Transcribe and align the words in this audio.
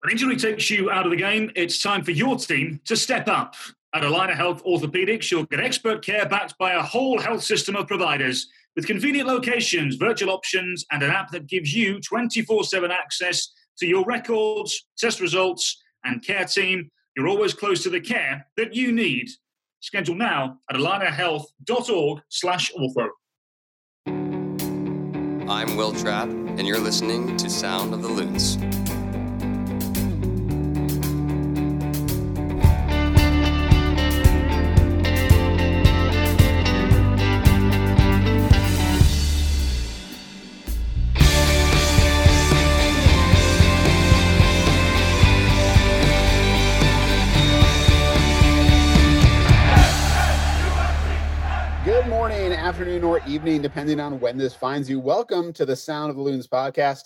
When 0.00 0.12
injury 0.12 0.36
takes 0.36 0.70
you 0.70 0.90
out 0.90 1.06
of 1.06 1.10
the 1.10 1.16
game, 1.16 1.50
it's 1.56 1.82
time 1.82 2.04
for 2.04 2.12
your 2.12 2.36
team 2.36 2.80
to 2.84 2.96
step 2.96 3.26
up. 3.26 3.56
At 3.92 4.02
Allina 4.02 4.34
Health 4.34 4.62
Orthopedics, 4.64 5.30
you'll 5.30 5.46
get 5.46 5.58
expert 5.58 6.04
care 6.04 6.28
backed 6.28 6.56
by 6.56 6.74
a 6.74 6.82
whole 6.82 7.18
health 7.20 7.42
system 7.42 7.74
of 7.74 7.88
providers 7.88 8.46
with 8.76 8.86
convenient 8.86 9.26
locations, 9.26 9.96
virtual 9.96 10.30
options, 10.30 10.84
and 10.92 11.02
an 11.02 11.10
app 11.10 11.32
that 11.32 11.48
gives 11.48 11.74
you 11.74 12.00
24 12.00 12.62
7 12.62 12.92
access 12.92 13.48
to 13.78 13.86
your 13.86 14.04
records, 14.04 14.86
test 14.96 15.20
results, 15.20 15.82
and 16.04 16.24
care 16.24 16.44
team. 16.44 16.90
You're 17.16 17.28
always 17.28 17.52
close 17.52 17.82
to 17.82 17.90
the 17.90 18.00
care 18.00 18.46
that 18.56 18.74
you 18.74 18.92
need. 18.92 19.28
Schedule 19.80 20.14
now 20.14 20.58
at 20.70 20.76
allinahealth.org 20.76 22.20
slash 22.28 22.70
ortho. 22.72 23.08
I'm 25.48 25.76
Wil 25.76 25.92
Trapp, 25.92 26.28
and 26.28 26.68
you're 26.68 26.78
listening 26.78 27.36
to 27.36 27.50
Sound 27.50 27.94
of 27.94 28.02
the 28.02 28.08
Loons. 28.08 28.58
Or 53.08 53.22
evening, 53.26 53.62
depending 53.62 53.98
on 54.00 54.20
when 54.20 54.36
this 54.36 54.54
finds 54.54 54.90
you. 54.90 55.00
Welcome 55.00 55.50
to 55.54 55.64
the 55.64 55.74
Sound 55.74 56.10
of 56.10 56.16
the 56.16 56.20
Loons 56.20 56.46
podcast. 56.46 57.04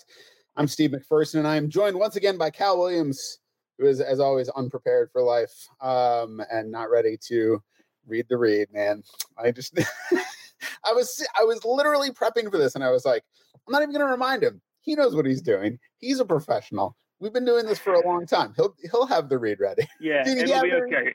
I'm 0.57 0.67
Steve 0.67 0.91
McPherson, 0.91 1.35
and 1.35 1.47
I 1.47 1.55
am 1.55 1.69
joined 1.69 1.97
once 1.97 2.17
again 2.17 2.37
by 2.37 2.49
Cal 2.49 2.77
Williams, 2.77 3.39
who 3.79 3.85
is, 3.85 4.01
as 4.01 4.19
always, 4.19 4.49
unprepared 4.49 5.11
for 5.13 5.23
life 5.23 5.65
um, 5.79 6.41
and 6.51 6.69
not 6.69 6.91
ready 6.91 7.17
to 7.27 7.63
read 8.05 8.25
the 8.27 8.35
read. 8.35 8.67
Man, 8.73 9.01
I 9.41 9.51
just, 9.51 9.79
I 10.11 10.91
was, 10.91 11.25
I 11.39 11.45
was 11.45 11.63
literally 11.63 12.11
prepping 12.11 12.51
for 12.51 12.57
this, 12.57 12.75
and 12.75 12.83
I 12.83 12.89
was 12.89 13.05
like, 13.05 13.23
I'm 13.65 13.71
not 13.71 13.81
even 13.81 13.93
going 13.93 14.05
to 14.05 14.11
remind 14.11 14.43
him. 14.43 14.61
He 14.81 14.95
knows 14.95 15.15
what 15.15 15.25
he's 15.25 15.41
doing. 15.41 15.79
He's 15.99 16.19
a 16.19 16.25
professional. 16.25 16.97
We've 17.21 17.31
been 17.31 17.45
doing 17.45 17.65
this 17.65 17.79
for 17.79 17.93
a 17.93 18.05
long 18.05 18.25
time. 18.25 18.51
He'll, 18.57 18.75
he'll 18.91 19.07
have 19.07 19.29
the 19.29 19.37
read 19.37 19.61
ready. 19.61 19.87
Yeah, 20.01 20.23
it'll 20.27 20.63
be 20.63 20.73
okay. 20.73 21.13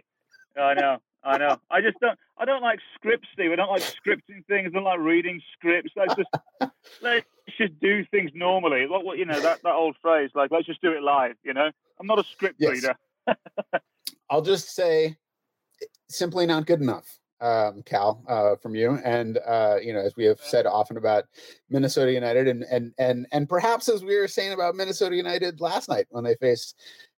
I 0.58 0.73
know, 0.73 0.97
I 1.28 1.36
know. 1.36 1.58
I 1.70 1.80
just 1.80 2.00
don't. 2.00 2.18
I 2.38 2.44
don't 2.44 2.62
like 2.62 2.80
scripts, 2.94 3.28
Steve. 3.34 3.52
I 3.52 3.56
don't 3.56 3.70
like 3.70 3.82
scripting 3.82 4.44
things. 4.46 4.68
I 4.68 4.76
don't 4.76 4.84
like 4.84 5.00
reading 5.00 5.40
scripts. 5.52 5.92
Let's 5.94 6.14
just 6.16 6.30
let's 7.02 7.26
just 7.58 7.78
do 7.80 8.04
things 8.06 8.30
normally. 8.34 8.86
What, 8.86 9.04
what 9.04 9.18
you 9.18 9.26
know 9.26 9.38
that 9.40 9.60
that 9.62 9.74
old 9.74 9.96
phrase, 10.00 10.30
like 10.34 10.50
let's 10.50 10.66
just 10.66 10.80
do 10.80 10.92
it 10.92 11.02
live. 11.02 11.34
You 11.44 11.52
know, 11.52 11.70
I'm 12.00 12.06
not 12.06 12.18
a 12.18 12.24
script 12.24 12.56
Yes. 12.58 12.70
reader. 12.70 12.96
I'll 14.30 14.42
just 14.42 14.74
say 14.74 15.16
simply 16.08 16.46
not 16.46 16.66
good 16.66 16.80
enough, 16.80 17.18
um, 17.40 17.82
Cal, 17.84 18.24
uh, 18.28 18.56
from 18.56 18.74
you. 18.74 18.98
And 19.04 19.38
uh, 19.46 19.76
you 19.82 19.92
know, 19.92 20.00
as 20.00 20.16
we 20.16 20.24
have 20.24 20.40
said 20.40 20.66
often 20.66 20.96
about 20.96 21.24
Minnesota 21.68 22.10
United, 22.10 22.48
and 22.48 22.64
and 22.70 22.94
and 22.98 23.26
and 23.32 23.48
perhaps 23.48 23.90
as 23.90 24.02
we 24.02 24.16
were 24.16 24.28
saying 24.28 24.52
about 24.52 24.76
Minnesota 24.76 25.14
United 25.14 25.60
last 25.60 25.90
night 25.90 26.06
when 26.08 26.24
they 26.24 26.36
faced 26.36 26.74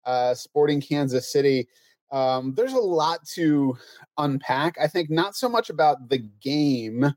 uh, 0.06 0.34
Sporting 0.34 0.82
Kansas 0.82 1.32
City. 1.32 1.68
Um, 2.12 2.54
there's 2.56 2.74
a 2.74 2.80
lot 2.80 3.26
to 3.36 3.78
unpack. 4.18 4.78
I 4.80 4.88
think 4.88 5.10
not 5.10 5.36
so 5.36 5.48
much 5.48 5.70
about 5.70 6.10
the 6.10 6.20
game, 6.42 7.14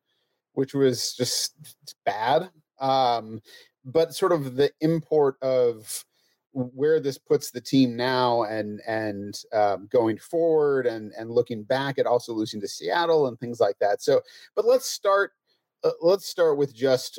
which 0.52 0.74
was 0.74 1.14
just 1.14 1.54
bad, 2.04 2.50
um, 2.78 3.40
but 3.84 4.14
sort 4.14 4.32
of 4.32 4.56
the 4.56 4.70
import 4.80 5.36
of 5.42 6.04
where 6.52 7.00
this 7.00 7.16
puts 7.16 7.50
the 7.50 7.60
team 7.60 7.96
now 7.96 8.42
and 8.42 8.80
and 8.86 9.40
um, 9.54 9.88
going 9.90 10.18
forward 10.18 10.86
and 10.86 11.12
and 11.18 11.30
looking 11.30 11.62
back 11.62 11.98
at 11.98 12.06
also 12.06 12.32
losing 12.34 12.60
to 12.60 12.68
Seattle 12.68 13.26
and 13.26 13.38
things 13.40 13.60
like 13.60 13.78
that. 13.80 14.02
So, 14.02 14.20
but 14.54 14.66
let's 14.66 14.86
start. 14.86 15.32
Uh, 15.84 15.90
let's 16.00 16.26
start 16.26 16.58
with 16.58 16.74
just 16.74 17.18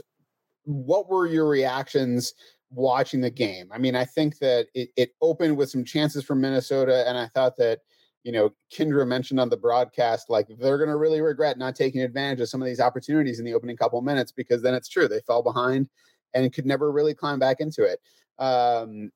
what 0.65 1.09
were 1.09 1.27
your 1.27 1.47
reactions 1.47 2.33
watching 2.73 3.21
the 3.21 3.29
game? 3.29 3.69
I 3.71 3.77
mean, 3.77 3.95
I 3.95 4.05
think 4.05 4.39
that 4.39 4.67
it, 4.73 4.89
it 4.95 5.15
opened 5.21 5.57
with 5.57 5.69
some 5.69 5.83
chances 5.83 6.23
for 6.23 6.35
Minnesota, 6.35 7.07
and 7.07 7.17
I 7.17 7.27
thought 7.27 7.55
that 7.57 7.79
you 8.23 8.31
know 8.31 8.51
Kyndra 8.73 9.07
mentioned 9.07 9.39
on 9.39 9.49
the 9.49 9.57
broadcast 9.57 10.29
like 10.29 10.47
they're 10.47 10.77
going 10.77 10.89
to 10.89 10.95
really 10.95 11.21
regret 11.21 11.57
not 11.57 11.75
taking 11.75 12.01
advantage 12.01 12.39
of 12.39 12.49
some 12.49 12.61
of 12.61 12.65
these 12.65 12.79
opportunities 12.79 13.39
in 13.39 13.45
the 13.45 13.53
opening 13.53 13.75
couple 13.75 14.01
minutes 14.01 14.31
because 14.31 14.61
then 14.61 14.73
it's 14.73 14.87
true 14.87 15.07
they 15.07 15.19
fell 15.21 15.43
behind 15.43 15.89
and 16.33 16.51
could 16.53 16.65
never 16.65 16.91
really 16.91 17.13
climb 17.13 17.39
back 17.39 17.59
into 17.59 17.83
it. 17.83 17.99
Um, 18.39 19.11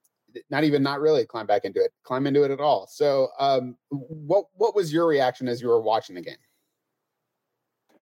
not 0.50 0.64
even 0.64 0.84
not 0.84 1.00
really 1.00 1.26
climb 1.26 1.48
back 1.48 1.66
into 1.66 1.82
it, 1.82 1.92
climb 2.04 2.28
into 2.28 2.44
it 2.44 2.52
at 2.52 2.60
all. 2.60 2.88
So, 2.88 3.30
um, 3.40 3.78
what 3.90 4.46
what 4.54 4.76
was 4.76 4.94
your 4.94 5.08
reaction 5.08 5.48
as 5.48 5.62
you 5.62 5.70
were 5.70 5.82
watching 5.82 6.16
the 6.16 6.22
game? 6.22 6.36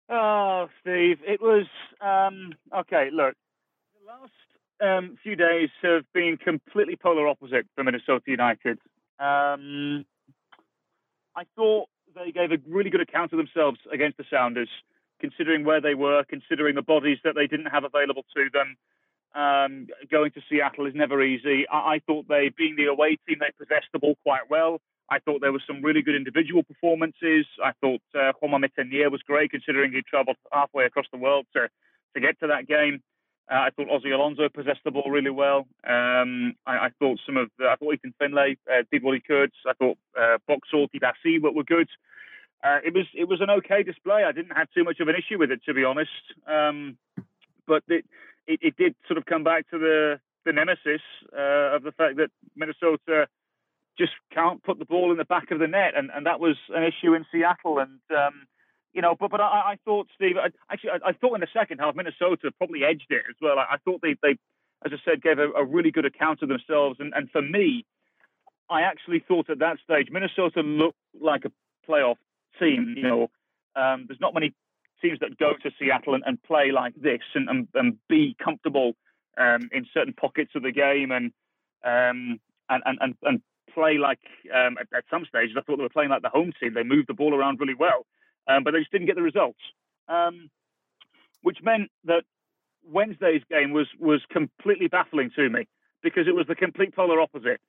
Oh, 0.09 0.67
Steve, 0.81 1.17
it 1.25 1.41
was 1.41 1.65
um, 2.01 2.53
okay. 2.75 3.09
Look, 3.11 3.35
the 3.99 4.07
last 4.07 4.31
um, 4.81 5.17
few 5.23 5.35
days 5.35 5.69
have 5.81 6.03
been 6.13 6.37
completely 6.37 6.95
polar 6.95 7.27
opposite 7.27 7.65
for 7.75 7.83
Minnesota 7.83 8.23
United. 8.27 8.79
Um, 9.19 10.05
I 11.35 11.43
thought 11.55 11.89
they 12.15 12.31
gave 12.31 12.51
a 12.51 12.57
really 12.67 12.89
good 12.89 13.01
account 13.01 13.33
of 13.33 13.37
themselves 13.37 13.79
against 13.91 14.17
the 14.17 14.25
Sounders, 14.29 14.69
considering 15.19 15.63
where 15.65 15.81
they 15.81 15.95
were, 15.95 16.23
considering 16.29 16.75
the 16.75 16.81
bodies 16.81 17.17
that 17.23 17.35
they 17.35 17.47
didn't 17.47 17.67
have 17.67 17.83
available 17.83 18.25
to 18.35 18.49
them. 18.53 18.75
Um, 19.35 19.87
going 20.09 20.31
to 20.31 20.41
Seattle 20.49 20.85
is 20.85 20.95
never 20.95 21.21
easy. 21.21 21.67
I, 21.67 21.95
I 21.95 22.01
thought 22.07 22.27
they, 22.29 22.51
being 22.57 22.75
the 22.77 22.85
away 22.85 23.17
team, 23.27 23.37
they 23.39 23.51
possessed 23.57 23.87
the 23.91 23.99
ball 23.99 24.15
quite 24.23 24.49
well. 24.49 24.79
I 25.09 25.19
thought 25.19 25.41
there 25.41 25.51
were 25.51 25.61
some 25.67 25.83
really 25.83 26.01
good 26.01 26.15
individual 26.15 26.63
performances. 26.63 27.45
I 27.63 27.73
thought 27.81 28.01
uh, 28.17 28.31
Juan 28.41 28.61
Métanire 28.61 29.11
was 29.11 29.21
great, 29.21 29.51
considering 29.51 29.91
he 29.91 30.01
travelled 30.01 30.37
halfway 30.51 30.85
across 30.85 31.05
the 31.11 31.19
world 31.19 31.45
to, 31.53 31.67
to 32.15 32.21
get 32.21 32.39
to 32.39 32.47
that 32.47 32.67
game. 32.67 33.03
Uh, 33.51 33.55
I 33.55 33.69
thought 33.69 33.87
Ozzy 33.87 34.11
Alonso 34.11 34.49
possessed 34.49 34.79
the 34.83 34.91
ball 34.91 35.11
really 35.11 35.29
well. 35.29 35.67
Um, 35.87 36.55
I, 36.65 36.87
I 36.87 36.89
thought 36.97 37.19
some 37.25 37.37
of 37.37 37.49
the, 37.59 37.65
I 37.65 37.75
thought 37.75 37.93
Ethan 37.93 38.13
Finlay 38.17 38.57
uh, 38.71 38.83
did 38.91 39.03
what 39.03 39.13
he 39.13 39.21
could. 39.21 39.51
I 39.67 39.73
thought 39.73 39.97
uh, 40.19 40.37
Boxall, 40.47 40.87
Dibassy 40.89 41.39
were, 41.41 41.51
were 41.51 41.63
good. 41.63 41.87
Uh, 42.63 42.79
it 42.83 42.93
was 42.93 43.05
it 43.13 43.27
was 43.27 43.41
an 43.41 43.51
okay 43.51 43.83
display. 43.83 44.23
I 44.23 44.31
didn't 44.31 44.55
have 44.55 44.67
too 44.71 44.83
much 44.83 44.99
of 44.99 45.07
an 45.07 45.15
issue 45.15 45.37
with 45.37 45.51
it, 45.51 45.61
to 45.65 45.73
be 45.75 45.83
honest. 45.83 46.09
Um, 46.47 46.97
but 47.67 47.83
it, 47.87 48.05
it 48.47 48.59
it 48.61 48.77
did 48.77 48.95
sort 49.07 49.19
of 49.19 49.25
come 49.25 49.43
back 49.43 49.69
to 49.69 49.77
the 49.77 50.19
the 50.45 50.53
nemesis 50.53 51.01
uh, 51.31 51.75
of 51.75 51.83
the 51.83 51.91
fact 51.91 52.17
that 52.17 52.31
Minnesota 52.55 53.27
just 53.97 54.13
can't 54.33 54.63
put 54.63 54.79
the 54.79 54.85
ball 54.85 55.11
in 55.11 55.17
the 55.17 55.25
back 55.25 55.51
of 55.51 55.59
the 55.59 55.67
net, 55.67 55.93
and, 55.95 56.09
and 56.13 56.25
that 56.25 56.39
was 56.39 56.57
an 56.69 56.83
issue 56.83 57.13
in 57.13 57.25
Seattle. 57.31 57.79
And 57.79 57.99
um, 58.09 58.47
you 58.95 59.01
know, 59.01 59.15
but 59.19 59.29
but 59.29 59.41
I, 59.41 59.73
I 59.73 59.77
thought 59.83 60.07
Steve, 60.15 60.37
I, 60.37 60.47
actually, 60.71 60.91
I, 60.91 61.09
I 61.09 61.13
thought 61.13 61.35
in 61.35 61.41
the 61.41 61.47
second 61.53 61.79
half 61.79 61.95
Minnesota 61.95 62.49
probably 62.57 62.83
edged 62.83 63.07
it 63.09 63.23
as 63.29 63.35
well. 63.41 63.59
I, 63.59 63.77
thought 63.83 63.99
they 64.01 64.15
they, 64.23 64.37
as 64.85 64.93
I 64.93 64.97
said, 65.03 65.21
gave 65.21 65.37
a, 65.37 65.49
a 65.51 65.65
really 65.65 65.91
good 65.91 66.05
account 66.05 66.41
of 66.41 66.47
themselves, 66.49 66.97
and 66.99 67.13
and 67.13 67.29
for 67.29 67.41
me, 67.41 67.85
I 68.69 68.81
actually 68.81 69.23
thought 69.27 69.49
at 69.49 69.59
that 69.59 69.77
stage 69.83 70.07
Minnesota 70.09 70.61
looked 70.61 70.97
like 71.19 71.43
a 71.43 71.51
playoff 71.89 72.15
team. 72.57 72.93
You 72.95 73.03
know, 73.03 73.29
um, 73.75 74.05
there's 74.07 74.21
not 74.21 74.33
many 74.33 74.53
teams 75.01 75.19
that 75.19 75.37
go 75.37 75.53
to 75.61 75.71
Seattle 75.77 76.15
and, 76.15 76.23
and 76.25 76.41
play 76.43 76.71
like 76.71 76.95
this 76.95 77.21
and, 77.35 77.49
and, 77.49 77.67
and 77.73 77.97
be 78.07 78.35
comfortable 78.43 78.93
um, 79.37 79.69
in 79.73 79.85
certain 79.93 80.13
pockets 80.13 80.51
of 80.55 80.63
the 80.63 80.71
game 80.71 81.11
and 81.11 81.33
um, 81.83 82.39
and, 82.69 82.81
and, 82.85 82.97
and, 83.01 83.15
and 83.23 83.41
play 83.73 83.97
like 83.97 84.19
um, 84.55 84.77
at, 84.79 84.87
at 84.95 85.03
some 85.11 85.25
stages 85.27 85.55
I 85.57 85.61
thought 85.61 85.77
they 85.77 85.83
were 85.83 85.89
playing 85.89 86.09
like 86.09 86.21
the 86.21 86.29
home 86.29 86.53
team. 86.59 86.73
They 86.73 86.83
moved 86.83 87.09
the 87.09 87.13
ball 87.13 87.35
around 87.35 87.59
really 87.59 87.75
well, 87.75 88.05
um, 88.47 88.63
but 88.63 88.71
they 88.71 88.79
just 88.79 88.91
didn't 88.91 89.07
get 89.07 89.15
the 89.15 89.21
results, 89.21 89.59
um, 90.07 90.49
which 91.41 91.57
meant 91.63 91.89
that 92.05 92.23
Wednesday's 92.87 93.41
game 93.49 93.71
was 93.71 93.87
was 93.99 94.21
completely 94.29 94.87
baffling 94.87 95.31
to 95.35 95.49
me 95.49 95.67
because 96.03 96.27
it 96.27 96.35
was 96.35 96.47
the 96.47 96.55
complete 96.55 96.95
polar 96.95 97.19
opposite. 97.19 97.59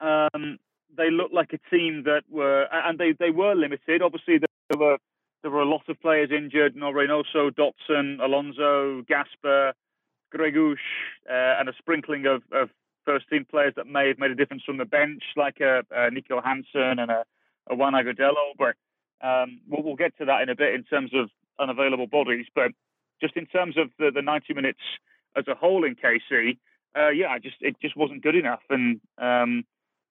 Um, 0.00 0.58
they 0.96 1.10
looked 1.10 1.34
like 1.34 1.52
a 1.52 1.74
team 1.74 2.04
that 2.04 2.22
were, 2.30 2.66
and 2.72 2.98
they, 2.98 3.12
they 3.18 3.30
were 3.30 3.54
limited. 3.54 4.02
Obviously, 4.02 4.38
there 4.38 4.78
were 4.78 4.98
there 5.42 5.50
were 5.50 5.62
a 5.62 5.68
lot 5.68 5.88
of 5.88 6.00
players 6.00 6.30
injured: 6.30 6.76
no 6.76 6.92
Reynoso, 6.92 7.50
Dotson, 7.50 8.20
Alonso, 8.22 9.02
Gasper, 9.08 9.72
Gregus, 10.34 10.76
uh, 11.28 11.58
and 11.58 11.68
a 11.68 11.72
sprinkling 11.78 12.26
of, 12.26 12.42
of 12.52 12.70
first 13.04 13.28
team 13.28 13.46
players 13.50 13.74
that 13.76 13.86
may 13.86 14.08
have 14.08 14.18
made 14.18 14.30
a 14.30 14.34
difference 14.34 14.62
from 14.64 14.78
the 14.78 14.84
bench, 14.84 15.22
like 15.36 15.60
a, 15.60 15.82
a 15.90 16.10
Niko 16.10 16.42
Hansen 16.42 16.98
and 16.98 17.10
a, 17.10 17.24
a 17.68 17.74
Juan 17.74 17.94
Agudelo. 17.94 18.52
But 18.58 18.76
um, 19.22 19.60
we'll, 19.68 19.82
we'll 19.82 19.96
get 19.96 20.16
to 20.18 20.24
that 20.26 20.42
in 20.42 20.48
a 20.48 20.56
bit 20.56 20.74
in 20.74 20.84
terms 20.84 21.10
of 21.14 21.30
unavailable 21.58 22.06
bodies. 22.06 22.46
But 22.54 22.72
just 23.20 23.36
in 23.36 23.46
terms 23.46 23.76
of 23.76 23.90
the, 23.98 24.10
the 24.14 24.22
90 24.22 24.54
minutes 24.54 24.80
as 25.36 25.46
a 25.48 25.54
whole 25.54 25.84
in 25.84 25.94
KC, 25.94 26.56
uh, 26.96 27.10
yeah, 27.10 27.28
I 27.28 27.38
just 27.38 27.56
it 27.60 27.76
just 27.80 27.96
wasn't 27.96 28.22
good 28.22 28.34
enough, 28.34 28.62
and 28.68 29.00
um, 29.18 29.64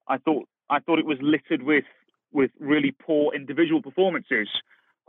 I 0.07 0.17
thought 0.17 0.47
I 0.69 0.79
thought 0.79 0.99
it 0.99 1.05
was 1.05 1.17
littered 1.21 1.63
with 1.63 1.83
with 2.31 2.51
really 2.59 2.91
poor 2.91 3.33
individual 3.33 3.81
performances. 3.81 4.47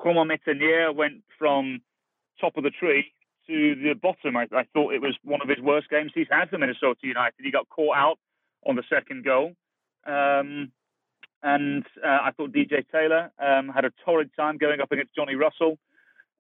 Romain 0.02 0.29
Métanire 0.29 0.94
went 0.94 1.23
from 1.38 1.81
top 2.41 2.56
of 2.56 2.64
the 2.64 2.70
tree 2.70 3.12
to 3.47 3.75
the 3.76 3.94
bottom. 3.94 4.37
I, 4.37 4.47
I 4.52 4.64
thought 4.73 4.94
it 4.94 5.02
was 5.02 5.14
one 5.23 5.43
of 5.43 5.49
his 5.49 5.61
worst 5.61 5.91
games 5.91 6.12
he's 6.14 6.26
had 6.31 6.50
for 6.50 6.58
Minnesota 6.58 7.00
United. 7.02 7.35
He 7.38 7.50
got 7.50 7.69
caught 7.69 7.97
out 7.97 8.19
on 8.67 8.76
the 8.76 8.82
second 8.88 9.25
goal. 9.25 9.52
Um, 10.06 10.73
and 11.43 11.85
uh, 12.05 12.19
I 12.23 12.31
thought 12.37 12.53
DJ 12.53 12.85
Taylor 12.93 13.31
um, 13.39 13.69
had 13.69 13.85
a 13.85 13.93
torrid 14.05 14.31
time 14.37 14.59
going 14.59 14.81
up 14.81 14.93
against 14.93 15.15
Johnny 15.15 15.35
Russell. 15.35 15.79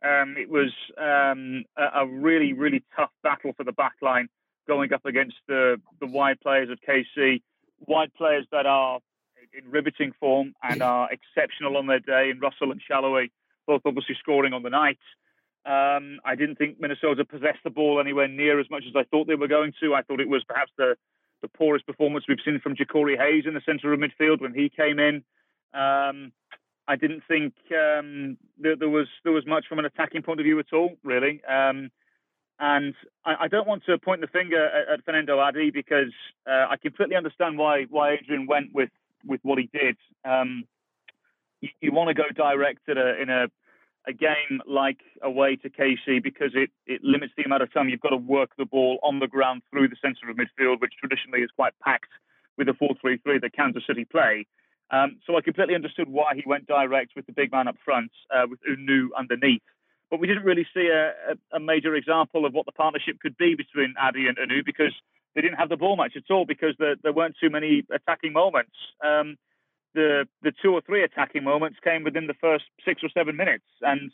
Um, 0.04 0.36
it 0.38 0.48
was 0.48 0.72
um, 0.98 1.64
a, 1.76 2.00
a, 2.02 2.06
really, 2.06 2.52
really 2.54 2.82
tough 2.96 3.10
battle 3.22 3.52
for 3.54 3.64
the 3.64 3.72
back 3.72 3.96
line 4.00 4.28
going 4.66 4.92
up 4.92 5.04
against 5.04 5.36
the, 5.46 5.80
the 6.00 6.06
wide 6.06 6.40
players 6.40 6.70
of 6.70 6.78
KC, 6.86 7.42
wide 7.86 8.12
players 8.14 8.46
that 8.50 8.66
are 8.66 9.00
in 9.52 9.70
riveting 9.70 10.12
form 10.18 10.54
and 10.62 10.82
are 10.82 11.08
exceptional 11.12 11.76
on 11.76 11.86
their 11.86 12.00
day, 12.00 12.30
in 12.30 12.40
Russell 12.40 12.72
and 12.72 12.80
Salloi, 12.90 13.30
both 13.66 13.82
obviously 13.84 14.16
scoring 14.18 14.52
on 14.52 14.62
the 14.62 14.70
night. 14.70 14.98
Um, 15.66 16.20
I 16.24 16.34
didn't 16.36 16.56
think 16.56 16.80
Minnesota 16.80 17.24
possessed 17.24 17.58
the 17.64 17.70
ball 17.70 18.00
anywhere 18.00 18.28
near 18.28 18.58
as 18.60 18.70
much 18.70 18.84
as 18.88 18.94
I 18.96 19.04
thought 19.04 19.26
they 19.26 19.34
were 19.34 19.48
going 19.48 19.74
to. 19.82 19.94
I 19.94 20.02
thought 20.02 20.20
it 20.20 20.28
was 20.28 20.42
perhaps 20.48 20.72
the, 20.78 20.96
the 21.42 21.48
poorest 21.48 21.86
performance 21.86 22.24
we've 22.28 22.38
seen 22.44 22.60
from 22.60 22.76
Jacori 22.76 23.16
Hayes 23.16 23.44
in 23.46 23.54
the 23.54 23.60
centre 23.64 23.92
of 23.92 24.00
midfield 24.00 24.40
when 24.40 24.54
he 24.54 24.68
came 24.68 24.98
in. 24.98 25.16
Um, 25.72 26.32
I 26.88 26.96
didn't 26.96 27.22
think 27.28 27.54
um, 27.70 28.36
there 28.58 28.88
was 28.88 29.06
there 29.22 29.32
was 29.32 29.46
much 29.46 29.66
from 29.68 29.78
an 29.78 29.84
attacking 29.84 30.22
point 30.22 30.40
of 30.40 30.44
view 30.44 30.58
at 30.58 30.72
all, 30.72 30.96
really. 31.04 31.40
Um, 31.44 31.90
and 32.58 32.94
I, 33.24 33.44
I, 33.44 33.48
don't 33.48 33.66
want 33.66 33.84
to 33.86 33.96
point 33.96 34.20
the 34.20 34.26
finger 34.26 34.66
at, 34.66 34.94
at 34.94 35.04
Fernando 35.04 35.38
Adi 35.38 35.70
because 35.70 36.12
uh, 36.46 36.66
I 36.68 36.76
completely 36.82 37.16
understand 37.16 37.56
why 37.58 37.84
why 37.84 38.14
Adrian 38.14 38.46
went 38.46 38.74
with 38.74 38.90
with 39.24 39.40
what 39.42 39.58
he 39.58 39.70
did. 39.72 39.96
Um, 40.24 40.64
you, 41.60 41.68
you 41.80 41.92
want 41.92 42.08
to 42.08 42.14
go 42.14 42.24
direct 42.34 42.88
a, 42.88 43.22
in 43.22 43.30
a 43.30 43.46
a 44.10 44.12
game 44.12 44.60
like 44.66 44.98
away 45.22 45.56
to 45.56 45.70
KC 45.70 46.22
because 46.22 46.50
it, 46.54 46.70
it 46.86 47.00
limits 47.02 47.32
the 47.36 47.44
amount 47.44 47.62
of 47.62 47.72
time 47.72 47.88
you've 47.88 48.00
got 48.00 48.10
to 48.10 48.16
work 48.16 48.50
the 48.58 48.66
ball 48.66 48.98
on 49.02 49.20
the 49.20 49.28
ground 49.28 49.62
through 49.70 49.88
the 49.88 49.96
centre 50.02 50.28
of 50.28 50.36
midfield, 50.36 50.80
which 50.80 50.94
traditionally 50.98 51.40
is 51.40 51.50
quite 51.54 51.72
packed 51.82 52.10
with 52.58 52.66
the 52.66 52.74
4 52.74 52.90
3 53.00 53.18
3 53.18 53.38
that 53.38 53.52
Kansas 53.54 53.84
City 53.86 54.04
play. 54.04 54.46
Um, 54.90 55.18
so 55.24 55.36
I 55.36 55.40
completely 55.40 55.76
understood 55.76 56.08
why 56.08 56.34
he 56.34 56.42
went 56.44 56.66
direct 56.66 57.12
with 57.14 57.26
the 57.26 57.32
big 57.32 57.52
man 57.52 57.68
up 57.68 57.76
front, 57.84 58.10
uh, 58.34 58.46
with 58.50 58.58
Hunou 58.68 59.08
underneath. 59.16 59.62
But 60.10 60.18
we 60.18 60.26
didn't 60.26 60.42
really 60.42 60.66
see 60.74 60.88
a, 60.88 61.36
a, 61.56 61.60
major 61.60 61.94
example 61.94 62.44
of 62.44 62.52
what 62.52 62.66
the 62.66 62.72
partnership 62.72 63.20
could 63.20 63.36
be 63.36 63.54
between 63.54 63.94
Adi 63.96 64.26
and 64.26 64.36
Hunou 64.36 64.66
because 64.66 64.92
they 65.36 65.40
didn't 65.40 65.58
have 65.58 65.68
the 65.68 65.76
ball 65.76 65.94
much 65.94 66.14
at 66.16 66.28
all 66.28 66.44
because 66.44 66.74
there, 66.80 66.96
there 67.04 67.12
weren't 67.12 67.36
too 67.40 67.50
many 67.50 67.84
attacking 67.94 68.32
moments. 68.32 68.74
Um, 69.04 69.36
the 69.94 70.26
the 70.42 70.52
two 70.62 70.72
or 70.72 70.80
three 70.80 71.02
attacking 71.02 71.44
moments 71.44 71.78
came 71.82 72.04
within 72.04 72.26
the 72.26 72.34
first 72.34 72.64
six 72.84 73.02
or 73.02 73.08
seven 73.10 73.36
minutes. 73.36 73.64
And 73.82 74.10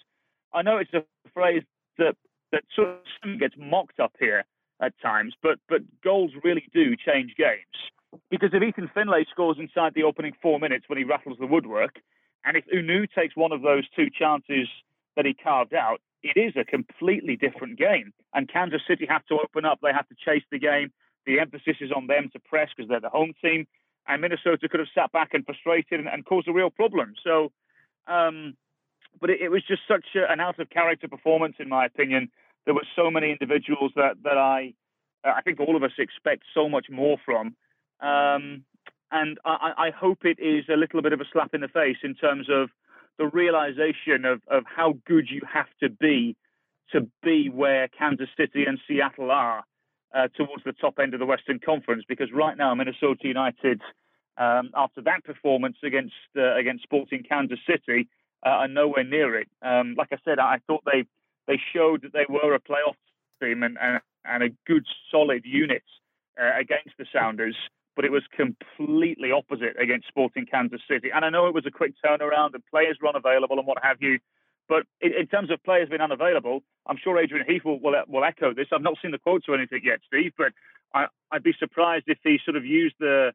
I 0.54 0.62
know 0.62 0.78
it's 0.78 0.94
a 0.94 1.04
phrase 1.32 1.62
that 1.98 2.16
that 2.52 2.64
sort 2.74 2.88
of 2.88 3.38
gets 3.38 3.54
mocked 3.58 4.00
up 4.00 4.12
here 4.18 4.44
at 4.80 4.92
times, 5.00 5.34
but 5.42 5.58
but 5.68 5.82
goals 6.02 6.32
really 6.42 6.68
do 6.72 6.96
change 6.96 7.34
games. 7.36 8.20
Because 8.30 8.50
if 8.52 8.62
Ethan 8.62 8.90
Finlay 8.94 9.26
scores 9.30 9.58
inside 9.58 9.92
the 9.94 10.04
opening 10.04 10.32
four 10.40 10.58
minutes 10.58 10.84
when 10.88 10.98
he 10.98 11.04
rattles 11.04 11.36
the 11.38 11.46
woodwork, 11.46 11.96
and 12.44 12.56
if 12.56 12.64
Hunou 12.72 13.06
takes 13.12 13.36
one 13.36 13.52
of 13.52 13.62
those 13.62 13.84
two 13.94 14.08
chances 14.10 14.68
that 15.16 15.26
he 15.26 15.34
carved 15.34 15.74
out, 15.74 16.00
it 16.22 16.38
is 16.38 16.54
a 16.56 16.64
completely 16.64 17.36
different 17.36 17.78
game. 17.78 18.12
And 18.34 18.48
Kansas 18.48 18.82
City 18.88 19.06
have 19.08 19.24
to 19.26 19.38
open 19.42 19.64
up. 19.64 19.80
They 19.82 19.92
have 19.92 20.08
to 20.08 20.14
chase 20.14 20.44
the 20.50 20.58
game. 20.58 20.92
The 21.26 21.40
emphasis 21.40 21.76
is 21.80 21.90
on 21.94 22.06
them 22.06 22.30
to 22.32 22.38
press 22.38 22.68
because 22.74 22.88
they're 22.88 23.00
the 23.00 23.08
home 23.08 23.32
team 23.42 23.66
and 24.08 24.20
Minnesota 24.20 24.68
could 24.68 24.80
have 24.80 24.88
sat 24.94 25.12
back 25.12 25.30
and 25.32 25.44
frustrated 25.44 26.00
and, 26.00 26.08
and 26.08 26.24
caused 26.24 26.48
a 26.48 26.52
real 26.52 26.70
problem. 26.70 27.14
So, 27.24 27.52
um, 28.06 28.56
but 29.20 29.30
it, 29.30 29.40
it, 29.40 29.48
was 29.48 29.62
just 29.66 29.82
such 29.88 30.04
a, 30.14 30.30
an 30.30 30.40
out 30.40 30.58
of 30.58 30.70
character 30.70 31.08
performance, 31.08 31.56
in 31.58 31.68
my 31.68 31.86
opinion. 31.86 32.30
There 32.64 32.74
were 32.74 32.86
so 32.94 33.10
many 33.10 33.30
individuals 33.30 33.92
that 33.96 34.16
that 34.24 34.38
I, 34.38 34.74
I 35.24 35.42
think 35.42 35.60
all 35.60 35.76
of 35.76 35.82
us 35.82 35.92
expect 35.98 36.44
so 36.54 36.68
much 36.68 36.86
more 36.90 37.16
from, 37.24 37.56
um, 38.00 38.64
and 39.10 39.38
I, 39.44 39.72
I 39.78 39.90
hope 39.90 40.24
it 40.24 40.38
is 40.40 40.64
a 40.68 40.76
little 40.76 41.02
bit 41.02 41.12
of 41.12 41.20
a 41.20 41.24
slap 41.32 41.54
in 41.54 41.60
the 41.60 41.68
face 41.68 41.98
in 42.02 42.14
terms 42.14 42.48
of 42.50 42.70
the 43.18 43.26
realization 43.26 44.24
of 44.24 44.42
of 44.48 44.64
how 44.66 44.94
good 45.06 45.28
you 45.30 45.42
have 45.52 45.68
to 45.80 45.88
be 45.88 46.36
to 46.92 47.08
be 47.22 47.48
where 47.48 47.88
Kansas 47.88 48.28
City 48.36 48.64
and 48.64 48.78
Seattle 48.86 49.30
are 49.30 49.64
uh, 50.14 50.28
towards 50.36 50.64
the 50.64 50.72
top 50.72 50.98
end 50.98 51.14
of 51.14 51.20
the 51.20 51.26
Western 51.26 51.58
Conference 51.58 52.04
because 52.08 52.32
right 52.32 52.56
now 52.56 52.74
Minnesota 52.74 53.26
United, 53.28 53.80
um, 54.38 54.70
after 54.74 55.00
that 55.02 55.24
performance 55.24 55.76
against 55.82 56.14
uh, 56.36 56.54
against 56.56 56.84
Sporting 56.84 57.22
Kansas 57.22 57.58
City, 57.68 58.08
uh, 58.44 58.50
are 58.50 58.68
nowhere 58.68 59.04
near 59.04 59.36
it. 59.36 59.48
Um, 59.62 59.94
like 59.96 60.08
I 60.12 60.18
said, 60.24 60.38
I 60.38 60.60
thought 60.66 60.82
they 60.84 61.04
they 61.46 61.60
showed 61.72 62.02
that 62.02 62.12
they 62.12 62.26
were 62.28 62.54
a 62.54 62.60
playoff 62.60 62.96
team 63.42 63.62
and 63.62 63.76
and, 63.80 64.00
and 64.24 64.42
a 64.42 64.48
good 64.66 64.84
solid 65.10 65.44
unit 65.44 65.84
uh, 66.40 66.58
against 66.58 66.96
the 66.98 67.06
Sounders. 67.12 67.56
But 67.94 68.04
it 68.04 68.12
was 68.12 68.24
completely 68.36 69.32
opposite 69.32 69.80
against 69.80 70.08
Sporting 70.08 70.44
Kansas 70.44 70.82
City. 70.86 71.08
And 71.14 71.24
I 71.24 71.30
know 71.30 71.46
it 71.46 71.54
was 71.54 71.64
a 71.64 71.70
quick 71.70 71.94
turnaround 72.04 72.52
and 72.52 72.62
players 72.66 72.98
were 73.00 73.08
unavailable 73.08 73.58
and 73.58 73.66
what 73.66 73.78
have 73.82 74.02
you. 74.02 74.18
But 74.68 74.84
in, 75.00 75.12
in, 75.12 75.26
terms 75.26 75.50
of 75.50 75.62
players 75.62 75.88
being 75.88 76.00
unavailable, 76.00 76.62
I'm 76.86 76.96
sure 77.02 77.18
Adrian 77.18 77.46
Heath 77.48 77.64
will, 77.64 77.80
will, 77.80 77.94
will, 78.08 78.24
echo 78.24 78.52
this. 78.52 78.66
I've 78.72 78.82
not 78.82 78.98
seen 79.00 79.12
the 79.12 79.18
quotes 79.18 79.46
or 79.48 79.54
anything 79.54 79.82
yet, 79.84 80.00
Steve, 80.06 80.32
but 80.36 80.52
I, 80.92 81.06
would 81.32 81.42
be 81.42 81.54
surprised 81.58 82.04
if 82.08 82.18
he 82.22 82.38
sort 82.44 82.56
of 82.56 82.64
used 82.64 82.96
the 82.98 83.32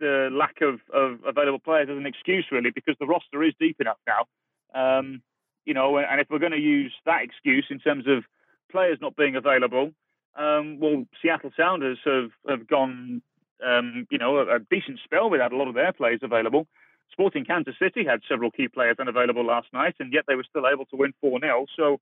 the 0.00 0.28
lack 0.32 0.60
of, 0.62 0.80
of 0.92 1.20
available 1.24 1.60
players 1.60 1.88
as 1.88 1.96
an 1.96 2.06
excuse, 2.06 2.46
really, 2.50 2.70
because 2.70 2.96
the 2.98 3.06
roster 3.06 3.42
is 3.44 3.54
deep 3.60 3.80
enough 3.80 3.98
now. 4.04 4.26
Um, 4.74 5.22
you 5.64 5.74
know, 5.74 5.96
and 5.96 6.20
if 6.20 6.26
we're 6.28 6.40
going 6.40 6.52
to 6.52 6.58
use 6.58 6.92
that 7.06 7.22
excuse 7.22 7.66
in 7.70 7.78
terms 7.78 8.06
of 8.08 8.24
players 8.70 8.98
not 9.00 9.14
being 9.14 9.36
available, 9.36 9.92
um, 10.36 10.80
well, 10.80 11.04
Seattle 11.20 11.52
Sounders 11.56 11.98
have 12.04 12.30
have 12.48 12.66
gone, 12.66 13.22
um, 13.64 14.06
you 14.10 14.18
know, 14.18 14.38
a, 14.38 14.56
a 14.56 14.58
decent 14.58 14.98
spell 15.04 15.30
without 15.30 15.52
a 15.52 15.56
lot 15.56 15.68
of 15.68 15.74
their 15.74 15.92
players 15.92 16.20
available. 16.22 16.66
Sporting 17.12 17.44
Kansas 17.44 17.74
City 17.78 18.04
had 18.04 18.20
several 18.28 18.50
key 18.50 18.68
players 18.68 18.96
unavailable 18.98 19.44
last 19.44 19.68
night, 19.72 19.94
and 20.00 20.12
yet 20.12 20.24
they 20.26 20.34
were 20.34 20.46
still 20.48 20.66
able 20.66 20.86
to 20.86 20.96
win 20.96 21.12
4 21.20 21.40
0. 21.40 21.66
So, 21.76 22.00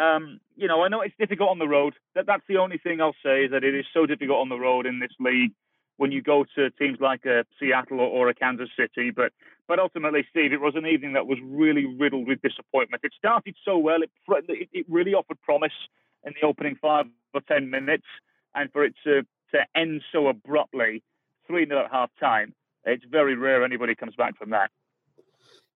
um, 0.00 0.40
you 0.56 0.68
know, 0.68 0.82
I 0.82 0.88
know 0.88 1.00
it's 1.00 1.14
difficult 1.18 1.50
on 1.50 1.58
the 1.58 1.68
road. 1.68 1.94
That, 2.14 2.26
that's 2.26 2.44
the 2.48 2.58
only 2.58 2.78
thing 2.78 3.00
I'll 3.00 3.16
say 3.24 3.44
is 3.44 3.50
that 3.50 3.64
it 3.64 3.74
is 3.74 3.84
so 3.92 4.06
difficult 4.06 4.38
on 4.38 4.48
the 4.48 4.58
road 4.58 4.86
in 4.86 5.00
this 5.00 5.12
league 5.18 5.52
when 5.96 6.12
you 6.12 6.22
go 6.22 6.44
to 6.56 6.70
teams 6.70 6.98
like 7.00 7.24
a 7.24 7.44
Seattle 7.58 8.00
or, 8.00 8.08
or 8.08 8.28
a 8.28 8.34
Kansas 8.34 8.70
City. 8.78 9.10
But 9.10 9.32
but 9.66 9.78
ultimately, 9.78 10.24
Steve, 10.30 10.52
it 10.52 10.60
was 10.60 10.74
an 10.76 10.86
evening 10.86 11.14
that 11.14 11.26
was 11.26 11.38
really 11.42 11.86
riddled 11.86 12.28
with 12.28 12.42
disappointment. 12.42 13.02
It 13.04 13.12
started 13.16 13.56
so 13.64 13.78
well, 13.78 14.02
it, 14.02 14.10
it, 14.48 14.68
it 14.72 14.86
really 14.88 15.14
offered 15.14 15.40
promise 15.42 15.72
in 16.24 16.32
the 16.40 16.46
opening 16.46 16.76
five 16.80 17.06
or 17.32 17.40
10 17.40 17.70
minutes, 17.70 18.04
and 18.54 18.70
for 18.72 18.84
it 18.84 18.94
to, 19.04 19.22
to 19.52 19.58
end 19.74 20.02
so 20.12 20.28
abruptly, 20.28 21.02
3 21.46 21.66
0 21.66 21.84
at 21.84 21.90
half 21.90 22.10
time 22.20 22.54
it's 22.84 23.04
very 23.04 23.36
rare 23.36 23.64
anybody 23.64 23.94
comes 23.94 24.14
back 24.14 24.36
from 24.36 24.50
that. 24.50 24.70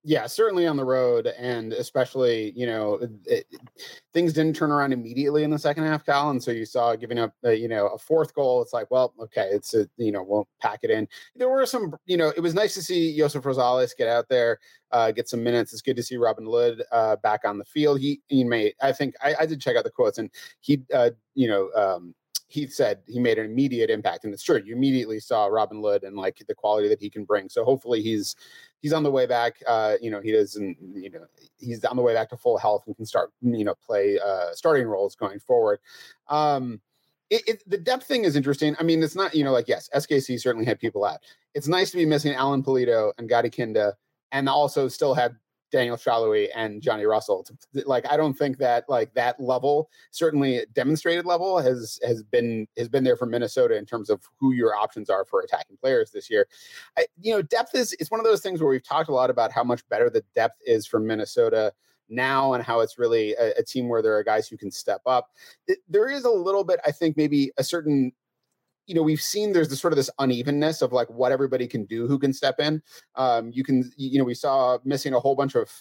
Yeah, 0.05 0.27
certainly 0.27 0.65
on 0.65 0.77
the 0.77 0.85
road, 0.85 1.27
and 1.37 1.73
especially 1.73 2.53
you 2.55 2.65
know 2.65 2.99
it, 3.25 3.45
things 4.13 4.31
didn't 4.31 4.55
turn 4.55 4.71
around 4.71 4.93
immediately 4.93 5.43
in 5.43 5.49
the 5.49 5.59
second 5.59 5.83
half, 5.83 6.05
Cal, 6.05 6.29
and 6.29 6.41
so 6.41 6.51
you 6.51 6.65
saw 6.65 6.95
giving 6.95 7.19
up 7.19 7.33
uh, 7.43 7.49
you 7.49 7.67
know 7.67 7.87
a 7.87 7.97
fourth 7.97 8.33
goal. 8.33 8.61
It's 8.61 8.71
like, 8.71 8.89
well, 8.89 9.13
okay, 9.19 9.49
it's 9.51 9.73
a 9.73 9.89
you 9.97 10.13
know 10.13 10.23
we'll 10.23 10.47
pack 10.61 10.79
it 10.83 10.89
in. 10.89 11.05
There 11.35 11.49
were 11.49 11.65
some 11.65 11.93
you 12.05 12.15
know 12.15 12.31
it 12.37 12.39
was 12.39 12.53
nice 12.53 12.73
to 12.75 12.81
see 12.81 13.17
Joseph 13.17 13.43
Rosales 13.43 13.91
get 13.97 14.07
out 14.07 14.29
there, 14.29 14.59
uh, 14.91 15.11
get 15.11 15.27
some 15.27 15.43
minutes. 15.43 15.73
It's 15.73 15.81
good 15.81 15.97
to 15.97 16.03
see 16.03 16.15
Robin 16.15 16.45
Lod 16.45 16.81
uh, 16.93 17.17
back 17.17 17.41
on 17.43 17.57
the 17.57 17.65
field. 17.65 17.99
He 17.99 18.21
he 18.27 18.45
made 18.45 18.75
I 18.81 18.93
think 18.93 19.15
I, 19.21 19.35
I 19.41 19.45
did 19.45 19.59
check 19.59 19.75
out 19.75 19.83
the 19.83 19.91
quotes, 19.91 20.17
and 20.17 20.29
he 20.61 20.81
uh, 20.93 21.09
you 21.35 21.49
know 21.49 21.71
um, 21.75 22.15
he 22.49 22.65
said 22.65 22.99
he 23.07 23.19
made 23.19 23.37
an 23.37 23.45
immediate 23.45 23.91
impact, 23.91 24.25
and 24.25 24.33
it's 24.33 24.41
true. 24.41 24.59
You 24.65 24.75
immediately 24.75 25.19
saw 25.19 25.45
Robin 25.45 25.81
Lod 25.81 26.03
and 26.03 26.15
like 26.15 26.43
the 26.47 26.55
quality 26.55 26.89
that 26.89 26.99
he 26.99 27.07
can 27.07 27.23
bring. 27.23 27.47
So 27.47 27.63
hopefully 27.63 28.01
he's 28.01 28.35
he's 28.81 28.91
on 28.91 29.03
the 29.03 29.11
way 29.11 29.27
back. 29.27 29.61
Uh, 29.67 29.95
you 30.01 30.09
know, 30.09 30.19
he 30.19 30.31
doesn't. 30.31 30.75
You 30.95 31.11
know, 31.11 31.25
he's 31.59 31.85
on 31.85 31.95
the 31.95 32.01
way 32.01 32.15
back 32.15 32.27
to 32.31 32.37
full 32.37 32.57
health 32.57 32.83
and 32.87 32.95
can 32.95 33.05
start. 33.05 33.31
You 33.41 33.63
know, 33.63 33.75
play 33.85 34.17
uh, 34.19 34.51
starting 34.53 34.87
roles 34.87 35.15
going 35.15 35.39
forward. 35.39 35.79
Um, 36.27 36.81
it, 37.29 37.47
it, 37.47 37.69
the 37.69 37.77
depth 37.77 38.07
thing 38.07 38.23
is 38.23 38.35
interesting. 38.35 38.75
I 38.79 38.83
mean, 38.83 39.03
it's 39.03 39.15
not 39.15 39.35
you 39.35 39.43
know 39.43 39.51
like 39.51 39.67
yes, 39.67 39.87
SKC 39.95 40.41
certainly 40.41 40.65
had 40.65 40.79
people 40.79 41.05
out. 41.05 41.19
It's 41.53 41.67
nice 41.67 41.91
to 41.91 41.97
be 41.97 42.05
missing 42.05 42.33
Alan 42.33 42.63
Pulido 42.63 43.11
and 43.19 43.29
Gadi 43.29 43.51
Kinda, 43.51 43.95
and 44.31 44.49
also 44.49 44.87
still 44.87 45.13
have 45.13 45.33
Daniel 45.71 45.97
Salloi 45.97 46.47
and 46.55 46.81
Johnny 46.81 47.05
Russell. 47.05 47.45
Like 47.73 48.05
I 48.09 48.17
don't 48.17 48.33
think 48.33 48.57
that 48.57 48.85
like 48.89 49.13
that 49.13 49.39
level, 49.39 49.89
certainly 50.11 50.65
demonstrated 50.73 51.25
level, 51.25 51.59
has 51.59 51.99
has 52.03 52.23
been 52.23 52.67
has 52.77 52.89
been 52.89 53.03
there 53.03 53.15
for 53.15 53.25
Minnesota 53.25 53.77
in 53.77 53.85
terms 53.85 54.09
of 54.09 54.23
who 54.39 54.53
your 54.53 54.75
options 54.75 55.09
are 55.09 55.25
for 55.25 55.41
attacking 55.41 55.77
players 55.77 56.11
this 56.11 56.29
year. 56.29 56.47
I, 56.97 57.05
you 57.21 57.33
know, 57.33 57.41
depth 57.41 57.75
is 57.75 57.93
it's 57.99 58.11
one 58.11 58.19
of 58.19 58.25
those 58.25 58.41
things 58.41 58.61
where 58.61 58.69
we've 58.69 58.83
talked 58.83 59.09
a 59.09 59.13
lot 59.13 59.29
about 59.29 59.51
how 59.51 59.63
much 59.63 59.87
better 59.89 60.09
the 60.09 60.23
depth 60.35 60.59
is 60.65 60.87
for 60.87 60.99
Minnesota 60.99 61.73
now 62.09 62.53
and 62.53 62.63
how 62.63 62.79
it's 62.79 62.97
really 62.97 63.33
a, 63.35 63.53
a 63.57 63.63
team 63.63 63.87
where 63.87 64.01
there 64.01 64.17
are 64.17 64.23
guys 64.23 64.47
who 64.47 64.57
can 64.57 64.71
step 64.71 65.01
up. 65.05 65.29
It, 65.67 65.79
there 65.87 66.09
is 66.09 66.25
a 66.25 66.29
little 66.29 66.63
bit, 66.63 66.79
I 66.85 66.91
think, 66.91 67.15
maybe 67.15 67.51
a 67.57 67.63
certain 67.63 68.11
you 68.89 68.95
know 68.95 69.03
we've 69.03 69.21
seen 69.21 69.53
there's 69.53 69.69
this 69.69 69.79
sort 69.79 69.93
of 69.93 69.97
this 69.97 70.09
unevenness 70.17 70.81
of 70.81 70.91
like 70.91 71.07
what 71.09 71.31
everybody 71.31 71.67
can 71.67 71.85
do 71.85 72.07
who 72.07 72.17
can 72.17 72.33
step 72.33 72.59
in 72.59 72.81
um 73.15 73.51
you 73.53 73.63
can 73.63 73.89
you 73.95 74.17
know 74.17 74.25
we 74.25 74.33
saw 74.33 74.79
missing 74.83 75.13
a 75.13 75.19
whole 75.19 75.35
bunch 75.35 75.55
of 75.55 75.71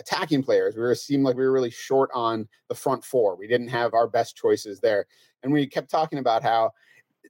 attacking 0.00 0.42
players 0.42 0.74
we 0.74 0.82
were 0.82 0.94
seemed 0.94 1.24
like 1.24 1.36
we 1.36 1.44
were 1.44 1.52
really 1.52 1.70
short 1.70 2.10
on 2.12 2.46
the 2.68 2.74
front 2.74 3.04
four 3.04 3.36
we 3.36 3.46
didn't 3.46 3.68
have 3.68 3.94
our 3.94 4.08
best 4.08 4.36
choices 4.36 4.80
there 4.80 5.06
and 5.44 5.52
we 5.52 5.66
kept 5.66 5.90
talking 5.90 6.18
about 6.18 6.42
how 6.42 6.70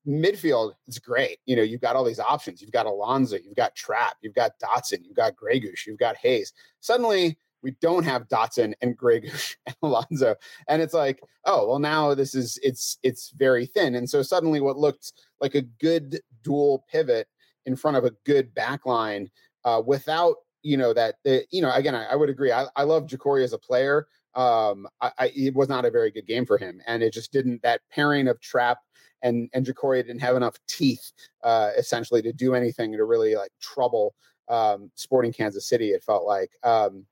midfield, 0.06 0.72
it's 0.86 1.00
great. 1.00 1.38
You 1.46 1.56
know, 1.56 1.62
you've 1.62 1.80
got 1.80 1.96
all 1.96 2.04
these 2.04 2.20
options. 2.20 2.62
You've 2.62 2.70
got 2.70 2.86
Alonso, 2.86 3.36
you've 3.36 3.56
got 3.56 3.74
Trapp 3.74 4.14
you've 4.20 4.34
got 4.34 4.52
Dotson, 4.62 5.04
you've 5.04 5.16
got 5.16 5.34
Gregus, 5.36 5.84
you've 5.86 5.98
got 5.98 6.16
Hayes. 6.16 6.52
Suddenly, 6.80 7.36
we 7.66 7.74
don't 7.80 8.04
have 8.04 8.28
Dotson 8.28 8.72
and 8.80 8.96
Gregus 8.96 9.56
and 9.66 9.76
Alonso, 9.82 10.36
and 10.68 10.80
it's 10.80 10.94
like, 10.94 11.20
oh 11.44 11.68
well, 11.68 11.80
now 11.80 12.14
this 12.14 12.34
is 12.34 12.58
it's 12.62 12.98
it's 13.02 13.32
very 13.36 13.66
thin, 13.66 13.96
and 13.96 14.08
so 14.08 14.22
suddenly 14.22 14.60
what 14.60 14.78
looked 14.78 15.12
like 15.40 15.56
a 15.56 15.62
good 15.62 16.20
dual 16.42 16.84
pivot 16.88 17.26
in 17.66 17.74
front 17.74 17.96
of 17.96 18.04
a 18.04 18.12
good 18.24 18.54
back 18.54 18.86
line 18.86 19.28
uh, 19.64 19.82
without 19.84 20.36
you 20.62 20.76
know 20.76 20.92
that 20.92 21.16
the, 21.24 21.44
you 21.50 21.62
know 21.62 21.72
again 21.72 21.94
I, 21.94 22.06
I 22.06 22.14
would 22.16 22.28
agree. 22.28 22.52
I, 22.52 22.66
I 22.76 22.84
love 22.84 23.06
Jacori 23.06 23.44
as 23.44 23.52
a 23.52 23.58
player. 23.58 24.08
Um 24.34 24.88
I, 25.00 25.10
I, 25.18 25.32
it 25.34 25.54
was 25.54 25.68
not 25.68 25.84
a 25.84 25.90
very 25.90 26.10
good 26.10 26.26
game 26.26 26.44
for 26.46 26.58
him. 26.58 26.80
And 26.86 27.02
it 27.02 27.12
just 27.12 27.32
didn't 27.32 27.62
that 27.62 27.82
pairing 27.90 28.28
of 28.28 28.40
Trapp 28.40 28.78
and 29.22 29.48
and 29.54 29.64
Jacori 29.64 30.04
didn't 30.04 30.20
have 30.20 30.36
enough 30.36 30.58
teeth 30.66 31.12
uh 31.44 31.70
essentially 31.78 32.20
to 32.22 32.32
do 32.32 32.54
anything 32.54 32.92
to 32.92 33.04
really 33.04 33.36
like 33.36 33.52
trouble 33.60 34.14
um 34.48 34.90
sporting 34.94 35.32
Kansas 35.32 35.68
City 35.68 35.90
it 35.90 36.02
felt 36.02 36.24
like. 36.24 36.50
Um 36.64 37.06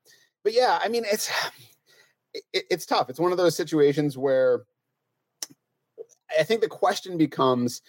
but 0.45 0.53
yeah 0.53 0.79
I 0.81 0.87
mean 0.87 1.03
it's 1.11 1.29
it, 2.53 2.65
it's 2.69 2.85
tough. 2.85 3.09
It's 3.09 3.19
one 3.19 3.31
of 3.31 3.37
those 3.37 3.57
situations 3.57 4.17
where 4.17 4.63
I 6.37 6.43
think 6.43 6.61
the 6.61 6.67
question 6.67 7.17
becomes 7.17 7.81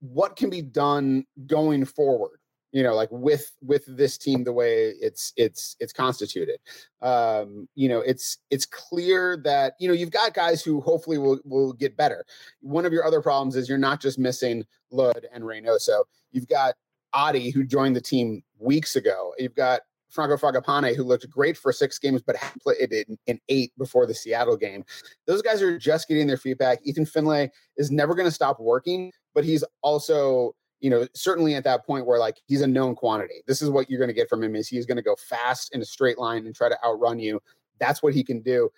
what 0.00 0.36
can 0.36 0.50
be 0.50 0.62
done 0.62 1.24
going 1.46 1.84
forward 1.84 2.40
you 2.72 2.82
know 2.82 2.94
like 2.94 3.08
with 3.12 3.52
with 3.62 3.84
this 3.86 4.18
team 4.18 4.44
the 4.44 4.52
way 4.52 4.94
it's 5.00 5.32
it's 5.36 5.76
it's 5.80 5.92
constituted. 5.92 6.58
Um 7.00 7.68
you 7.74 7.88
know 7.88 8.00
it's 8.00 8.38
it's 8.50 8.66
clear 8.66 9.38
that 9.44 9.74
you 9.80 9.88
know 9.88 9.94
you've 9.94 10.10
got 10.10 10.34
guys 10.34 10.62
who 10.62 10.80
hopefully 10.80 11.18
will 11.18 11.40
will 11.44 11.72
get 11.72 11.96
better. 11.96 12.24
One 12.60 12.86
of 12.86 12.92
your 12.92 13.04
other 13.04 13.22
problems 13.22 13.56
is 13.56 13.68
you're 13.68 13.78
not 13.78 14.00
just 14.00 14.18
missing 14.18 14.64
Lod 14.90 15.26
and 15.32 15.42
reynoso. 15.42 16.04
You've 16.32 16.48
got 16.48 16.74
adi 17.14 17.50
who 17.50 17.64
joined 17.64 17.96
the 17.96 18.00
team 18.00 18.42
weeks 18.58 18.96
ago. 18.96 19.34
You've 19.38 19.54
got 19.54 19.80
Franco 20.12 20.36
Fragapane, 20.36 20.94
who 20.94 21.04
looked 21.04 21.28
great 21.30 21.56
for 21.56 21.72
six 21.72 21.98
games, 21.98 22.22
but 22.22 22.36
played 22.62 22.92
in, 22.92 23.18
in 23.26 23.40
eight 23.48 23.72
before 23.78 24.06
the 24.06 24.14
Seattle 24.14 24.56
game. 24.56 24.84
Those 25.26 25.42
guys 25.42 25.62
are 25.62 25.78
just 25.78 26.06
getting 26.06 26.26
their 26.26 26.36
feedback. 26.36 26.80
Ethan 26.84 27.06
Finlay 27.06 27.50
is 27.76 27.90
never 27.90 28.14
going 28.14 28.28
to 28.28 28.34
stop 28.34 28.60
working, 28.60 29.10
but 29.34 29.44
he's 29.44 29.64
also 29.82 30.54
you 30.82 30.90
know, 30.90 31.06
certainly 31.14 31.54
at 31.54 31.62
that 31.62 31.86
point 31.86 32.06
where 32.06 32.18
like 32.18 32.40
he's 32.46 32.60
a 32.60 32.66
known 32.66 32.96
quantity. 32.96 33.42
This 33.46 33.62
is 33.62 33.70
what 33.70 33.88
you're 33.88 34.00
going 34.00 34.08
to 34.08 34.14
get 34.14 34.28
from 34.28 34.42
him 34.42 34.56
is 34.56 34.68
he's 34.68 34.84
going 34.84 34.96
to 34.96 35.02
go 35.02 35.14
fast 35.14 35.72
in 35.72 35.80
a 35.80 35.84
straight 35.84 36.18
line 36.18 36.44
and 36.44 36.54
try 36.54 36.68
to 36.68 36.84
outrun 36.84 37.20
you. 37.20 37.40
That's 37.78 38.02
what 38.02 38.14
he 38.14 38.24
can 38.24 38.42
do. 38.42 38.68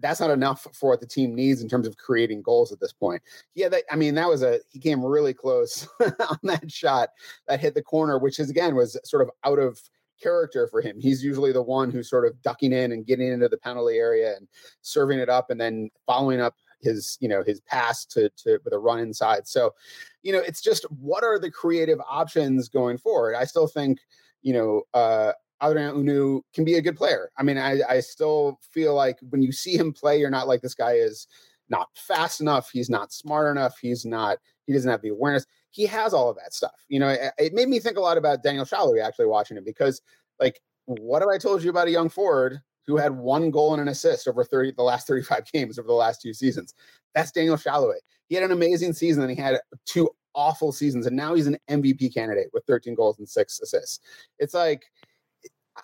That's 0.00 0.20
not 0.20 0.30
enough 0.30 0.68
for 0.72 0.90
what 0.90 1.00
the 1.00 1.08
team 1.08 1.34
needs 1.34 1.60
in 1.60 1.68
terms 1.68 1.88
of 1.88 1.96
creating 1.96 2.42
goals 2.42 2.70
at 2.70 2.78
this 2.78 2.92
point. 2.92 3.20
Yeah, 3.56 3.68
that, 3.70 3.82
I 3.90 3.96
mean 3.96 4.14
that 4.14 4.28
was 4.28 4.44
a 4.44 4.60
he 4.70 4.78
came 4.78 5.04
really 5.04 5.34
close 5.34 5.88
on 6.00 6.38
that 6.44 6.70
shot 6.70 7.08
that 7.48 7.58
hit 7.58 7.74
the 7.74 7.82
corner, 7.82 8.16
which 8.16 8.38
is 8.38 8.48
again 8.48 8.76
was 8.76 8.96
sort 9.04 9.22
of 9.22 9.30
out 9.44 9.58
of 9.58 9.80
character 10.20 10.68
for 10.68 10.80
him. 10.80 11.00
He's 11.00 11.24
usually 11.24 11.52
the 11.52 11.62
one 11.62 11.90
who's 11.90 12.10
sort 12.10 12.26
of 12.26 12.40
ducking 12.42 12.72
in 12.72 12.92
and 12.92 13.06
getting 13.06 13.32
into 13.32 13.48
the 13.48 13.58
penalty 13.58 13.96
area 13.96 14.36
and 14.36 14.48
serving 14.82 15.18
it 15.18 15.28
up 15.28 15.50
and 15.50 15.60
then 15.60 15.90
following 16.06 16.40
up 16.40 16.54
his 16.80 17.18
you 17.20 17.28
know 17.28 17.42
his 17.42 17.60
pass 17.60 18.04
to 18.06 18.30
to 18.30 18.58
with 18.64 18.72
a 18.72 18.78
run 18.78 18.98
inside. 18.98 19.46
So, 19.46 19.74
you 20.22 20.32
know, 20.32 20.40
it's 20.40 20.60
just 20.60 20.84
what 20.90 21.24
are 21.24 21.38
the 21.38 21.50
creative 21.50 21.98
options 22.08 22.68
going 22.68 22.98
forward? 22.98 23.34
I 23.34 23.44
still 23.44 23.66
think 23.66 23.98
you 24.42 24.52
know 24.52 24.82
uh, 24.94 25.32
Adrien 25.62 25.94
Hunou 25.94 26.40
can 26.54 26.64
be 26.64 26.74
a 26.74 26.82
good 26.82 26.96
player. 26.96 27.30
I 27.36 27.42
mean, 27.42 27.58
I 27.58 27.80
I 27.88 28.00
still 28.00 28.58
feel 28.62 28.94
like 28.94 29.18
when 29.30 29.42
you 29.42 29.52
see 29.52 29.76
him 29.76 29.92
play, 29.92 30.18
you're 30.18 30.30
not 30.30 30.48
like 30.48 30.62
this 30.62 30.74
guy 30.74 30.92
is 30.92 31.26
not 31.68 31.88
fast 31.94 32.40
enough. 32.40 32.70
He's 32.70 32.90
not 32.90 33.12
smart 33.12 33.56
enough. 33.56 33.78
He's 33.80 34.04
not. 34.04 34.38
He 34.66 34.72
doesn't 34.72 34.90
have 34.90 35.02
the 35.02 35.08
awareness. 35.08 35.46
He 35.70 35.86
has 35.86 36.12
all 36.12 36.30
of 36.30 36.36
that 36.36 36.52
stuff. 36.52 36.84
You 36.88 37.00
know, 37.00 37.08
it, 37.08 37.32
it 37.38 37.54
made 37.54 37.68
me 37.68 37.78
think 37.78 37.96
a 37.96 38.00
lot 38.00 38.18
about 38.18 38.42
Daniel 38.42 38.64
Salloi 38.64 39.02
actually 39.04 39.26
watching 39.26 39.56
him 39.56 39.64
because, 39.64 40.02
like, 40.38 40.60
what 40.86 41.22
have 41.22 41.28
I 41.28 41.38
told 41.38 41.62
you 41.62 41.70
about 41.70 41.88
a 41.88 41.92
young 41.92 42.08
forward 42.08 42.60
who 42.86 42.96
had 42.96 43.12
one 43.12 43.50
goal 43.50 43.72
and 43.72 43.80
an 43.80 43.88
assist 43.88 44.26
over 44.26 44.42
30 44.44 44.72
the 44.72 44.82
last 44.82 45.06
35 45.06 45.44
games 45.52 45.78
over 45.78 45.86
the 45.86 45.94
last 45.94 46.20
two 46.20 46.34
seasons. 46.34 46.74
That's 47.14 47.30
Daniel 47.30 47.56
Salloi. 47.56 47.94
He 48.28 48.34
had 48.34 48.44
an 48.44 48.52
amazing 48.52 48.92
season 48.92 49.22
and 49.22 49.30
he 49.30 49.40
had 49.40 49.60
two 49.86 50.10
awful 50.34 50.72
seasons 50.72 51.06
and 51.06 51.16
now 51.16 51.34
he's 51.34 51.46
an 51.46 51.58
MVP 51.68 52.12
candidate 52.14 52.48
with 52.52 52.64
13 52.66 52.94
goals 52.94 53.18
and 53.18 53.28
6 53.28 53.60
assists. 53.60 54.00
It's 54.38 54.54
like 54.54 54.84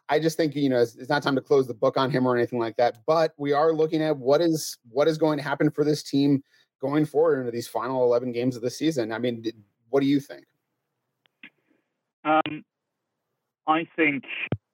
I 0.09 0.19
just 0.19 0.37
think 0.37 0.55
you 0.55 0.69
know 0.69 0.81
it's, 0.81 0.97
it's, 0.97 1.09
not 1.09 1.23
time 1.23 1.37
to 1.37 1.41
close 1.41 1.67
the 1.67 1.75
book 1.75 1.97
on 1.97 2.11
him 2.11 2.27
or 2.27 2.37
anything 2.37 2.59
like 2.59 2.77
that, 2.77 2.99
but 3.07 3.33
we 3.39 3.53
are 3.53 3.73
looking 3.73 4.03
at 4.03 4.17
what 4.17 4.41
is 4.41 4.77
what 4.91 5.09
is 5.09 5.17
going 5.17 5.39
to 5.39 5.45
happen 5.45 5.71
for 5.71 5.85
this 5.85 6.03
team 6.03 6.43
going 6.81 7.07
forward 7.07 7.39
into 7.39 7.53
these 7.53 7.69
final 7.69 8.03
11 8.05 8.33
games 8.33 8.57
of 8.57 8.63
the 8.63 8.71
season. 8.71 9.13
I 9.13 9.19
mean, 9.19 9.45
what 9.91 10.01
do 10.01 10.07
you 10.07 10.21
think? 10.21 10.45
Um, 12.25 12.65
I 13.67 13.87
think 13.97 14.25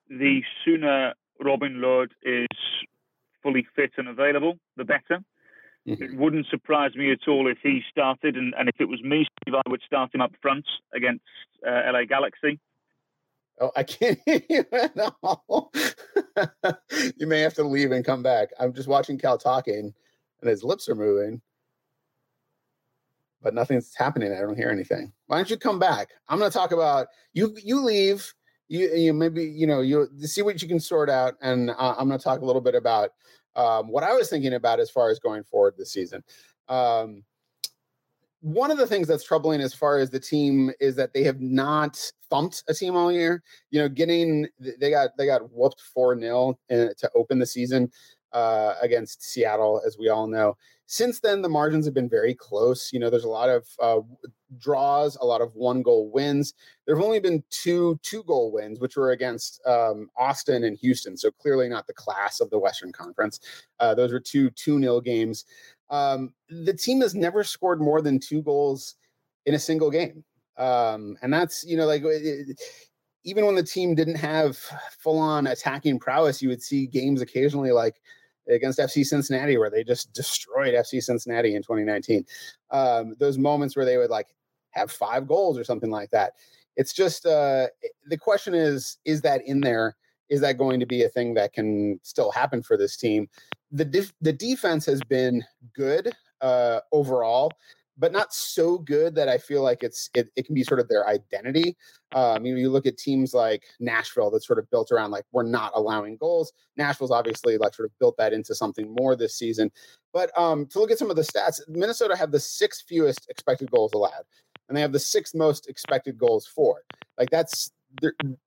the 0.09 0.43
sooner 0.65 1.15
Robin 1.41 1.81
Lod 1.81 2.13
is 2.23 2.49
fully 3.43 3.67
fit 3.75 3.93
and 3.97 4.09
available, 4.09 4.59
the 4.77 4.85
better. 4.85 5.23
Mm-hmm. 5.87 6.03
It 6.03 6.17
wouldn't 6.17 6.47
surprise 6.47 6.95
me 6.95 7.11
at 7.11 7.27
all 7.27 7.49
if 7.51 7.59
he 7.63 7.83
started, 7.91 8.37
and, 8.37 8.55
and 8.57 8.69
if 8.69 8.77
it 8.79 8.89
was 8.89 9.03
me, 9.03 9.27
Steve, 9.43 9.55
I 9.55 9.69
would 9.69 9.83
start 9.85 10.15
him 10.15 10.21
up 10.21 10.33
front 10.41 10.65
against 10.95 11.25
uh, 11.67 11.81
LA 11.93 12.05
Galaxy. 12.05 12.61
Oh, 13.61 13.73
I 13.77 13.83
can't 13.83 14.19
hear 14.27 14.43
you 14.49 14.65
at 14.73 15.15
all. 15.23 15.73
you 17.17 17.27
may 17.27 17.41
have 17.41 17.55
to 17.55 17.65
leave 17.65 17.91
and 17.91 18.05
come 18.05 18.23
back. 18.23 18.51
I'm 18.61 18.73
just 18.73 18.89
watching 18.89 19.19
Cal 19.19 19.39
talking, 19.39 19.93
and 20.41 20.51
his 20.51 20.63
lips 20.63 20.89
are 20.89 20.95
moving, 20.95 21.43
but 23.43 23.55
nothing's 23.55 23.95
happening. 23.95 24.33
I 24.33 24.41
don't 24.41 24.57
hear 24.57 24.71
anything. 24.71 25.13
Why 25.27 25.37
don't 25.37 25.51
you 25.51 25.57
come 25.57 25.79
back? 25.79 26.11
I'm 26.29 26.39
going 26.39 26.51
to 26.51 26.57
talk 26.57 26.73
about 26.73 27.09
you. 27.33 27.57
You 27.63 27.81
leave 27.81 28.33
you, 28.69 28.89
you 28.95 29.13
maybe 29.13 29.45
you 29.45 29.67
know 29.67 29.81
you 29.81 30.09
see 30.23 30.43
what 30.43 30.63
you 30.63 30.69
can 30.69 30.81
sort 30.81 31.11
out, 31.11 31.35
and 31.43 31.71
uh, 31.71 31.95
I'm 31.99 32.09
going 32.09 32.19
to 32.19 32.25
talk 32.25 32.41
a 32.41 32.45
little 32.45 32.63
bit 32.63 32.75
about 32.75 33.11
um, 33.55 33.89
what 33.89 34.03
I 34.03 34.13
was 34.15 34.31
thinking 34.31 34.55
about 34.55 34.81
as 34.81 34.91
far 34.91 35.11
as 35.11 35.19
going 35.19 35.45
forward 35.45 35.75
this 35.77 35.93
season. 35.93 36.25
Um, 36.69 37.25
one 38.41 38.71
of 38.71 38.79
the 38.79 38.87
things 38.87 39.07
that's 39.07 39.25
troubling 39.25 39.61
as 39.61 39.73
far 39.73 39.99
as 39.99 40.11
the 40.11 40.19
team 40.19 40.73
is 40.81 40.97
that 40.97 41.13
they 41.13 41.23
have 41.23 41.41
not 41.41 42.01
thumped 42.29 42.65
a 42.69 42.75
team 42.75 42.97
all 42.97 43.13
year. 43.13 43.43
You 43.71 43.81
know, 43.81 43.89
getting 43.89 44.49
they 44.59 44.91
got 44.91 45.11
they 45.17 45.27
got 45.27 45.53
whooped 45.53 45.81
four 45.81 46.19
0 46.19 46.59
to 46.71 47.11
open 47.15 47.39
the 47.39 47.47
season 47.47 47.91
uh, 48.33 48.75
against 48.81 49.23
Seattle, 49.23 49.83
as 49.87 49.97
we 49.99 50.09
all 50.09 50.27
know. 50.27 50.57
Since 50.93 51.21
then, 51.21 51.41
the 51.41 51.49
margins 51.49 51.87
have 51.87 51.95
been 51.95 52.11
very 52.11 52.35
close. 52.35 52.93
You 52.93 52.99
know, 52.99 53.09
there's 53.09 53.25
a 53.25 53.29
lot 53.31 53.49
of 53.49 53.67
uh, 53.81 54.01
draws, 54.59 55.17
a 55.17 55.25
lot 55.25 55.41
of 55.41 55.55
one 55.55 55.81
goal 55.81 56.11
wins. 56.11 56.53
There 56.85 56.95
have 56.95 57.03
only 57.03 57.19
been 57.19 57.43
two 57.49 57.99
two 58.03 58.23
goal 58.25 58.53
wins, 58.53 58.79
which 58.79 58.95
were 58.95 59.13
against 59.13 59.67
um, 59.67 60.11
Austin 60.19 60.65
and 60.65 60.77
Houston. 60.77 61.17
So 61.17 61.31
clearly 61.31 61.67
not 61.71 61.87
the 61.87 61.95
class 61.95 62.41
of 62.41 62.51
the 62.51 62.59
Western 62.59 62.93
Conference. 62.93 63.41
Uh, 63.81 63.95
those 63.95 64.13
were 64.13 64.21
two 64.21 64.51
two 64.51 64.79
nil 64.79 65.01
games. 65.01 65.47
Um, 65.89 66.35
the 66.51 66.75
team 66.75 67.01
has 67.01 67.15
never 67.15 67.43
scored 67.43 67.81
more 67.81 68.03
than 68.03 68.21
two 68.21 68.43
goals 68.43 68.97
in 69.47 69.55
a 69.55 69.59
single 69.59 69.91
game, 69.91 70.23
um, 70.59 71.17
and 71.23 71.33
that's 71.33 71.65
you 71.65 71.79
know 71.79 71.87
like. 71.87 72.03
It, 72.05 72.61
even 73.25 73.47
when 73.47 73.55
the 73.55 73.63
team 73.63 73.95
didn't 73.95 74.17
have 74.17 74.57
full 74.99 75.17
on 75.17 75.47
attacking 75.47 76.01
prowess, 76.01 76.43
you 76.43 76.49
would 76.49 76.61
see 76.61 76.89
games 76.89 77.23
occasionally 77.23 77.71
like 77.71 78.01
against 78.49 78.79
FC 78.79 79.05
Cincinnati 79.05 79.57
where 79.57 79.71
they 79.71 79.85
just 79.85 80.13
destroyed 80.15 80.75
FC 80.75 81.03
Cincinnati 81.03 81.55
in 81.55 81.63
2019. 81.63 82.25
Um, 82.71 83.15
those 83.19 83.39
moments 83.39 83.77
where 83.77 83.85
they 83.85 83.97
would 83.97 84.11
like 84.11 84.29
have 84.71 84.91
five 84.91 85.29
goals 85.29 85.59
or 85.59 85.65
something 85.65 85.91
like 85.91 86.11
that. 86.11 86.33
It's 86.77 86.93
just 86.93 87.27
uh, 87.27 87.69
the 88.07 88.17
question 88.17 88.55
is 88.55 88.99
is 89.05 89.21
that 89.23 89.43
in 89.47 89.61
there? 89.61 89.97
Is 90.31 90.41
that 90.41 90.57
going 90.57 90.81
to 90.81 90.87
be 90.87 91.03
a 91.03 91.09
thing 91.09 91.35
that 91.35 91.53
can 91.53 92.01
still 92.03 92.31
happen 92.31 92.63
for 92.63 92.79
this 92.79 92.97
team? 92.97 93.29
The 93.71 93.85
def- 93.85 94.15
the 94.23 94.33
defense 94.33 94.87
has 94.87 95.03
been 95.03 95.45
good 95.75 96.13
uh, 96.41 96.81
overall 96.91 97.53
but 97.99 98.13
not 98.13 98.33
so 98.33 98.79
good 98.79 99.15
that 99.15 99.29
I 99.29 99.39
feel 99.39 99.63
like 99.63 99.83
it's 99.83 100.11
it, 100.15 100.29
it 100.37 100.47
can 100.47 100.55
be 100.55 100.65
sort 100.65 100.81
of 100.81 100.89
their 100.89 101.07
identity. 101.09 101.77
Um, 102.13 102.45
you 102.45 102.55
know, 102.55 102.61
you 102.61 102.71
look 102.71 102.87
at 102.87 102.97
teams 102.99 103.35
like 103.35 103.65
Nashville 103.81 104.31
that's 104.31 104.47
sort 104.47 104.59
of 104.59 104.71
built 104.71 104.91
around 104.93 105.11
like 105.11 105.25
we're 105.33 105.43
not 105.43 105.73
allowing 105.75 106.17
goals. 106.17 106.53
Nashville's 106.77 107.11
obviously 107.11 107.59
like 107.59 107.75
sort 107.75 107.87
of 107.87 107.99
built 107.99 108.17
that 108.19 108.33
into 108.33 108.55
something 108.55 108.95
more 108.99 109.17
this 109.17 109.37
season. 109.37 109.71
But 110.13 110.37
um, 110.39 110.67
to 110.67 110.79
look 110.79 110.91
at 110.91 110.99
some 110.99 111.11
of 111.11 111.17
the 111.17 111.23
stats, 111.23 111.61
Minnesota 111.69 112.17
have 112.17 112.31
the 112.31 112.41
sixth 112.41 112.85
fewest 112.89 113.27
expected 113.29 113.71
goals 113.71 113.93
allowed, 113.95 114.25
and 114.69 114.77
they 114.77 114.81
have 114.83 114.93
the 114.93 114.99
sixth 114.99 115.35
most 115.35 115.69
expected 115.69 116.19
goals 116.19 116.47
for. 116.47 116.83
Like 117.19 117.31
that's 117.31 117.73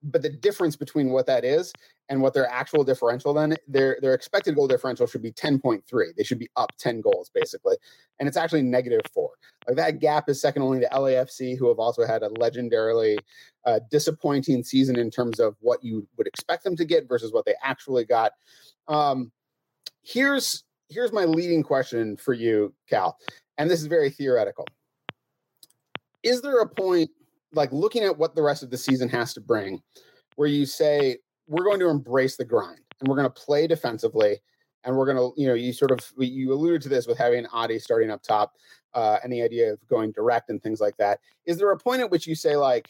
but 0.04 0.22
the 0.22 0.30
difference 0.30 0.76
between 0.76 1.10
what 1.10 1.26
that 1.26 1.46
is 1.46 1.72
and 2.10 2.22
what 2.22 2.34
their 2.34 2.50
actual 2.50 2.84
differential 2.84 3.34
then 3.34 3.56
their 3.68 3.98
their 4.02 4.14
expected 4.14 4.56
goal 4.56 4.68
differential 4.68 5.06
should 5.06 5.22
be 5.22 5.32
10.3 5.32 5.82
they 6.16 6.24
should 6.24 6.40
be 6.40 6.50
up 6.56 6.72
10 6.78 7.02
goals 7.02 7.30
basically. 7.34 7.76
And 8.20 8.28
it's 8.28 8.38
actually 8.38 8.64
negative 8.64 9.02
4 9.14 9.30
like 9.68 9.78
that 9.78 10.00
gap 10.00 10.30
is 10.30 10.42
second 10.42 10.64
only 10.64 10.80
to 10.80 10.90
LAFC 10.90 11.58
who 11.58 11.68
have 11.68 11.80
also 11.80 12.06
had 12.06 12.24
a 12.24 12.30
legendarily 12.30 13.18
uh, 13.66 13.80
disappointing 13.92 14.64
season 14.64 14.98
in 14.98 15.10
terms 15.10 15.40
of 15.40 15.56
what 15.60 15.84
you 15.84 16.08
would 16.18 16.28
expect 16.28 16.64
them 16.64 16.76
to 16.76 16.86
get 16.86 17.08
versus 17.08 17.32
what 17.34 17.46
they 17.46 17.56
actually 17.64 18.06
got. 18.06 18.32
Um, 18.88 19.32
here's 20.02 20.64
here's 20.90 21.12
my 21.12 21.26
leading 21.26 21.64
question 21.64 22.16
for 22.16 22.34
you 22.34 22.74
Cal 22.88 23.18
and 23.58 23.70
this 23.70 23.82
is 23.82 23.88
very 23.88 24.10
theoretical. 24.10 24.68
Is 26.24 26.42
there 26.42 26.60
a 26.60 26.68
point 26.68 27.10
like 27.56 27.72
looking 27.72 28.04
at 28.04 28.18
what 28.18 28.36
the 28.36 28.42
rest 28.42 28.64
of 28.64 28.70
the 28.70 28.78
season 28.78 29.10
has 29.10 29.34
to 29.34 29.42
bring 29.42 29.82
where 30.36 30.48
you 30.48 30.66
say 30.66 31.18
we're 31.48 31.64
going 31.64 31.80
to 31.80 31.90
embrace 31.90 32.36
the 32.36 32.46
grind 32.46 32.80
and 33.00 33.08
we're 33.08 33.16
going 33.16 33.28
to 33.28 33.42
play 33.42 33.68
defensively 33.68 34.38
and 34.84 34.96
we're 34.96 35.06
going 35.06 35.18
to 35.18 35.42
you 35.42 35.48
know 35.48 35.54
you 35.54 35.74
sort 35.74 35.92
of 35.92 36.00
you 36.18 36.54
alluded 36.54 36.82
to 36.82 36.90
this 36.90 37.08
with 37.08 37.18
having 37.18 37.46
Adi 37.48 37.80
starting 37.80 38.12
up 38.12 38.22
top 38.22 38.54
uh, 38.94 39.18
and 39.24 39.32
the 39.32 39.42
idea 39.42 39.74
of 39.74 39.80
going 39.88 40.12
direct 40.12 40.50
and 40.50 40.62
things 40.62 40.80
like 40.80 40.96
that. 40.98 41.20
Is 41.46 41.58
there 41.58 41.72
a 41.72 41.78
point 41.78 42.02
at 42.02 42.10
which 42.10 42.28
you 42.28 42.36
say 42.36 42.56
like 42.56 42.88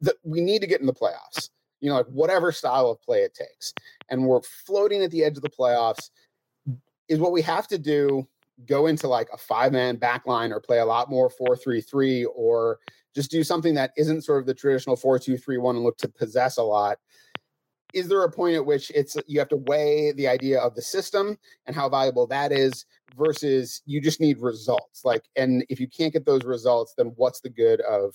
that 0.00 0.16
we 0.22 0.40
need 0.40 0.60
to 0.60 0.66
get 0.66 0.80
in 0.80 0.86
the 0.86 0.94
playoffs 0.94 1.50
you 1.80 1.88
know 1.88 1.96
like 1.96 2.06
whatever 2.06 2.52
style 2.52 2.90
of 2.90 3.00
play 3.02 3.22
it 3.22 3.34
takes 3.34 3.72
and 4.08 4.24
we're 4.24 4.42
floating 4.42 5.02
at 5.02 5.10
the 5.10 5.24
edge 5.24 5.36
of 5.36 5.42
the 5.42 5.50
playoffs 5.50 6.10
is 7.08 7.18
what 7.18 7.32
we 7.32 7.42
have 7.42 7.66
to 7.68 7.78
do 7.78 8.26
go 8.66 8.86
into 8.86 9.06
like 9.06 9.28
a 9.32 9.36
five 9.36 9.72
man 9.72 9.96
back 9.96 10.26
line 10.26 10.52
or 10.52 10.60
play 10.60 10.78
a 10.78 10.84
lot 10.84 11.10
more 11.10 11.30
4-3-3 11.30 12.26
or 12.34 12.78
just 13.16 13.30
do 13.30 13.42
something 13.42 13.74
that 13.74 13.92
isn't 13.96 14.22
sort 14.22 14.40
of 14.40 14.46
the 14.46 14.54
traditional 14.54 14.96
4-2-3-1 14.96 15.70
and 15.70 15.82
look 15.82 15.96
to 15.98 16.08
possess 16.08 16.58
a 16.58 16.62
lot 16.62 16.98
is 17.94 18.08
there 18.08 18.22
a 18.22 18.30
point 18.30 18.54
at 18.54 18.66
which 18.66 18.90
it's 18.94 19.16
you 19.26 19.38
have 19.38 19.48
to 19.48 19.56
weigh 19.56 20.12
the 20.12 20.28
idea 20.28 20.60
of 20.60 20.74
the 20.74 20.82
system 20.82 21.38
and 21.64 21.74
how 21.74 21.88
valuable 21.88 22.26
that 22.26 22.52
is 22.52 22.84
versus 23.16 23.80
you 23.86 24.00
just 24.00 24.20
need 24.20 24.38
results 24.38 25.04
like 25.04 25.24
and 25.34 25.64
if 25.70 25.80
you 25.80 25.88
can't 25.88 26.12
get 26.12 26.26
those 26.26 26.44
results 26.44 26.94
then 26.96 27.12
what's 27.16 27.40
the 27.40 27.48
good 27.48 27.80
of 27.80 28.14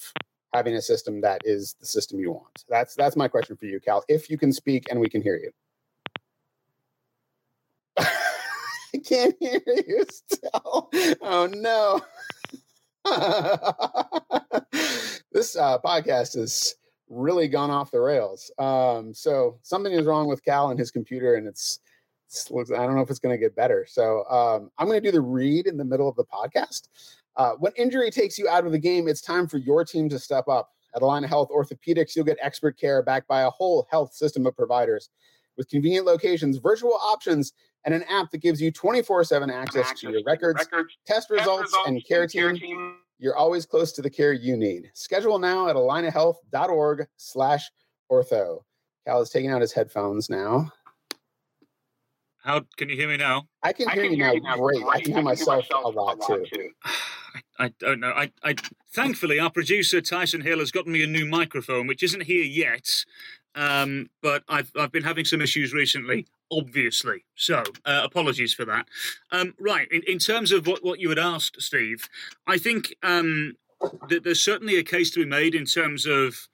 having 0.53 0.75
a 0.75 0.81
system 0.81 1.19
that 1.19 1.41
is 1.45 1.75
the 1.79 1.85
system 1.85 2.19
you 2.19 2.31
want 2.31 2.63
that's 2.69 2.93
that's 2.93 3.15
my 3.15 3.27
question 3.27 3.57
for 3.57 3.65
you 3.65 3.79
cal 3.79 4.03
if 4.07 4.29
you 4.29 4.37
can 4.37 4.53
speak 4.53 4.85
and 4.91 4.99
we 4.99 5.09
can 5.09 5.21
hear 5.21 5.35
you 5.35 5.51
I 8.93 8.97
can't 8.97 9.35
hear 9.39 9.61
you 9.65 10.05
still. 10.09 10.89
Oh 11.21 11.49
no. 11.53 12.01
this 15.41 15.55
uh, 15.55 15.79
podcast 15.79 16.37
has 16.37 16.75
really 17.09 17.47
gone 17.47 17.71
off 17.71 17.89
the 17.89 17.99
rails. 17.99 18.51
Um, 18.59 19.11
so 19.11 19.57
something 19.63 19.91
is 19.91 20.05
wrong 20.05 20.27
with 20.27 20.45
Cal 20.45 20.69
and 20.69 20.79
his 20.79 20.91
computer, 20.91 21.33
and 21.33 21.47
it's, 21.47 21.79
it's 22.27 22.51
I 22.51 22.85
don't 22.85 22.95
know 22.95 23.01
if 23.01 23.09
it's 23.09 23.17
going 23.17 23.33
to 23.33 23.39
get 23.39 23.55
better. 23.55 23.87
So 23.89 24.23
um, 24.29 24.69
I'm 24.77 24.87
going 24.87 25.01
to 25.01 25.07
do 25.07 25.11
the 25.11 25.21
read 25.21 25.65
in 25.65 25.77
the 25.77 25.83
middle 25.83 26.07
of 26.07 26.15
the 26.15 26.25
podcast. 26.25 26.89
Uh, 27.37 27.53
when 27.53 27.71
injury 27.75 28.11
takes 28.11 28.37
you 28.37 28.47
out 28.47 28.67
of 28.67 28.71
the 28.71 28.77
game, 28.77 29.07
it's 29.07 29.21
time 29.21 29.47
for 29.47 29.57
your 29.57 29.83
team 29.83 30.09
to 30.09 30.19
step 30.19 30.47
up. 30.47 30.69
At 30.95 31.01
Allina 31.01 31.25
Health 31.25 31.49
Orthopedics, 31.49 32.15
you'll 32.15 32.25
get 32.25 32.37
expert 32.39 32.77
care 32.77 33.01
backed 33.01 33.27
by 33.27 33.41
a 33.41 33.49
whole 33.49 33.87
health 33.89 34.13
system 34.13 34.45
of 34.45 34.55
providers 34.55 35.09
with 35.57 35.69
convenient 35.69 36.05
locations, 36.05 36.57
virtual 36.57 36.93
options, 37.01 37.53
and 37.85 37.95
an 37.95 38.03
app 38.03 38.29
that 38.29 38.41
gives 38.41 38.61
you 38.61 38.71
24 38.71 39.23
7 39.23 39.49
access 39.49 39.99
to 40.01 40.11
your 40.11 40.21
records, 40.23 40.59
records 40.59 40.97
test, 41.07 41.31
results, 41.31 41.63
results, 41.63 41.87
and 41.87 42.05
care, 42.05 42.23
and 42.23 42.31
care 42.31 42.51
team. 42.51 42.59
team. 42.59 42.95
You're 43.21 43.37
always 43.37 43.67
close 43.67 43.91
to 43.93 44.01
the 44.01 44.09
care 44.09 44.33
you 44.33 44.57
need. 44.57 44.89
Schedule 44.95 45.37
now 45.37 45.67
at 45.67 45.75
allinahealth.org 45.75 47.05
slash 47.17 47.69
ortho. 48.11 48.63
Cal 49.05 49.21
is 49.21 49.29
taking 49.29 49.51
out 49.51 49.61
his 49.61 49.71
headphones 49.71 50.27
now. 50.27 50.71
How 52.43 52.61
can 52.77 52.89
you 52.89 52.95
hear 52.95 53.07
me 53.07 53.17
now? 53.17 53.43
I 53.61 53.73
can 53.73 53.87
hear, 53.89 54.01
I 54.01 54.07
can 54.07 54.17
you, 54.17 54.17
hear 54.17 54.27
now. 54.27 54.33
you 54.33 54.41
now. 54.41 54.57
Great. 54.57 54.83
I 54.91 55.01
can 55.01 55.13
hear 55.13 55.21
myself, 55.21 55.65
myself 55.69 55.85
a 55.85 55.87
lot, 55.89 56.17
a 56.17 56.21
lot 56.21 56.27
too. 56.27 56.45
too. 56.51 56.69
I, 57.59 57.65
I, 57.65 57.73
don't 57.77 57.99
know. 57.99 58.09
I, 58.09 58.31
I 58.43 58.55
thankfully 58.91 59.39
our 59.39 59.51
producer 59.51 60.01
Tyson 60.01 60.41
Hill 60.41 60.57
has 60.57 60.71
gotten 60.71 60.91
me 60.91 61.03
a 61.03 61.07
new 61.07 61.27
microphone, 61.27 61.85
which 61.85 62.01
isn't 62.01 62.23
here 62.23 62.43
yet. 62.43 62.89
Um, 63.53 64.09
but 64.23 64.43
I've 64.49 64.71
I've 64.75 64.91
been 64.91 65.03
having 65.03 65.25
some 65.25 65.41
issues 65.41 65.73
recently, 65.73 66.25
obviously. 66.51 67.25
So 67.35 67.63
uh, 67.85 68.01
apologies 68.03 68.53
for 68.53 68.65
that. 68.65 68.87
Um, 69.31 69.53
right, 69.59 69.87
in, 69.91 70.01
in 70.07 70.19
terms 70.19 70.51
of 70.51 70.67
what, 70.67 70.83
what 70.83 70.99
you 70.99 71.09
had 71.09 71.19
asked, 71.19 71.61
Steve, 71.61 72.07
I 72.47 72.57
think 72.57 72.95
um, 73.03 73.53
that 74.09 74.23
there's 74.23 74.41
certainly 74.41 74.77
a 74.77 74.83
case 74.83 75.11
to 75.11 75.23
be 75.23 75.29
made 75.29 75.55
in 75.55 75.65
terms 75.65 76.05
of 76.05 76.47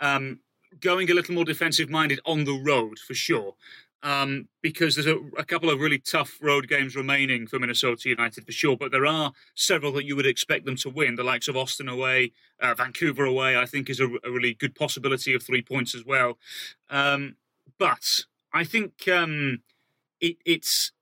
um, 0.00 0.40
going 0.80 1.10
a 1.10 1.14
little 1.14 1.34
more 1.34 1.44
defensive 1.44 1.90
minded 1.90 2.20
on 2.24 2.44
the 2.44 2.60
road 2.64 2.98
for 2.98 3.14
sure 3.14 3.54
um, 4.04 4.48
because 4.60 4.94
there's 4.94 5.06
a, 5.06 5.18
a, 5.38 5.44
couple 5.44 5.70
of 5.70 5.80
really 5.80 5.98
tough 5.98 6.36
road 6.42 6.68
games 6.68 6.94
remaining 6.94 7.46
for 7.46 7.58
Minnesota 7.58 8.10
United 8.10 8.44
for 8.44 8.52
sure. 8.52 8.76
But 8.76 8.92
there 8.92 9.06
are 9.06 9.32
several 9.54 9.92
that 9.92 10.04
you 10.04 10.14
would 10.14 10.26
expect 10.26 10.66
them 10.66 10.76
to 10.76 10.90
win. 10.90 11.14
The 11.14 11.24
likes 11.24 11.48
of 11.48 11.56
Austin 11.56 11.88
away, 11.88 12.32
uh, 12.60 12.74
Vancouver 12.74 13.24
away, 13.24 13.56
I 13.56 13.64
think 13.64 13.88
is 13.88 14.00
a, 14.00 14.08
a, 14.22 14.30
really 14.30 14.52
good 14.52 14.74
possibility 14.74 15.34
of 15.34 15.42
three 15.42 15.62
points 15.62 15.94
as 15.94 16.04
well. 16.04 16.38
Um, 16.90 17.36
but 17.78 18.20
I 18.54 18.64
think 18.64 19.08
um, 19.08 19.58
it, 20.20 20.36
it's. 20.46 20.92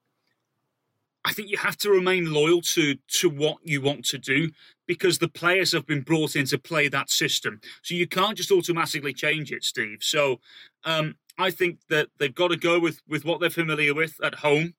I 1.25 1.31
think 1.31 1.49
you 1.49 1.57
have 1.57 1.77
to 1.77 1.89
remain 1.89 2.33
loyal 2.33 2.61
to 2.73 2.95
to 3.19 3.29
what 3.29 3.57
you 3.63 3.79
want 3.79 4.03
to 4.07 4.17
do 4.17 4.49
because 4.85 5.19
the 5.19 5.29
players 5.29 5.71
have 5.71 5.85
been 5.85 6.01
brought 6.01 6.35
in 6.35 6.45
to 6.47 6.57
play 6.57 6.89
that 6.89 7.09
system. 7.09 7.61
So 7.81 7.95
you 7.95 8.07
can't 8.07 8.35
just 8.35 8.51
automatically 8.51 9.13
change 9.13 9.51
it, 9.51 9.63
Steve. 9.63 9.99
So 10.01 10.41
um, 10.83 11.15
I 11.37 11.51
think 11.51 11.79
that 11.89 12.09
they've 12.17 12.35
got 12.35 12.49
to 12.49 12.57
go 12.57 12.79
with, 12.79 13.01
with 13.07 13.23
what 13.23 13.39
they're 13.39 13.49
familiar 13.49 13.93
with 13.93 14.15
at 14.21 14.35
home, 14.35 14.73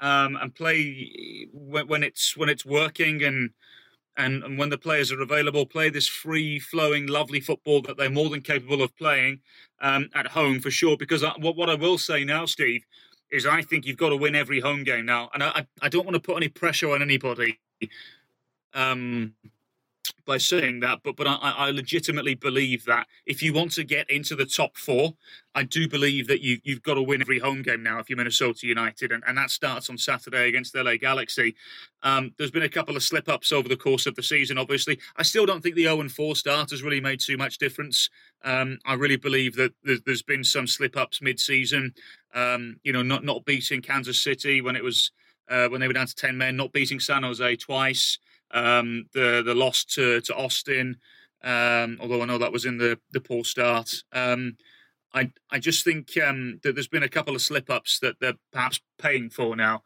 um, 0.00 0.36
and 0.36 0.54
play 0.54 1.48
when, 1.52 1.88
when, 1.88 2.02
it's 2.02 2.36
when 2.36 2.50
it's 2.50 2.66
working 2.66 3.22
and, 3.22 3.50
and 4.16 4.42
and 4.42 4.58
when 4.58 4.70
the 4.70 4.78
players 4.78 5.12
are 5.12 5.20
available, 5.20 5.66
play 5.66 5.90
this 5.90 6.06
free 6.06 6.58
flowing, 6.58 7.06
lovely 7.06 7.40
football 7.40 7.82
that 7.82 7.96
they're 7.96 8.10
more 8.10 8.30
than 8.30 8.40
capable 8.40 8.82
of 8.82 8.96
playing 8.96 9.40
um, 9.80 10.08
at 10.14 10.26
home 10.26 10.60
for 10.60 10.70
sure. 10.70 10.96
Because 10.96 11.22
I, 11.22 11.32
what 11.38 11.56
what 11.56 11.70
I 11.70 11.74
will 11.74 11.98
say 11.98 12.24
now, 12.24 12.46
Steve, 12.46 12.84
is 13.30 13.46
I 13.46 13.62
think 13.62 13.86
you've 13.86 13.96
got 13.96 14.10
to 14.10 14.16
win 14.16 14.34
every 14.34 14.60
home 14.60 14.84
game 14.84 15.06
now, 15.06 15.30
and 15.34 15.42
I 15.42 15.66
I 15.82 15.88
don't 15.88 16.04
want 16.04 16.14
to 16.14 16.20
put 16.20 16.36
any 16.36 16.48
pressure 16.48 16.92
on 16.92 17.02
anybody. 17.02 17.58
Um, 18.74 19.34
by 20.26 20.38
saying 20.38 20.80
that, 20.80 21.00
but 21.02 21.16
but 21.16 21.26
I, 21.26 21.36
I, 21.36 21.70
legitimately 21.70 22.34
believe 22.34 22.84
that 22.84 23.06
if 23.24 23.42
you 23.42 23.52
want 23.52 23.72
to 23.72 23.84
get 23.84 24.10
into 24.10 24.34
the 24.34 24.44
top 24.44 24.76
four, 24.76 25.14
I 25.54 25.62
do 25.62 25.88
believe 25.88 26.26
that 26.26 26.42
you 26.42 26.58
you've 26.64 26.82
got 26.82 26.94
to 26.94 27.02
win 27.02 27.20
every 27.20 27.38
home 27.38 27.62
game 27.62 27.82
now 27.82 27.98
if 28.00 28.10
you're 28.10 28.16
Minnesota 28.16 28.66
United, 28.66 29.12
and, 29.12 29.22
and 29.26 29.38
that 29.38 29.50
starts 29.50 29.88
on 29.88 29.96
Saturday 29.96 30.48
against 30.48 30.74
LA 30.74 30.96
Galaxy. 30.96 31.54
Um, 32.02 32.34
there's 32.36 32.50
been 32.50 32.64
a 32.64 32.68
couple 32.68 32.96
of 32.96 33.02
slip 33.02 33.28
ups 33.28 33.52
over 33.52 33.68
the 33.68 33.76
course 33.76 34.06
of 34.06 34.16
the 34.16 34.22
season. 34.22 34.58
Obviously, 34.58 34.98
I 35.16 35.22
still 35.22 35.46
don't 35.46 35.62
think 35.62 35.76
the 35.76 35.84
0 35.84 36.00
and 36.00 36.12
4 36.12 36.36
start 36.36 36.70
has 36.70 36.82
really 36.82 37.00
made 37.00 37.20
too 37.20 37.36
much 37.36 37.58
difference. 37.58 38.10
Um, 38.44 38.78
I 38.84 38.94
really 38.94 39.16
believe 39.16 39.56
that 39.56 39.72
there's, 39.82 40.02
there's 40.02 40.22
been 40.22 40.44
some 40.44 40.66
slip 40.66 40.96
ups 40.96 41.22
mid 41.22 41.40
season. 41.40 41.94
Um, 42.34 42.76
you 42.82 42.92
know, 42.92 43.02
not 43.02 43.24
not 43.24 43.44
beating 43.44 43.80
Kansas 43.80 44.20
City 44.20 44.60
when 44.60 44.76
it 44.76 44.84
was. 44.84 45.12
Uh, 45.48 45.68
when 45.68 45.80
they 45.80 45.86
were 45.86 45.92
down 45.92 46.08
to 46.08 46.14
10 46.16 46.36
men, 46.36 46.56
not 46.56 46.72
beating 46.72 46.98
San 46.98 47.22
Jose 47.22 47.54
twice, 47.54 48.18
um, 48.52 49.06
the 49.12 49.42
the 49.44 49.54
loss 49.54 49.84
to 49.84 50.20
to 50.22 50.34
Austin, 50.34 50.96
um, 51.42 51.98
although 52.00 52.22
I 52.22 52.26
know 52.26 52.38
that 52.38 52.52
was 52.52 52.64
in 52.64 52.78
the 52.78 52.98
the 53.12 53.20
poor 53.20 53.44
start. 53.44 54.02
Um, 54.12 54.56
I 55.14 55.30
I 55.50 55.58
just 55.58 55.84
think 55.84 56.16
um, 56.18 56.60
that 56.62 56.74
there's 56.74 56.88
been 56.88 57.02
a 57.02 57.08
couple 57.08 57.34
of 57.34 57.42
slip 57.42 57.70
ups 57.70 57.98
that 58.00 58.20
they're 58.20 58.34
perhaps 58.52 58.80
paying 58.98 59.30
for 59.30 59.56
now, 59.56 59.82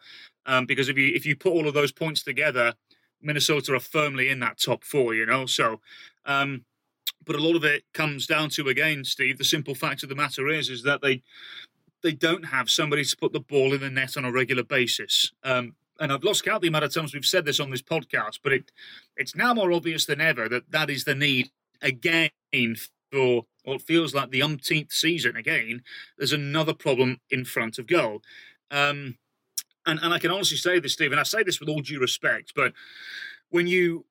um, 0.47 0.67
because 0.67 0.89
if 0.89 0.97
you 0.97 1.13
if 1.15 1.27
you 1.27 1.37
put 1.37 1.53
all 1.53 1.69
of 1.69 1.75
those 1.75 1.93
points 1.93 2.23
together, 2.23 2.75
Minnesota 3.21 3.75
are 3.75 3.81
firmly 3.81 4.29
in 4.29 4.41
that 4.41 4.61
top 4.61 4.85
four. 4.85 5.15
You 5.15 5.27
know, 5.27 5.47
so. 5.47 5.81
Um, 6.25 6.65
but 7.27 7.37
a 7.37 7.43
lot 7.43 7.55
of 7.55 7.65
it 7.65 7.85
comes 7.93 8.27
down 8.27 8.49
to 8.51 8.69
again, 8.69 9.05
Steve. 9.05 9.37
The 9.37 9.45
simple 9.45 9.75
fact 9.75 10.03
of 10.03 10.09
the 10.09 10.15
matter 10.15 10.49
is, 10.49 10.71
is 10.71 10.83
that 10.85 11.03
they 11.03 11.23
they 12.03 12.13
don't 12.13 12.47
have 12.47 12.71
somebody 12.71 13.05
to 13.05 13.17
put 13.17 13.33
the 13.33 13.41
ball 13.41 13.75
in 13.75 13.81
the 13.81 13.91
net 13.91 14.17
on 14.17 14.25
a 14.25 14.33
regular 14.33 14.63
basis. 14.63 15.33
Um, 15.45 15.75
and 16.01 16.13
I've 16.13 16.25
lost 16.25 16.45
count 16.45 16.63
the 16.63 16.69
amount 16.69 16.85
of 16.85 16.95
times 16.95 17.15
we've 17.15 17.25
said 17.25 17.45
this 17.45 17.61
on 17.61 17.71
this 17.71 17.83
podcast, 17.83 18.41
but 18.43 18.53
it 18.53 18.73
it's 19.17 19.37
now 19.37 19.55
more 19.55 19.71
obvious 19.73 20.07
than 20.07 20.21
ever 20.21 20.49
that 20.49 20.71
that 20.73 20.91
is 20.91 21.05
the 21.05 21.15
need 21.15 21.51
again 21.83 22.31
for 23.13 23.45
what 23.65 23.83
feels 23.83 24.15
like 24.15 24.31
the 24.31 24.43
umpteenth 24.43 24.93
season. 24.93 25.37
Again, 25.37 25.83
there's 26.19 26.33
another 26.33 26.75
problem 26.75 27.21
in 27.31 27.45
front 27.45 27.79
of 27.79 27.87
goal. 27.87 28.23
Um, 28.71 29.19
and, 29.87 30.01
and 30.03 30.13
I 30.15 30.19
can 30.19 30.31
honestly 30.31 30.57
say 30.57 30.79
this, 30.79 30.95
Stephen. 30.95 31.19
I 31.19 31.25
say 31.25 31.43
this 31.43 31.61
with 31.61 31.69
all 31.69 31.81
due 31.81 32.01
respect, 32.01 32.53
but 32.57 32.73
when 33.51 33.67
you 33.67 34.07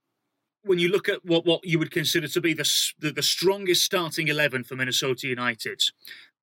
when 0.63 0.77
you 0.77 0.89
look 0.89 1.07
at 1.07 1.25
what, 1.25 1.45
what 1.45 1.65
you 1.65 1.79
would 1.79 1.89
consider 1.89 2.27
to 2.27 2.41
be 2.41 2.53
the, 2.53 2.69
the, 2.99 3.11
the 3.11 3.23
strongest 3.23 3.83
starting 3.83 4.27
eleven 4.27 4.63
for 4.63 4.75
Minnesota 4.75 5.27
United, 5.27 5.81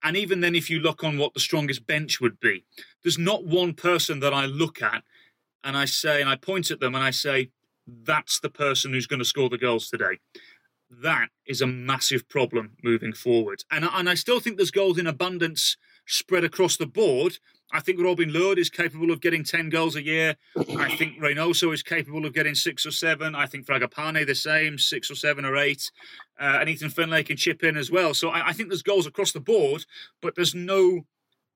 and 0.03 0.17
even 0.17 0.41
then, 0.41 0.55
if 0.55 0.71
you 0.71 0.81
look 0.81 1.05
on 1.05 1.19
what 1.19 1.35
the 1.35 1.41
strongest 1.41 1.87
bench 1.87 2.21
would 2.21 2.41
be, 2.41 2.65
there's 3.03 3.19
not 3.19 3.45
one 3.45 3.75
person 3.75 4.21
that 4.21 4.33
I 4.33 4.47
look 4.47 4.83
at 4.83 5.03
and 5.65 5.77
I 5.77 5.85
say, 5.85 6.21
and 6.21 6.31
I 6.31 6.37
point 6.37 6.71
at 6.71 6.81
them 6.81 6.95
and 6.95 7.05
I 7.05 7.11
say, 7.11 7.51
that's 7.87 8.41
the 8.41 8.51
person 8.51 8.93
who's 8.93 9.07
going 9.07 9.19
to 9.19 9.25
score 9.25 9.49
the 9.49 9.59
goals 9.59 9.89
today. 9.89 10.19
That 10.91 11.29
is 11.47 11.61
a 11.61 11.67
massive 11.67 12.29
problem 12.29 12.73
moving 12.83 13.13
forward. 13.13 13.65
And, 13.71 13.85
and 13.85 14.09
I 14.09 14.15
still 14.15 14.41
think 14.41 14.57
there's 14.57 14.71
goals 14.71 14.99
in 14.99 15.07
abundance 15.07 15.77
spread 16.07 16.45
across 16.45 16.77
the 16.77 16.87
board. 16.87 17.39
I 17.73 17.81
think 17.81 18.01
Robin 18.01 18.33
Lod 18.33 18.59
is 18.59 18.71
capable 18.71 19.11
of 19.11 19.21
getting 19.21 19.43
10 19.43 19.71
goals 19.71 19.97
a 19.97 20.03
year. 20.03 20.37
I 20.57 20.95
think 20.97 21.19
Reynoso 21.19 21.75
is 21.75 21.83
capable 21.83 22.25
of 22.25 22.33
getting 22.33 22.55
six 22.55 22.87
or 22.87 22.93
seven. 22.93 23.35
I 23.35 23.47
think 23.47 23.67
Fragapane 23.67 24.25
the 24.25 24.37
same, 24.37 24.79
six 24.79 25.11
or 25.11 25.17
seven 25.17 25.45
or 25.45 25.57
eight. 25.57 25.91
Uh, 26.41 26.59
and 26.61 26.69
Ethan 26.69 26.91
Finlay 26.91 27.25
can 27.25 27.37
chip 27.37 27.65
in 27.65 27.77
as 27.77 27.91
well. 27.91 28.15
So 28.15 28.29
I, 28.29 28.49
I 28.49 28.53
think 28.53 28.69
there's 28.69 28.83
goals 28.83 29.07
across 29.07 29.33
the 29.33 29.41
board, 29.41 29.85
but 30.23 30.37
there's 30.37 30.55
no 30.55 31.07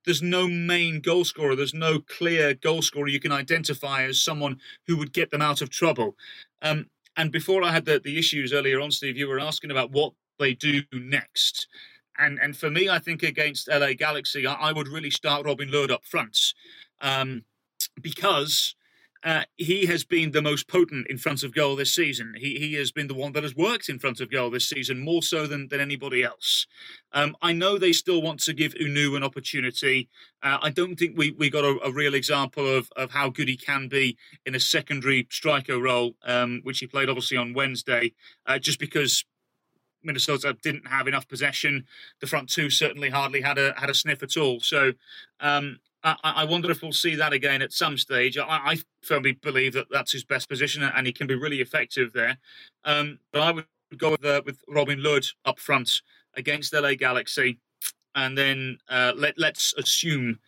there's 0.04 0.22
no 0.22 0.48
main 0.48 1.00
goal 1.00 1.24
scorer. 1.24 1.56
There's 1.56 1.74
no 1.74 2.00
clear 2.00 2.54
goal 2.54 2.82
scorer 2.82 3.08
you 3.08 3.20
can 3.20 3.32
identify 3.32 4.04
as 4.04 4.20
someone 4.20 4.58
who 4.86 4.96
would 4.96 5.12
get 5.12 5.30
them 5.30 5.42
out 5.42 5.60
of 5.60 5.70
trouble. 5.70 6.16
Um, 6.62 6.86
and 7.16 7.30
before 7.30 7.62
I 7.62 7.72
had 7.72 7.84
the, 7.84 8.00
the 8.00 8.18
issues 8.18 8.52
earlier 8.52 8.80
on, 8.80 8.90
Steve, 8.90 9.16
you 9.16 9.28
were 9.28 9.40
asking 9.40 9.70
about 9.70 9.90
what 9.90 10.12
they 10.38 10.54
do 10.54 10.82
next. 10.92 11.68
And 12.18 12.38
and 12.40 12.56
for 12.56 12.70
me, 12.70 12.88
I 12.88 12.98
think 12.98 13.22
against 13.22 13.68
LA 13.68 13.94
Galaxy, 13.94 14.46
I, 14.46 14.54
I 14.54 14.72
would 14.72 14.88
really 14.88 15.10
start 15.10 15.46
Robin 15.46 15.70
Lod 15.70 15.90
up 15.90 16.04
front 16.04 16.54
um, 17.00 17.44
because 18.00 18.74
uh, 19.22 19.42
he 19.56 19.86
has 19.86 20.02
been 20.02 20.30
the 20.30 20.40
most 20.40 20.66
potent 20.66 21.06
in 21.08 21.18
front 21.18 21.42
of 21.42 21.54
goal 21.54 21.76
this 21.76 21.94
season. 21.94 22.34
He, 22.38 22.58
he 22.58 22.74
has 22.74 22.90
been 22.90 23.06
the 23.06 23.14
one 23.14 23.32
that 23.32 23.42
has 23.42 23.54
worked 23.54 23.88
in 23.88 23.98
front 23.98 24.20
of 24.20 24.30
goal 24.30 24.50
this 24.50 24.66
season 24.66 25.00
more 25.00 25.22
so 25.22 25.46
than, 25.46 25.68
than 25.68 25.80
anybody 25.80 26.22
else. 26.22 26.66
Um, 27.12 27.36
I 27.42 27.52
know 27.52 27.76
they 27.76 27.92
still 27.92 28.22
want 28.22 28.40
to 28.40 28.54
give 28.54 28.74
Hunou 28.74 29.16
an 29.16 29.22
opportunity. 29.22 30.08
Uh, 30.42 30.58
I 30.62 30.70
don't 30.70 30.96
think 30.96 31.18
we, 31.18 31.32
we 31.32 31.50
got 31.50 31.64
a, 31.64 31.78
a, 31.84 31.92
real 31.92 32.14
example 32.14 32.66
of, 32.66 32.90
of 32.96 33.10
how 33.10 33.28
good 33.28 33.48
he 33.48 33.56
can 33.58 33.88
be 33.88 34.16
in 34.46 34.54
a 34.54 34.60
secondary 34.60 35.26
striker 35.30 35.78
role, 35.78 36.14
um, 36.24 36.60
which 36.62 36.78
he 36.78 36.86
played 36.86 37.10
obviously 37.10 37.36
on 37.36 37.52
Wednesday, 37.52 38.14
uh, 38.46 38.58
just 38.58 38.78
because 38.78 39.24
Minnesota 40.02 40.56
didn't 40.62 40.86
have 40.86 41.06
enough 41.06 41.28
possession. 41.28 41.84
The 42.20 42.26
front 42.26 42.48
two 42.48 42.70
certainly 42.70 43.10
hardly 43.10 43.42
had 43.42 43.58
a 43.58 43.74
had 43.76 43.90
a 43.90 43.94
sniff 43.94 44.22
at 44.22 44.38
all. 44.38 44.60
So 44.60 44.92
um, 45.40 45.78
I, 46.02 46.16
I, 46.22 46.44
wonder 46.44 46.70
if 46.70 46.82
we'll 46.82 46.92
see 46.92 47.14
that 47.16 47.32
again 47.32 47.62
at 47.62 47.72
some 47.72 47.98
stage. 47.98 48.38
I, 48.38 48.44
I, 48.46 48.76
firmly 49.02 49.32
believe 49.32 49.74
that 49.74 49.86
that's 49.90 50.12
his 50.12 50.24
best 50.24 50.48
position, 50.48 50.82
and 50.82 51.06
he 51.06 51.12
can 51.12 51.26
be 51.26 51.34
really 51.34 51.60
effective 51.60 52.12
there. 52.12 52.38
Um, 52.84 53.18
but 53.32 53.42
I 53.42 53.50
would 53.52 53.66
go 53.96 54.12
with, 54.12 54.24
uh, 54.24 54.42
with 54.44 54.62
Robin 54.68 55.02
Lod 55.02 55.26
up 55.44 55.58
front 55.58 56.02
against 56.34 56.72
LA 56.72 56.94
Galaxy, 56.94 57.58
and 58.14 58.36
then 58.36 58.78
uh, 58.88 59.12
let 59.14 59.38
let's 59.38 59.74
assume 59.76 60.38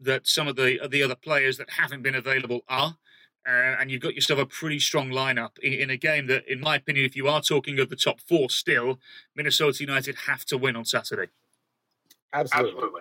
that 0.00 0.26
some 0.26 0.46
of 0.46 0.56
the 0.56 0.80
the 0.88 1.02
other 1.02 1.16
players 1.16 1.56
that 1.56 1.70
haven't 1.70 2.02
been 2.02 2.14
available 2.14 2.60
are. 2.68 2.96
Uh, 3.46 3.76
and 3.80 3.90
you've 3.90 4.02
got 4.02 4.14
yourself 4.14 4.38
a 4.38 4.44
pretty 4.44 4.78
strong 4.78 5.08
lineup 5.08 5.58
in, 5.62 5.72
in, 5.72 5.88
a 5.88 5.96
game 5.96 6.26
that, 6.26 6.46
in 6.46 6.60
my 6.60 6.76
opinion, 6.76 7.06
if 7.06 7.16
you 7.16 7.28
are 7.28 7.40
talking 7.40 7.78
of 7.78 7.88
the 7.88 7.96
top 7.96 8.20
four 8.20 8.50
still, 8.50 8.98
Minnesota 9.34 9.82
United 9.82 10.14
have 10.26 10.44
to 10.44 10.58
win 10.58 10.76
on 10.76 10.84
Saturday. 10.84 11.30
Absolutely. 12.34 12.74
Absolutely. 12.74 13.00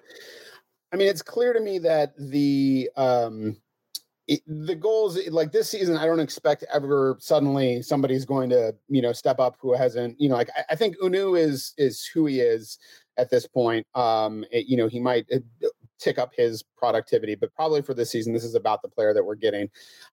I 0.91 0.95
mean, 0.95 1.07
it's 1.07 1.21
clear 1.21 1.53
to 1.53 1.59
me 1.59 1.79
that 1.79 2.13
the 2.17 2.89
um, 2.95 3.57
it, 4.27 4.41
the 4.45 4.75
goals 4.75 5.17
like 5.29 5.51
this 5.51 5.69
season, 5.69 5.97
I 5.97 6.05
don't 6.05 6.19
expect 6.19 6.63
ever 6.73 7.17
suddenly 7.19 7.81
somebody's 7.81 8.25
going 8.25 8.49
to 8.49 8.75
you 8.89 9.01
know 9.01 9.13
step 9.13 9.39
up 9.39 9.57
who 9.59 9.73
hasn't 9.73 10.19
you 10.19 10.29
know 10.29 10.35
like 10.35 10.49
I, 10.55 10.63
I 10.71 10.75
think 10.75 10.97
Hunou 10.97 11.39
is 11.39 11.73
is 11.77 12.05
who 12.05 12.25
he 12.25 12.41
is 12.41 12.77
at 13.17 13.29
this 13.29 13.47
point. 13.47 13.85
Um, 13.95 14.45
it, 14.51 14.67
you 14.67 14.77
know, 14.77 14.87
he 14.87 14.99
might 14.99 15.25
uh, 15.33 15.39
tick 15.99 16.19
up 16.19 16.31
his 16.35 16.63
productivity, 16.77 17.35
but 17.35 17.53
probably 17.55 17.81
for 17.81 17.93
this 17.93 18.11
season, 18.11 18.33
this 18.33 18.43
is 18.43 18.55
about 18.55 18.81
the 18.81 18.87
player 18.87 19.13
that 19.13 19.23
we're 19.23 19.35
getting. 19.35 19.69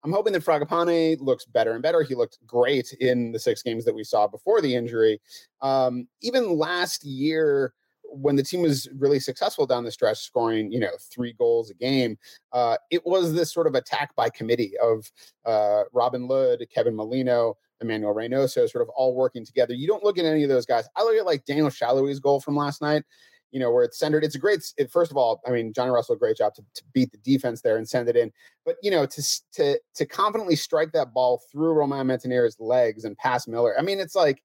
I'm 0.04 0.12
hoping 0.12 0.34
that 0.34 0.46
Fragapane 0.46 1.20
looks 1.20 1.46
better 1.46 1.72
and 1.74 1.82
better. 1.82 2.04
He 2.04 2.16
looked 2.16 2.38
great 2.46 2.94
in 3.00 3.32
the 3.32 3.40
six 3.40 3.62
games 3.64 3.86
that 3.86 3.96
we 3.96 4.04
saw 4.04 4.28
before 4.28 4.62
the 4.62 4.76
injury. 4.76 5.20
Um, 5.62 6.08
even 6.22 6.58
last 6.58 7.04
year 7.04 7.74
when 8.12 8.36
the 8.36 8.44
team 8.44 8.62
was 8.62 8.88
really 8.98 9.20
successful 9.20 9.66
down 9.66 9.84
the 9.84 9.92
stretch, 9.92 10.20
scoring 10.20 10.72
you 10.72 10.80
know 10.80 10.92
three 11.00 11.34
goals 11.34 11.70
a 11.70 11.74
game, 11.74 12.18
uh, 12.52 12.78
it 12.90 13.06
was 13.06 13.34
this 13.34 13.54
sort 13.54 13.68
of 13.68 13.76
attack 13.76 14.16
by 14.16 14.30
committee 14.30 14.74
of 14.82 15.10
uh, 15.46 15.84
Robin 15.94 16.28
Lod, 16.28 16.64
Kevin 16.74 16.96
Molino, 16.96 17.58
Emmanuel 17.82 18.14
Reynoso, 18.14 18.70
sort 18.70 18.82
of 18.82 18.90
all 18.90 19.16
working 19.16 19.46
together. 19.46 19.74
You 19.74 19.88
don't 19.88 20.04
look 20.04 20.18
at 20.18 20.26
any 20.26 20.44
of 20.44 20.50
those 20.50 20.66
guys. 20.66 20.88
I 20.96 21.04
look 21.04 21.16
at 21.18 21.26
like 21.26 21.46
Daniel 21.46 21.70
Sallói's 21.70 22.20
goal 22.20 22.40
from 22.40 22.56
last 22.56 22.82
night. 22.82 23.04
You 23.52 23.60
know 23.60 23.72
where 23.72 23.84
it's 23.84 24.00
centered. 24.00 24.24
It's 24.24 24.36
a 24.36 24.40
great. 24.40 24.62
It, 24.78 24.90
first 24.92 25.12
of 25.12 25.18
all, 25.18 25.42
I 25.46 25.52
mean 25.52 25.74
Johnny 25.74 25.92
Russell, 25.92 26.16
great 26.16 26.38
job 26.38 26.54
to, 26.56 26.62
to 26.76 26.84
beat 26.94 27.12
the 27.12 27.18
defense 27.18 27.62
there 27.62 27.78
and 27.78 27.88
send 27.88 28.08
it 28.08 28.16
in. 28.16 28.32
But 28.66 28.78
you 28.82 28.92
know 28.92 29.06
to 29.06 29.42
to 29.54 29.80
to 29.96 30.06
confidently 30.06 30.56
strike 30.56 30.94
that 30.94 31.14
ball 31.14 31.42
through 31.52 31.74
Romain 31.74 32.06
Métanire's 32.06 32.58
legs 32.60 33.04
and 33.04 33.18
pass 33.18 33.48
Miller. 33.48 33.78
I 33.78 33.82
mean 33.82 34.00
it's 34.00 34.16
like 34.16 34.42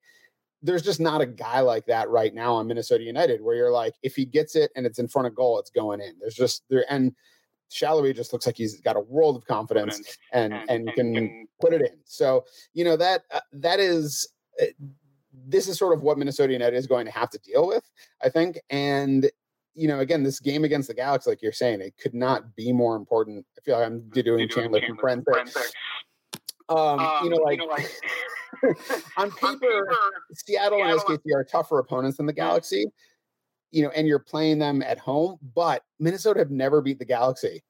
there's 0.62 0.82
just 0.82 1.00
not 1.00 1.20
a 1.20 1.26
guy 1.26 1.60
like 1.60 1.86
that 1.86 2.08
right 2.08 2.34
now 2.34 2.54
on 2.54 2.66
Minnesota 2.66 3.04
United 3.04 3.42
where 3.42 3.54
you're 3.54 3.70
like, 3.70 3.94
if 4.02 4.16
he 4.16 4.24
gets 4.24 4.56
it 4.56 4.70
and 4.74 4.86
it's 4.86 4.98
in 4.98 5.08
front 5.08 5.26
of 5.26 5.34
goal, 5.34 5.58
it's 5.58 5.70
going 5.70 6.00
in. 6.00 6.14
There's 6.20 6.34
just 6.34 6.64
there 6.68 6.84
and 6.90 7.14
Sallói 7.70 8.14
just 8.14 8.32
looks 8.32 8.46
like 8.46 8.56
he's 8.56 8.80
got 8.80 8.96
a 8.96 9.00
world 9.00 9.36
of 9.36 9.44
confidence 9.46 10.16
and 10.32 10.52
and, 10.52 10.88
and 10.88 10.94
can, 10.94 11.14
can 11.14 11.48
put 11.60 11.72
it 11.72 11.80
in. 11.80 11.98
So 12.04 12.44
you 12.74 12.84
know 12.84 12.96
that 12.96 13.22
uh, 13.32 13.40
that 13.52 13.80
is. 13.80 14.28
Uh, 14.60 14.66
this 15.48 15.68
is 15.68 15.78
sort 15.78 15.92
of 15.92 16.02
what 16.02 16.16
Minnesota 16.16 16.52
United 16.52 16.76
is 16.76 16.86
going 16.86 17.04
to 17.04 17.12
have 17.12 17.28
to 17.28 17.38
deal 17.38 17.66
with, 17.66 17.84
I 18.22 18.30
think. 18.30 18.58
And 18.70 19.30
you 19.74 19.86
know, 19.86 20.00
again, 20.00 20.22
this 20.22 20.40
game 20.40 20.64
against 20.64 20.88
the 20.88 20.94
Galaxy, 20.94 21.28
like 21.28 21.42
you're 21.42 21.52
saying, 21.52 21.82
it 21.82 21.94
could 21.98 22.14
not 22.14 22.56
be 22.56 22.72
more 22.72 22.96
important. 22.96 23.44
I 23.56 23.60
feel 23.60 23.78
like 23.78 23.86
I'm 23.86 24.00
doing 24.08 24.48
Chandler, 24.48 24.80
Chandler 24.80 24.96
from 24.98 25.22
Friends. 25.22 25.54
Um, 26.68 26.98
um, 26.98 27.24
you 27.24 27.30
know, 27.30 27.36
like, 27.36 27.60
you 27.60 27.66
know, 27.66 27.72
like 27.72 27.88
on, 29.16 29.30
paper, 29.30 29.44
on 29.48 29.58
paper, 29.60 29.94
Seattle, 30.34 30.78
Seattle 30.78 30.82
and 30.82 31.00
SKC 31.00 31.34
are 31.34 31.44
tougher 31.44 31.78
opponents 31.78 32.16
than 32.16 32.26
the 32.26 32.32
Galaxy. 32.32 32.86
You 33.72 33.82
know, 33.82 33.90
and 33.90 34.06
you're 34.06 34.20
playing 34.20 34.58
them 34.58 34.82
at 34.82 34.98
home, 34.98 35.38
but 35.54 35.82
Minnesota 35.98 36.38
have 36.38 36.50
never 36.50 36.80
beat 36.80 36.98
the 36.98 37.04
Galaxy. 37.04 37.62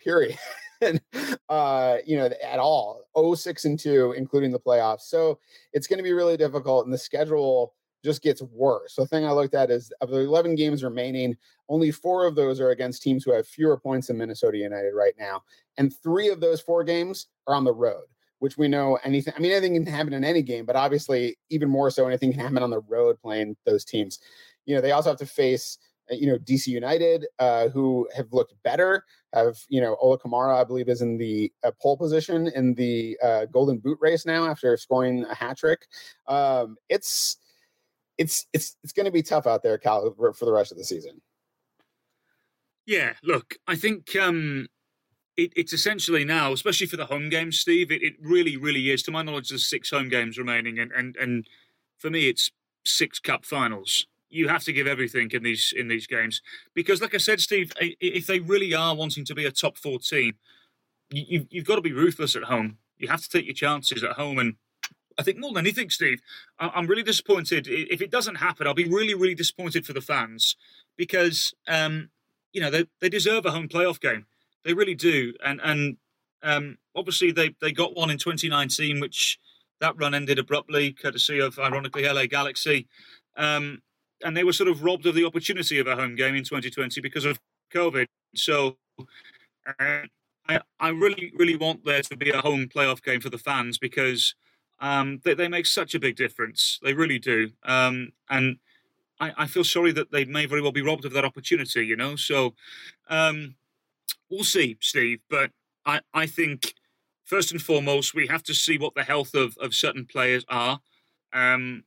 Period. 0.00 0.36
uh, 1.48 1.98
you 2.04 2.16
know, 2.16 2.28
at 2.42 2.58
all. 2.58 3.04
06 3.34 3.64
and 3.64 3.78
2, 3.78 4.14
including 4.16 4.50
the 4.50 4.58
playoffs. 4.58 5.02
So 5.02 5.38
it's 5.72 5.86
going 5.86 5.98
to 5.98 6.02
be 6.02 6.12
really 6.12 6.36
difficult, 6.36 6.84
and 6.84 6.92
the 6.92 6.98
schedule 6.98 7.74
just 8.04 8.20
gets 8.20 8.42
worse. 8.42 8.96
The 8.96 9.06
thing 9.06 9.24
I 9.24 9.30
looked 9.30 9.54
at 9.54 9.70
is 9.70 9.92
of 10.00 10.10
the 10.10 10.18
11 10.18 10.56
games 10.56 10.82
remaining, 10.82 11.36
only 11.68 11.92
four 11.92 12.26
of 12.26 12.34
those 12.34 12.60
are 12.60 12.70
against 12.70 13.02
teams 13.02 13.22
who 13.22 13.32
have 13.32 13.46
fewer 13.46 13.78
points 13.78 14.08
than 14.08 14.18
Minnesota 14.18 14.58
United 14.58 14.92
right 14.92 15.14
now. 15.18 15.42
And 15.78 15.94
three 16.02 16.28
of 16.28 16.40
those 16.40 16.60
four 16.60 16.82
games 16.82 17.28
are 17.46 17.54
on 17.54 17.62
the 17.62 17.72
road 17.72 18.04
which 18.42 18.58
we 18.58 18.66
know 18.66 18.98
anything. 19.04 19.32
I 19.36 19.38
mean, 19.38 19.52
anything 19.52 19.74
can 19.74 19.86
happen 19.86 20.12
in 20.12 20.24
any 20.24 20.42
game, 20.42 20.66
but 20.66 20.74
obviously, 20.74 21.38
even 21.48 21.70
more 21.70 21.92
so, 21.92 22.08
anything 22.08 22.32
can 22.32 22.40
happen 22.40 22.58
on 22.58 22.70
the 22.70 22.80
road 22.80 23.16
playing 23.22 23.56
those 23.64 23.84
teams. 23.84 24.18
You 24.66 24.74
know, 24.74 24.80
they 24.80 24.90
also 24.90 25.10
have 25.10 25.18
to 25.20 25.26
face, 25.26 25.78
uh, 26.10 26.16
you 26.16 26.26
know, 26.26 26.38
DC 26.38 26.66
United, 26.66 27.24
uh, 27.38 27.68
who 27.68 28.08
have 28.16 28.32
looked 28.32 28.60
better. 28.64 29.04
Have 29.32 29.58
you 29.68 29.80
know, 29.80 29.96
Ola 30.00 30.18
Kamara, 30.18 30.60
I 30.60 30.64
believe, 30.64 30.88
is 30.88 31.02
in 31.02 31.18
the 31.18 31.52
uh, 31.62 31.70
pole 31.80 31.96
position 31.96 32.48
in 32.48 32.74
the 32.74 33.16
uh, 33.22 33.44
Golden 33.44 33.78
Boot 33.78 33.98
race 34.00 34.26
now 34.26 34.44
after 34.48 34.76
scoring 34.76 35.24
a 35.30 35.36
hat 35.36 35.58
trick. 35.58 35.86
Um, 36.26 36.78
it's 36.88 37.36
it's 38.18 38.48
it's 38.52 38.76
it's 38.82 38.92
going 38.92 39.06
to 39.06 39.12
be 39.12 39.22
tough 39.22 39.46
out 39.46 39.62
there, 39.62 39.78
Cal, 39.78 40.12
for 40.16 40.44
the 40.44 40.52
rest 40.52 40.72
of 40.72 40.78
the 40.78 40.84
season. 40.84 41.22
Yeah, 42.86 43.12
look, 43.22 43.54
I 43.68 43.76
think 43.76 44.16
um, 44.16 44.66
it, 45.42 45.52
it's 45.56 45.72
essentially 45.72 46.24
now, 46.24 46.52
especially 46.52 46.86
for 46.86 46.96
the 46.96 47.06
home 47.06 47.28
games, 47.28 47.58
Steve. 47.58 47.90
It, 47.90 48.02
it 48.02 48.14
really, 48.20 48.56
really 48.56 48.90
is. 48.90 49.02
To 49.04 49.10
my 49.10 49.22
knowledge, 49.22 49.48
there's 49.48 49.68
six 49.68 49.90
home 49.90 50.08
games 50.08 50.38
remaining, 50.38 50.78
and 50.78 50.92
and 50.92 51.16
and 51.16 51.46
for 51.98 52.10
me, 52.10 52.28
it's 52.28 52.50
six 52.84 53.18
cup 53.18 53.44
finals. 53.44 54.06
You 54.30 54.48
have 54.48 54.64
to 54.64 54.72
give 54.72 54.86
everything 54.86 55.30
in 55.32 55.42
these 55.42 55.72
in 55.76 55.88
these 55.88 56.06
games 56.06 56.40
because, 56.74 57.02
like 57.02 57.14
I 57.14 57.18
said, 57.18 57.40
Steve, 57.40 57.72
if 57.80 58.26
they 58.26 58.40
really 58.40 58.74
are 58.74 58.94
wanting 58.94 59.24
to 59.26 59.34
be 59.34 59.44
a 59.44 59.50
top 59.50 59.76
four 59.76 59.98
team, 59.98 60.34
you, 61.10 61.46
you've 61.50 61.66
got 61.66 61.76
to 61.76 61.82
be 61.82 61.92
ruthless 61.92 62.36
at 62.36 62.44
home. 62.44 62.78
You 62.98 63.08
have 63.08 63.22
to 63.22 63.28
take 63.28 63.46
your 63.46 63.54
chances 63.54 64.02
at 64.04 64.12
home, 64.12 64.38
and 64.38 64.54
I 65.18 65.22
think 65.22 65.38
more 65.38 65.52
than 65.52 65.64
anything, 65.64 65.90
Steve, 65.90 66.22
I'm 66.58 66.86
really 66.86 67.02
disappointed. 67.02 67.66
If 67.68 68.00
it 68.00 68.10
doesn't 68.10 68.36
happen, 68.36 68.66
I'll 68.66 68.74
be 68.74 68.88
really, 68.88 69.14
really 69.14 69.34
disappointed 69.34 69.84
for 69.84 69.92
the 69.92 70.00
fans 70.00 70.56
because, 70.96 71.52
um, 71.68 72.10
you 72.52 72.60
know, 72.60 72.70
they, 72.70 72.86
they 73.00 73.08
deserve 73.08 73.44
a 73.44 73.50
home 73.50 73.68
playoff 73.68 74.00
game. 74.00 74.26
They 74.64 74.74
really 74.74 74.94
do, 74.94 75.34
and 75.44 75.60
and 75.62 75.96
um, 76.42 76.78
obviously 76.94 77.32
they 77.32 77.54
they 77.60 77.72
got 77.72 77.96
one 77.96 78.10
in 78.10 78.18
2019, 78.18 79.00
which 79.00 79.38
that 79.80 79.96
run 79.96 80.14
ended 80.14 80.38
abruptly, 80.38 80.92
courtesy 80.92 81.40
of 81.40 81.58
ironically 81.58 82.04
LA 82.08 82.26
Galaxy, 82.26 82.86
um, 83.36 83.82
and 84.24 84.36
they 84.36 84.44
were 84.44 84.52
sort 84.52 84.68
of 84.68 84.82
robbed 84.84 85.06
of 85.06 85.14
the 85.14 85.24
opportunity 85.24 85.78
of 85.78 85.86
a 85.86 85.96
home 85.96 86.14
game 86.14 86.34
in 86.34 86.44
2020 86.44 87.00
because 87.00 87.24
of 87.24 87.40
COVID. 87.72 88.06
So. 88.34 88.76
Uh, 89.78 90.02
I, 90.48 90.60
I 90.80 90.88
really, 90.88 91.32
really 91.36 91.54
want 91.54 91.84
there 91.84 92.02
to 92.02 92.16
be 92.16 92.30
a 92.30 92.40
home 92.40 92.66
playoff 92.66 93.00
game 93.00 93.20
for 93.20 93.30
the 93.30 93.38
fans 93.38 93.78
because 93.78 94.34
um, 94.80 95.20
they, 95.24 95.34
they 95.34 95.46
make 95.46 95.66
such 95.66 95.94
a 95.94 96.00
big 96.00 96.16
difference. 96.16 96.80
They 96.82 96.94
really 96.94 97.20
do. 97.20 97.52
Um, 97.62 98.12
and 98.28 98.58
I, 99.20 99.46
feel 99.46 99.62
sorry 99.62 99.92
that 99.92 100.10
they 100.10 100.24
may 100.24 100.46
very 100.46 100.60
well 100.60 100.72
be 100.72 100.82
robbed 100.82 101.04
of 101.04 101.12
that 101.12 101.24
opportunity, 101.24 101.86
you 101.86 101.94
know? 101.94 102.16
So 102.16 102.54
um, 103.08 103.54
we'll 104.32 104.44
see, 104.44 104.78
Steve. 104.80 105.20
But 105.28 105.50
I, 105.84 106.00
I 106.14 106.26
think 106.26 106.74
first 107.22 107.52
and 107.52 107.60
foremost, 107.62 108.14
we 108.14 108.26
have 108.26 108.42
to 108.44 108.54
see 108.54 108.78
what 108.78 108.94
the 108.94 109.04
health 109.04 109.34
of, 109.34 109.56
of 109.58 109.74
certain 109.74 110.06
players 110.06 110.44
are. 110.48 110.80
Um, 111.32 111.84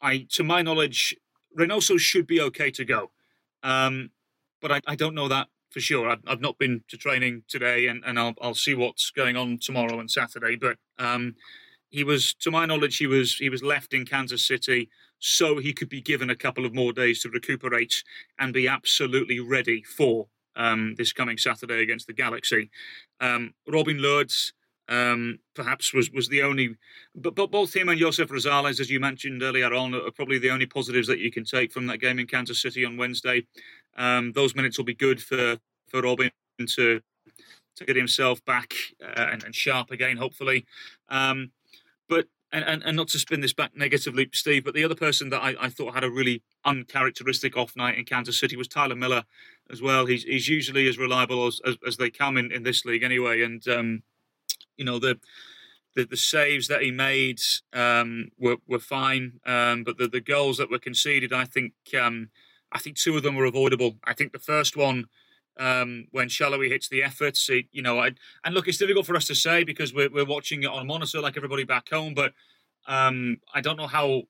I, 0.00 0.26
to 0.32 0.44
my 0.44 0.62
knowledge, 0.62 1.16
Reynoso 1.58 1.98
should 1.98 2.26
be 2.26 2.40
okay 2.40 2.70
to 2.70 2.84
go, 2.84 3.10
um, 3.62 4.10
but 4.60 4.70
I, 4.70 4.80
I, 4.86 4.94
don't 4.94 5.14
know 5.14 5.28
that 5.28 5.48
for 5.70 5.80
sure. 5.80 6.08
I've, 6.08 6.20
I've, 6.26 6.40
not 6.40 6.58
been 6.58 6.82
to 6.88 6.96
training 6.96 7.42
today, 7.48 7.86
and, 7.88 8.02
and 8.06 8.18
I'll, 8.18 8.34
I'll 8.40 8.54
see 8.54 8.74
what's 8.74 9.10
going 9.10 9.36
on 9.36 9.58
tomorrow 9.58 9.98
and 9.98 10.10
Saturday. 10.10 10.56
But 10.56 10.76
um, 10.98 11.34
he 11.88 12.04
was, 12.04 12.34
to 12.40 12.50
my 12.50 12.66
knowledge, 12.66 12.98
he 12.98 13.06
was 13.06 13.36
he 13.36 13.48
was 13.48 13.62
left 13.62 13.94
in 13.94 14.04
Kansas 14.04 14.46
City 14.46 14.88
so 15.18 15.58
he 15.58 15.72
could 15.72 15.88
be 15.88 16.02
given 16.02 16.28
a 16.28 16.36
couple 16.36 16.66
of 16.66 16.74
more 16.74 16.92
days 16.92 17.20
to 17.22 17.30
recuperate 17.30 18.04
and 18.38 18.52
be 18.52 18.68
absolutely 18.68 19.40
ready 19.40 19.82
for 19.82 20.28
um, 20.56 20.94
this 20.96 21.12
coming 21.12 21.38
Saturday 21.38 21.82
against 21.82 22.06
the 22.06 22.12
Galaxy. 22.12 22.70
Um, 23.20 23.54
Robin 23.68 24.00
Lod's, 24.00 24.52
um, 24.88 25.38
perhaps 25.54 25.92
was 25.92 26.10
was 26.10 26.28
the 26.28 26.42
only. 26.42 26.76
But, 27.14 27.34
but 27.34 27.50
both 27.50 27.74
him 27.74 27.88
and 27.88 27.98
Joseph 27.98 28.30
Rosales, 28.30 28.80
as 28.80 28.90
you 28.90 29.00
mentioned 29.00 29.42
earlier 29.42 29.72
on, 29.72 29.94
are 29.94 30.10
probably 30.10 30.38
the 30.38 30.50
only 30.50 30.66
positives 30.66 31.08
that 31.08 31.18
you 31.18 31.30
can 31.30 31.44
take 31.44 31.72
from 31.72 31.86
that 31.86 31.98
game 31.98 32.18
in 32.18 32.26
Kansas 32.26 32.60
City 32.60 32.84
on 32.84 32.96
Wednesday. 32.96 33.46
Um, 33.96 34.32
those 34.32 34.54
minutes 34.54 34.78
will 34.78 34.84
be 34.84 34.94
good 34.94 35.22
for 35.22 35.56
for 35.88 36.02
Robin 36.02 36.30
to 36.58 37.00
to 37.76 37.84
get 37.84 37.96
himself 37.96 38.44
back 38.44 38.74
uh, 39.02 39.26
and, 39.32 39.44
and, 39.44 39.54
sharp 39.54 39.90
again, 39.90 40.16
hopefully. 40.16 40.64
Um, 41.10 41.50
but 42.08 42.26
and, 42.56 42.64
and, 42.64 42.82
and, 42.84 42.96
not 42.96 43.08
to 43.08 43.18
spin 43.18 43.42
this 43.42 43.52
back 43.52 43.76
negatively, 43.76 44.30
Steve, 44.32 44.64
but 44.64 44.72
the 44.72 44.82
other 44.82 44.94
person 44.94 45.28
that 45.28 45.42
I, 45.42 45.54
I, 45.60 45.68
thought 45.68 45.92
had 45.92 46.04
a 46.04 46.10
really 46.10 46.42
uncharacteristic 46.64 47.54
off 47.54 47.76
night 47.76 47.98
in 47.98 48.06
Kansas 48.06 48.40
City 48.40 48.56
was 48.56 48.66
Tyler 48.66 48.96
Miller 48.96 49.24
as 49.70 49.82
well. 49.82 50.06
He's, 50.06 50.24
he's 50.24 50.48
usually 50.48 50.88
as 50.88 50.96
reliable 50.96 51.46
as, 51.46 51.60
as, 51.66 51.76
as 51.86 51.96
they 51.98 52.08
come 52.08 52.38
in, 52.38 52.50
in 52.50 52.62
this 52.62 52.86
league 52.86 53.02
anyway. 53.02 53.42
And, 53.42 53.66
um, 53.68 54.02
you 54.78 54.86
know, 54.86 54.98
the, 54.98 55.18
the, 55.94 56.06
the 56.06 56.16
saves 56.16 56.66
that 56.68 56.80
he 56.80 56.90
made 56.90 57.40
um, 57.74 58.30
were, 58.38 58.56
were 58.66 58.78
fine. 58.78 59.34
Um, 59.44 59.84
but 59.84 59.98
the, 59.98 60.08
the 60.08 60.22
goals 60.22 60.56
that 60.56 60.70
were 60.70 60.78
conceded, 60.78 61.34
I 61.34 61.44
think, 61.44 61.74
um, 62.00 62.30
I 62.72 62.78
think 62.78 62.96
two 62.96 63.18
of 63.18 63.22
them 63.22 63.36
were 63.36 63.44
avoidable. 63.44 63.98
I 64.04 64.14
think 64.14 64.32
the 64.32 64.38
first 64.38 64.78
one, 64.78 65.04
um, 65.58 66.06
when 66.10 66.28
Sallói 66.28 66.68
hits 66.68 66.88
the 66.88 67.02
efforts. 67.02 67.48
It, 67.48 67.66
you 67.72 67.82
know, 67.82 67.98
I, 67.98 68.12
and 68.44 68.54
look, 68.54 68.68
it's 68.68 68.78
difficult 68.78 69.06
for 69.06 69.16
us 69.16 69.26
to 69.26 69.34
say 69.34 69.64
because 69.64 69.94
we're, 69.94 70.10
we're 70.10 70.24
watching 70.24 70.62
it 70.62 70.66
on 70.66 70.82
a 70.82 70.84
monitor 70.84 71.20
like 71.20 71.36
everybody 71.36 71.64
back 71.64 71.90
home, 71.90 72.14
but 72.14 72.32
um, 72.86 73.38
I 73.54 73.60
don't 73.60 73.76
know 73.76 73.86
how. 73.86 74.22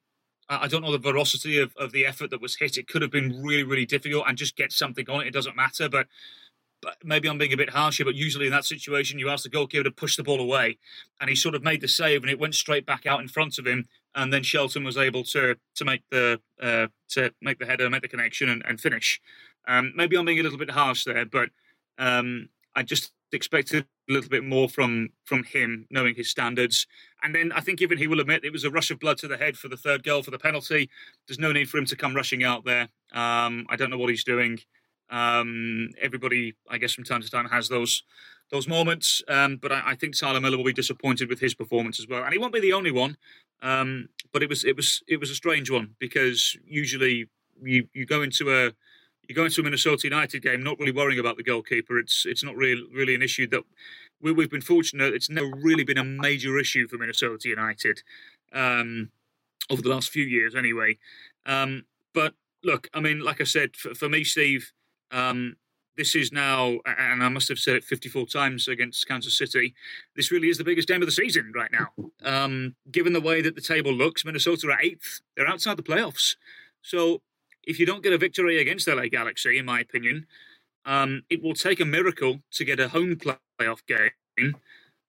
I 0.48 0.68
don't 0.68 0.82
know 0.82 0.92
the 0.92 0.98
veracity 0.98 1.58
of, 1.58 1.74
of 1.76 1.90
the 1.90 2.06
effort 2.06 2.30
that 2.30 2.40
was 2.40 2.54
hit. 2.54 2.78
It 2.78 2.86
could 2.86 3.02
have 3.02 3.10
been 3.10 3.42
really, 3.42 3.64
really 3.64 3.84
difficult 3.84 4.26
and 4.28 4.38
just 4.38 4.54
get 4.54 4.70
something 4.70 5.04
on 5.10 5.22
it. 5.22 5.26
It 5.26 5.32
doesn't 5.32 5.56
matter. 5.56 5.88
But 5.88 6.06
but 6.82 6.96
maybe 7.02 7.28
I'm 7.28 7.38
being 7.38 7.52
a 7.52 7.56
bit 7.56 7.70
harsh 7.70 7.96
here, 7.96 8.06
but 8.06 8.14
usually 8.14 8.46
in 8.46 8.52
that 8.52 8.64
situation, 8.64 9.18
you 9.18 9.28
ask 9.28 9.44
the 9.44 9.48
goalkeeper 9.48 9.84
to 9.84 9.90
push 9.90 10.16
the 10.16 10.22
ball 10.22 10.40
away, 10.40 10.78
and 11.20 11.28
he 11.28 11.34
sort 11.34 11.54
of 11.54 11.62
made 11.62 11.80
the 11.80 11.88
save, 11.88 12.22
and 12.22 12.30
it 12.30 12.38
went 12.38 12.54
straight 12.54 12.86
back 12.86 13.06
out 13.06 13.20
in 13.20 13.28
front 13.28 13.58
of 13.58 13.66
him, 13.66 13.88
and 14.14 14.32
then 14.32 14.42
Shelton 14.42 14.84
was 14.84 14.96
able 14.96 15.24
to 15.24 15.56
to 15.74 15.84
make 15.84 16.02
the 16.10 16.40
uh, 16.62 16.86
to 17.08 17.32
make 17.40 17.58
the 17.58 17.66
header, 17.66 17.88
make 17.90 18.02
the 18.02 18.08
connection, 18.08 18.48
and, 18.48 18.62
and 18.66 18.80
finish. 18.80 19.20
Um, 19.66 19.92
maybe 19.96 20.16
I'm 20.16 20.24
being 20.24 20.40
a 20.40 20.42
little 20.42 20.58
bit 20.58 20.70
harsh 20.70 21.04
there, 21.04 21.24
but 21.24 21.50
um, 21.98 22.48
I 22.74 22.82
just 22.82 23.12
expected 23.32 23.86
a 24.08 24.12
little 24.12 24.30
bit 24.30 24.44
more 24.44 24.68
from 24.68 25.10
from 25.24 25.44
him, 25.44 25.86
knowing 25.90 26.14
his 26.14 26.30
standards. 26.30 26.86
And 27.22 27.34
then 27.34 27.52
I 27.52 27.60
think 27.60 27.82
even 27.82 27.98
he 27.98 28.06
will 28.06 28.20
admit 28.20 28.44
it 28.44 28.52
was 28.52 28.64
a 28.64 28.70
rush 28.70 28.90
of 28.90 29.00
blood 29.00 29.18
to 29.18 29.28
the 29.28 29.36
head 29.36 29.56
for 29.56 29.68
the 29.68 29.76
third 29.76 30.02
goal 30.02 30.22
for 30.22 30.30
the 30.30 30.38
penalty. 30.38 30.90
There's 31.26 31.38
no 31.38 31.52
need 31.52 31.68
for 31.68 31.78
him 31.78 31.86
to 31.86 31.96
come 31.96 32.14
rushing 32.14 32.44
out 32.44 32.64
there. 32.64 32.88
Um, 33.12 33.66
I 33.68 33.76
don't 33.76 33.90
know 33.90 33.98
what 33.98 34.10
he's 34.10 34.24
doing. 34.24 34.60
Um, 35.10 35.90
everybody, 36.00 36.54
I 36.68 36.78
guess, 36.78 36.92
from 36.92 37.04
time 37.04 37.22
to 37.22 37.30
time 37.30 37.48
has 37.48 37.68
those 37.68 38.02
those 38.50 38.68
moments. 38.68 39.22
Um, 39.28 39.56
but 39.56 39.72
I, 39.72 39.82
I, 39.86 39.94
think 39.96 40.16
Tyler 40.16 40.40
Miller 40.40 40.56
will 40.56 40.64
be 40.64 40.72
disappointed 40.72 41.28
with 41.28 41.40
his 41.40 41.54
performance 41.54 41.98
as 41.98 42.06
well, 42.06 42.22
and 42.22 42.32
he 42.32 42.38
won't 42.38 42.52
be 42.52 42.60
the 42.60 42.72
only 42.72 42.92
one. 42.92 43.16
Um, 43.62 44.08
but 44.32 44.42
it 44.42 44.48
was 44.48 44.64
it 44.64 44.76
was 44.76 45.02
it 45.08 45.18
was 45.18 45.30
a 45.30 45.34
strange 45.34 45.70
one 45.70 45.94
because 45.98 46.56
usually 46.64 47.28
you 47.62 47.88
you 47.92 48.06
go 48.06 48.22
into 48.22 48.52
a 48.52 48.72
you 49.28 49.34
go 49.34 49.44
into 49.44 49.60
a 49.60 49.64
Minnesota 49.64 50.02
United 50.04 50.42
game 50.42 50.62
not 50.62 50.78
really 50.78 50.92
worrying 50.92 51.18
about 51.18 51.36
the 51.36 51.42
goalkeeper. 51.42 51.98
It's 51.98 52.24
it's 52.26 52.44
not 52.44 52.56
really 52.56 52.82
really 52.92 53.14
an 53.14 53.22
issue 53.22 53.46
that 53.48 53.62
we, 54.20 54.42
have 54.42 54.50
been 54.50 54.60
fortunate. 54.60 55.14
It's 55.14 55.30
never 55.30 55.50
really 55.56 55.84
been 55.84 55.98
a 55.98 56.04
major 56.04 56.58
issue 56.58 56.88
for 56.88 56.96
Minnesota 56.96 57.48
United 57.48 58.02
um, 58.52 59.10
over 59.70 59.82
the 59.82 59.88
last 59.88 60.10
few 60.10 60.24
years, 60.24 60.54
anyway. 60.54 60.98
Um, 61.44 61.84
but 62.14 62.34
look, 62.64 62.88
I 62.94 63.00
mean, 63.00 63.20
like 63.20 63.40
I 63.40 63.44
said, 63.44 63.76
for, 63.76 63.94
for 63.94 64.08
me, 64.08 64.24
Steve, 64.24 64.72
um, 65.10 65.56
this 65.96 66.14
is 66.14 66.32
now, 66.32 66.78
and 66.84 67.22
I 67.22 67.28
must 67.28 67.48
have 67.48 67.58
said 67.58 67.76
it 67.76 67.84
54 67.84 68.26
times 68.26 68.68
against 68.68 69.06
Kansas 69.06 69.36
City. 69.36 69.74
This 70.14 70.30
really 70.30 70.48
is 70.48 70.58
the 70.58 70.64
biggest 70.64 70.88
game 70.88 71.02
of 71.02 71.06
the 71.06 71.12
season 71.12 71.52
right 71.54 71.70
now. 71.72 71.88
Um, 72.22 72.74
given 72.90 73.12
the 73.12 73.20
way 73.20 73.40
that 73.42 73.54
the 73.54 73.62
table 73.62 73.92
looks, 73.92 74.24
Minnesota 74.24 74.68
are 74.68 74.80
eighth; 74.80 75.20
they're 75.36 75.48
outside 75.48 75.76
the 75.76 75.82
playoffs. 75.82 76.36
So 76.82 77.22
if 77.66 77.80
you 77.80 77.86
don't 77.86 78.02
get 78.02 78.12
a 78.12 78.18
victory 78.18 78.60
against 78.60 78.88
LA 78.88 79.08
Galaxy, 79.08 79.58
in 79.58 79.66
my 79.66 79.80
opinion, 79.80 80.26
um, 80.84 81.22
it 81.28 81.42
will 81.42 81.54
take 81.54 81.80
a 81.80 81.84
miracle 81.84 82.40
to 82.52 82.64
get 82.64 82.78
a 82.78 82.88
home 82.88 83.16
playoff 83.16 83.80
game. 83.86 84.56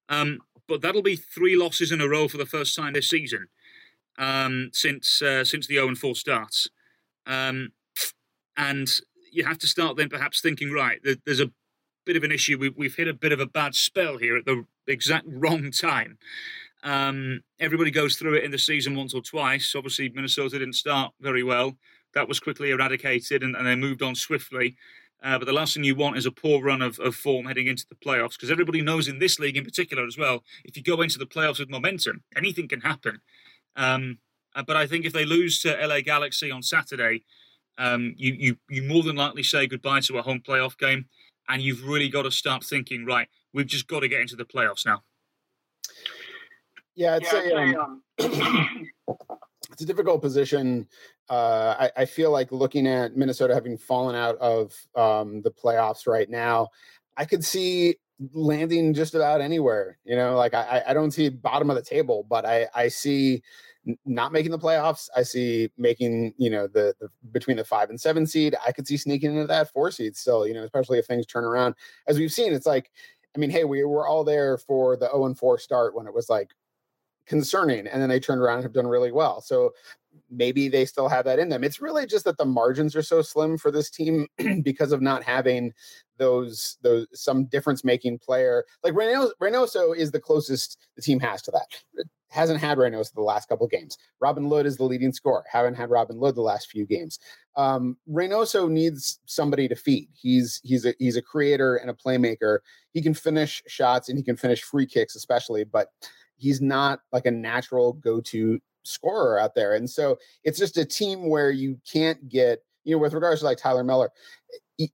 Um, 0.10 0.40
but 0.68 0.82
that'll 0.82 1.04
be 1.04 1.16
three 1.16 1.56
losses 1.56 1.92
in 1.92 2.02
a 2.02 2.08
row 2.08 2.28
for 2.28 2.38
the 2.38 2.46
first 2.46 2.76
time 2.76 2.94
this 2.94 3.10
season 3.10 3.48
um, 4.18 4.72
since 4.74 5.22
uh, 5.22 5.46
since 5.46 5.68
the 5.68 5.76
0 5.76 5.96
4 5.96 6.16
starts. 6.16 6.70
Um, 7.26 7.70
and 8.58 8.90
you 9.32 9.46
have 9.46 9.60
to 9.60 9.68
start 9.68 9.98
then 9.98 10.10
perhaps 10.10 10.42
thinking, 10.42 10.72
right, 10.72 11.00
there's 11.26 11.40
a 11.40 11.52
bit 12.06 12.16
of 12.16 12.24
an 12.24 12.32
issue. 12.32 12.72
We, 12.76 12.88
have 12.88 12.96
hit 12.96 13.08
a 13.08 13.14
bit 13.14 13.32
of 13.32 13.40
a 13.40 13.46
bad 13.46 13.76
spell 13.76 14.18
here 14.18 14.36
at 14.36 14.46
the 14.46 14.66
exact 14.88 15.26
wrong 15.28 15.70
time. 15.70 16.18
Um, 16.84 17.42
everybody 17.60 17.92
goes 17.92 18.16
through 18.16 18.36
it 18.36 18.44
in 18.44 18.52
the 18.52 18.58
season 18.58 18.96
once 18.96 19.14
or 19.14 19.22
twice. 19.22 19.76
Obviously, 19.76 20.10
Minnesota 20.10 20.58
didn't 20.58 20.74
start 20.74 21.14
very 21.20 21.44
well 21.44 21.78
that 22.18 22.28
was 22.28 22.40
quickly 22.40 22.72
eradicated 22.72 23.44
and, 23.44 23.56
and 23.56 23.68
they 23.68 23.76
moved 23.76 24.02
on 24.02 24.16
swiftly. 24.16 24.76
Uh, 25.24 25.38
but 25.38 25.46
the 25.46 25.54
last 25.54 25.76
thing 25.76 25.84
you 25.84 25.96
want 25.96 26.18
is 26.18 26.26
a 26.26 26.32
poor 26.32 26.64
run 26.64 26.82
of, 26.82 27.00
of 27.00 27.16
form 27.16 27.46
heading 27.46 27.68
into 27.68 27.86
the 27.88 27.96
playoffs 27.96 28.32
because 28.32 28.50
everybody 28.50 28.82
knows 28.82 29.08
in 29.08 29.20
this 29.20 29.38
league 29.40 29.56
in 29.56 29.64
particular 29.64 30.04
as 30.06 30.18
well, 30.18 30.44
if 30.66 30.76
you 30.76 30.82
go 30.82 31.02
into 31.02 31.20
the 31.20 31.28
playoffs 31.28 31.60
with 31.60 31.70
momentum, 31.70 32.24
anything 32.36 32.68
can 32.68 32.82
happen. 32.82 33.22
Um, 33.76 34.18
uh, 34.56 34.64
but 34.64 34.76
I 34.76 34.88
think 34.88 35.06
if 35.06 35.14
they 35.14 35.26
lose 35.26 35.60
to 35.62 35.88
LA 35.88 36.02
Galaxy 36.02 36.50
on 36.50 36.64
Saturday, 36.64 37.24
um, 37.78 38.16
you, 38.18 38.34
you, 38.34 38.58
you 38.68 38.82
more 38.82 39.04
than 39.04 39.16
likely 39.16 39.44
say 39.44 39.68
goodbye 39.68 40.00
to 40.02 40.18
a 40.18 40.24
home 40.24 40.42
playoff 40.46 40.76
game. 40.78 41.06
And 41.48 41.62
you've 41.62 41.88
really 41.88 42.10
got 42.10 42.24
to 42.24 42.32
start 42.32 42.64
thinking, 42.64 43.06
right, 43.06 43.28
we've 43.54 43.68
just 43.68 43.88
got 43.88 44.00
to 44.00 44.08
get 44.08 44.22
into 44.22 44.36
the 44.36 44.44
playoffs 44.44 44.86
now. 44.88 45.04
Yeah, 46.96 47.16
I'd 47.16 47.24
yeah, 47.24 47.30
say 47.30 47.76
um, 47.76 48.02
it's 49.72 49.82
a 49.82 49.86
difficult 49.86 50.22
position 50.22 50.88
uh, 51.30 51.76
I, 51.80 52.02
I, 52.02 52.06
feel 52.06 52.32
like 52.32 52.52
looking 52.52 52.88
at 52.88 53.18
Minnesota 53.18 53.54
having 53.54 53.78
fallen 53.78 54.16
out 54.16 54.38
of 54.38 54.74
um, 54.96 55.42
the 55.42 55.52
playoffs 55.52 56.08
right 56.08 56.30
now, 56.30 56.70
I 57.18 57.26
could 57.26 57.44
see 57.44 57.98
landing 58.34 58.94
just 58.94 59.14
about 59.14 59.42
anywhere. 59.42 59.98
You 60.06 60.16
know, 60.16 60.36
like 60.36 60.54
I, 60.54 60.84
I 60.88 60.94
don't 60.94 61.12
see 61.12 61.30
bottom 61.30 61.70
of 61.70 61.76
the 61.76 61.82
table, 61.82 62.26
but 62.30 62.46
I, 62.46 62.68
I 62.74 62.88
see 62.88 63.44
not 64.06 64.32
making 64.32 64.52
the 64.52 64.60
playoffs. 64.60 65.10
I 65.16 65.24
see 65.24 65.70
making, 65.78 66.34
you 66.38 66.50
know, 66.50 66.68
the, 66.68 66.94
the 67.00 67.10
between 67.32 67.58
the 67.58 67.66
five 67.66 67.90
and 67.90 68.00
seven 68.00 68.26
seed. 68.26 68.56
I 68.66 68.72
could 68.72 68.88
see 68.88 68.98
sneaking 68.98 69.34
into 69.34 69.48
that 69.48 69.72
four 69.72 69.92
seed 69.92 70.16
still, 70.16 70.48
you 70.48 70.54
know, 70.54 70.64
especially 70.64 70.98
if 70.98 71.06
things 71.06 71.26
turn 71.26 71.44
around. 71.44 71.76
As 72.08 72.18
we've 72.18 72.32
seen, 72.32 72.54
it's 72.54 72.66
like, 72.66 72.90
I 73.36 73.40
mean, 73.40 73.50
hey, 73.50 73.66
we 73.66 73.84
were 73.84 74.08
all 74.08 74.24
there 74.24 74.58
for 74.58 74.96
the 74.96 75.08
0 75.08 75.26
and 75.26 75.38
4 75.38 75.60
start 75.60 75.96
when 75.96 76.08
it 76.08 76.14
was 76.14 76.30
like 76.30 76.52
concerning 77.28 77.86
and 77.88 78.02
then 78.02 78.10
they 78.10 78.20
turned 78.20 78.42
around 78.42 78.56
and 78.56 78.64
have 78.64 78.74
done 78.74 78.88
really 78.88 79.12
well 79.12 79.42
so 79.42 79.74
maybe 80.30 80.68
they 80.68 80.86
still 80.86 81.08
have 81.08 81.26
that 81.26 81.40
in 81.40 81.50
them. 81.50 81.64
It's 81.64 81.82
really 81.82 82.06
just 82.06 82.26
that 82.26 82.38
the 82.38 82.46
margins 82.46 82.96
are 82.96 83.02
so 83.02 83.22
slim 83.22 83.58
for 83.58 83.72
this 83.72 83.90
team 83.90 84.28
because 84.64 84.92
of 84.92 85.02
not 85.02 85.24
having 85.24 85.74
those 86.18 86.78
those 86.82 87.08
some 87.14 87.46
difference 87.46 87.84
making 87.84 88.20
player 88.20 88.66
like 88.84 88.94
Reynoso, 88.94 89.30
Reynoso 89.42 89.96
is 89.96 90.12
the 90.12 90.20
closest 90.20 90.78
the 90.96 91.02
team 91.02 91.20
has 91.20 91.42
to 91.44 91.52
that. 91.52 92.06
Hasn't 92.30 92.60
had 92.60 92.78
Reynoso 92.78 93.14
the 93.14 93.22
last 93.22 93.48
couple 93.48 93.68
games. 93.68 93.98
Robin 94.20 94.50
Lod 94.50 94.66
is 94.66 94.78
the 94.78 94.84
leading 94.84 95.14
scorer. 95.14 95.46
Haven't 95.50 95.76
had 95.76 95.90
Robin 95.90 96.20
Lod 96.20 96.36
the 96.36 96.42
last 96.42 96.70
few 96.70 96.86
games. 96.86 97.20
Um, 97.56 97.98
Reynoso 98.10 98.70
needs 98.70 99.20
somebody 99.26 99.68
to 99.68 99.76
feed. 99.76 100.10
He's 100.14 100.60
he's 100.64 100.86
a 100.86 100.94
he's 101.00 101.16
a 101.16 101.22
creator 101.22 101.78
and 101.78 101.90
a 101.90 101.94
playmaker. 101.94 102.60
He 102.94 103.02
can 103.02 103.14
finish 103.14 103.64
shots 103.68 104.10
and 104.10 104.18
he 104.18 104.24
can 104.24 104.36
finish 104.36 104.64
free 104.64 104.86
kicks, 104.86 105.16
especially, 105.16 105.64
but 105.64 105.90
he's 106.38 106.62
not 106.62 107.00
like 107.12 107.26
a 107.26 107.32
natural 107.32 107.94
go-to 107.94 108.60
scorer 108.88 109.40
out 109.40 109.56
there. 109.56 109.76
And 109.76 109.90
so 109.90 110.18
it's 110.44 110.60
just 110.60 110.78
a 110.78 110.86
team 110.86 111.30
where 111.30 111.52
you 111.52 111.80
can't 111.92 112.28
get, 112.30 112.64
you 112.84 112.96
know, 112.96 113.00
with 113.00 113.14
regards 113.14 113.42
to 113.42 113.46
like 113.46 113.58
Tyler 113.58 113.84
Miller, 113.84 114.12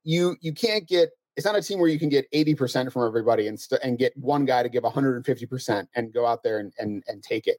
you 0.04 0.36
you 0.42 0.54
can't 0.54 0.88
get 0.88 1.12
it's 1.36 1.46
not 1.46 1.56
a 1.56 1.62
team 1.62 1.80
where 1.80 1.90
you 1.90 1.98
can 1.98 2.10
get 2.10 2.30
80% 2.32 2.92
from 2.92 3.08
everybody 3.08 3.48
and, 3.48 3.60
st- 3.60 3.82
and 3.84 3.98
get 3.98 4.16
one 4.16 4.46
guy 4.46 4.62
to 4.62 4.70
give 4.70 4.84
150% 4.84 5.88
and 5.96 6.14
go 6.14 6.26
out 6.26 6.44
there 6.44 6.60
and, 6.60 6.72
and, 6.78 7.04
and 7.08 7.24
take 7.24 7.48
it. 7.48 7.58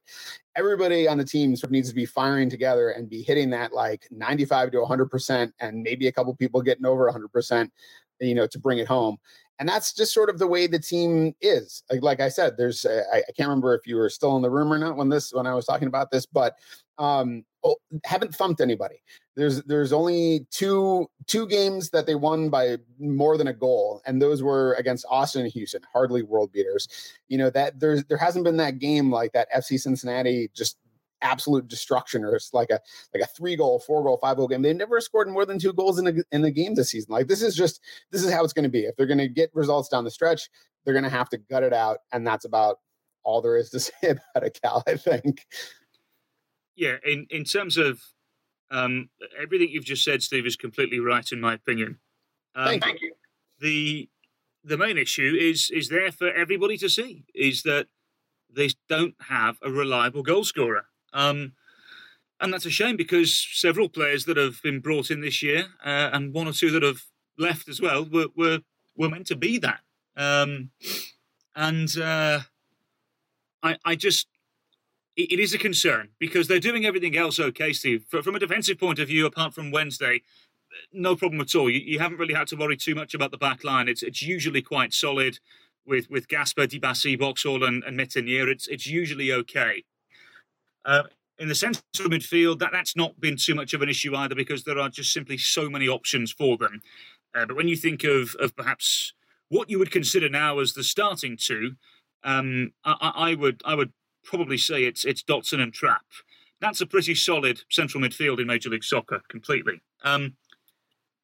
Everybody 0.55 1.07
on 1.07 1.17
the 1.17 1.25
team 1.25 1.55
sort 1.55 1.65
of 1.65 1.71
needs 1.71 1.89
to 1.89 1.95
be 1.95 2.05
firing 2.05 2.49
together 2.49 2.91
and 2.91 3.09
be 3.09 3.21
hitting 3.21 3.49
that 3.49 3.73
like 3.73 4.07
95 4.11 4.71
to 4.71 4.77
100% 4.77 5.51
and 5.59 5.83
maybe 5.83 6.07
a 6.07 6.11
couple 6.11 6.33
people 6.35 6.61
getting 6.61 6.85
over 6.85 7.11
100%, 7.11 7.69
you 8.21 8.35
know, 8.35 8.47
to 8.47 8.59
bring 8.59 8.77
it 8.77 8.87
home 8.87 9.17
and 9.59 9.67
that's 9.69 9.93
just 9.93 10.13
sort 10.13 10.29
of 10.29 10.37
the 10.37 10.47
way 10.47 10.67
the 10.67 10.79
team 10.79 11.33
is. 11.41 11.83
Like, 12.01 12.19
I 12.19 12.29
said, 12.29 12.57
there's 12.57 12.85
I, 12.85 13.17
I, 13.17 13.31
can't 13.35 13.49
remember 13.49 13.73
if 13.73 13.87
you 13.87 13.95
were 13.95 14.09
still 14.09 14.35
in 14.35 14.41
the 14.41 14.49
room 14.49 14.71
or 14.71 14.77
not 14.77 14.97
when 14.97 15.09
this 15.09 15.33
when 15.33 15.47
I 15.47 15.53
was 15.53 15.65
talking 15.65 15.87
about 15.87 16.11
this, 16.11 16.25
but 16.25 16.55
um, 16.97 17.43
oh, 17.63 17.75
haven't 18.03 18.35
thumped 18.35 18.61
anybody. 18.61 19.01
There's 19.35 19.61
there's 19.63 19.91
only 19.91 20.47
two 20.51 21.07
two 21.27 21.47
games 21.47 21.89
that 21.89 22.05
they 22.05 22.15
won 22.15 22.49
by 22.49 22.77
more 22.99 23.37
than 23.37 23.47
a 23.47 23.53
goal, 23.53 24.01
and 24.05 24.21
those 24.21 24.41
were 24.41 24.73
against 24.73 25.05
Austin 25.09 25.43
and 25.43 25.51
Houston, 25.51 25.81
hardly 25.91 26.23
world 26.23 26.51
beaters. 26.51 26.87
You 27.27 27.37
know 27.37 27.49
that 27.49 27.79
there's 27.79 28.05
there 28.05 28.17
hasn't 28.17 28.45
been 28.45 28.57
that 28.57 28.79
game 28.79 29.11
like 29.11 29.33
that 29.33 29.51
FC 29.51 29.79
Cincinnati 29.79 30.49
just 30.53 30.77
absolute 31.21 31.67
destruction 31.67 32.23
or 32.23 32.35
it's 32.35 32.53
like 32.53 32.69
a 32.69 32.79
like 33.13 33.23
a 33.23 33.27
three 33.27 33.55
goal, 33.55 33.79
four 33.79 34.03
goal, 34.03 34.17
five 34.17 34.37
goal 34.37 34.47
game. 34.47 34.61
They've 34.61 34.75
never 34.75 34.99
scored 35.01 35.27
more 35.27 35.45
than 35.45 35.59
two 35.59 35.73
goals 35.73 35.99
in 35.99 36.07
a 36.07 36.13
in 36.31 36.43
a 36.43 36.51
game 36.51 36.75
this 36.75 36.91
season. 36.91 37.13
Like 37.13 37.27
this 37.27 37.41
is 37.41 37.55
just 37.55 37.81
this 38.11 38.23
is 38.23 38.31
how 38.31 38.43
it's 38.43 38.53
going 38.53 38.63
to 38.63 38.69
be. 38.69 38.81
If 38.81 38.95
they're 38.95 39.05
going 39.05 39.17
to 39.19 39.27
get 39.27 39.49
results 39.53 39.89
down 39.89 40.03
the 40.03 40.11
stretch, 40.11 40.49
they're 40.83 40.93
going 40.93 41.03
to 41.03 41.09
have 41.09 41.29
to 41.29 41.37
gut 41.37 41.63
it 41.63 41.73
out, 41.73 41.99
and 42.11 42.25
that's 42.25 42.45
about 42.45 42.77
all 43.23 43.41
there 43.41 43.57
is 43.57 43.69
to 43.71 43.79
say 43.79 43.93
about 44.03 44.45
it, 44.45 44.59
Cal. 44.61 44.83
I 44.87 44.95
think. 44.95 45.45
Yeah, 46.75 46.97
in 47.05 47.27
in 47.29 47.43
terms 47.43 47.77
of 47.77 48.01
um, 48.71 49.09
everything 49.41 49.69
you've 49.69 49.85
just 49.85 50.03
said, 50.03 50.23
Steve, 50.23 50.45
is 50.45 50.55
completely 50.55 50.99
right 50.99 51.29
in 51.31 51.39
my 51.39 51.53
opinion. 51.53 51.99
Um, 52.53 52.79
Thank 52.79 53.01
you. 53.01 53.13
The 53.59 54.09
the 54.63 54.77
main 54.77 54.97
issue 54.97 55.35
is 55.39 55.69
is 55.69 55.89
there 55.89 56.11
for 56.11 56.31
everybody 56.31 56.77
to 56.77 56.89
see 56.89 57.25
is 57.33 57.63
that 57.63 57.87
they 58.53 58.69
don't 58.89 59.15
have 59.29 59.57
a 59.61 59.69
reliable 59.69 60.23
goal 60.23 60.43
scorer. 60.43 60.85
Um, 61.15 61.53
and 62.39 62.53
that's 62.53 62.65
a 62.65 62.69
shame 62.69 62.97
because 62.97 63.47
several 63.53 63.89
players 63.89 64.25
that 64.25 64.37
have 64.37 64.61
been 64.61 64.81
brought 64.81 65.09
in 65.09 65.21
this 65.21 65.41
year 65.41 65.67
uh, 65.83 66.09
and 66.11 66.33
one 66.33 66.47
or 66.47 66.51
two 66.51 66.69
that 66.71 66.83
have 66.83 67.03
left 67.37 67.67
as 67.67 67.81
well 67.81 68.05
were 68.05 68.27
were, 68.35 68.59
were 68.95 69.09
meant 69.09 69.27
to 69.27 69.35
be 69.35 69.57
that. 69.59 69.79
Um, 70.17 70.71
and 71.55 71.97
uh, 71.97 72.41
I 73.63 73.77
I 73.85 73.95
just 73.95 74.27
it, 75.15 75.31
it 75.33 75.39
is 75.39 75.53
a 75.53 75.57
concern 75.57 76.09
because 76.19 76.47
they're 76.47 76.59
doing 76.59 76.85
everything 76.85 77.15
else 77.17 77.39
okay, 77.39 77.71
Steve. 77.73 78.05
From 78.09 78.35
a 78.35 78.39
defensive 78.39 78.77
point 78.77 78.99
of 78.99 79.07
view, 79.07 79.25
apart 79.25 79.53
from 79.53 79.71
Wednesday, 79.71 80.21
no 80.91 81.15
problem 81.15 81.39
at 81.41 81.55
all. 81.55 81.69
You, 81.69 81.79
you 81.79 81.99
haven't 81.99 82.17
really 82.17 82.33
had 82.33 82.47
to 82.49 82.57
worry 82.57 82.77
too 82.77 82.95
much 82.95 83.13
about 83.13 83.31
the 83.31 83.37
back 83.37 83.63
line. 83.63 83.87
It's 83.87 84.03
it's 84.03 84.21
usually 84.21 84.61
quite 84.61 84.93
solid 84.93 85.39
with 85.85 86.09
with 86.09 86.27
Gasper, 86.27 86.67
Dibassy, 86.67 87.17
Boxall, 87.17 87.63
and, 87.63 87.83
and 87.83 87.97
Métanire. 87.97 88.47
It's 88.47 88.67
it's 88.67 88.87
usually 88.87 89.31
okay. 89.31 89.83
Uh, 90.85 91.03
in 91.37 91.49
the 91.49 91.55
central 91.55 92.09
midfield, 92.09 92.59
that, 92.59 92.71
that's 92.71 92.95
not 92.95 93.19
been 93.19 93.35
too 93.35 93.55
much 93.55 93.73
of 93.73 93.81
an 93.81 93.89
issue 93.89 94.15
either 94.15 94.35
because 94.35 94.63
there 94.63 94.79
are 94.79 94.89
just 94.89 95.11
simply 95.11 95.37
so 95.37 95.69
many 95.69 95.87
options 95.87 96.31
for 96.31 96.57
them. 96.57 96.81
Uh, 97.35 97.45
but 97.45 97.57
when 97.57 97.67
you 97.67 97.75
think 97.75 98.03
of 98.03 98.35
of 98.39 98.55
perhaps 98.55 99.13
what 99.49 99.69
you 99.69 99.77
would 99.77 99.91
consider 99.91 100.29
now 100.29 100.59
as 100.59 100.73
the 100.73 100.83
starting 100.83 101.37
two, 101.37 101.75
um, 102.23 102.71
I, 102.83 103.11
I, 103.15 103.35
would 103.35 103.61
I 103.65 103.75
would 103.75 103.91
probably 104.23 104.57
say 104.57 104.85
it's 104.85 105.03
it's 105.03 105.23
Dotson 105.23 105.61
and 105.61 105.73
Trapp. 105.73 106.05
That's 106.61 106.81
a 106.81 106.85
pretty 106.85 107.15
solid 107.15 107.61
central 107.69 108.01
midfield 108.01 108.39
in 108.39 108.47
Major 108.47 108.69
League 108.69 108.83
Soccer, 108.83 109.21
completely. 109.27 109.81
Um, 110.03 110.37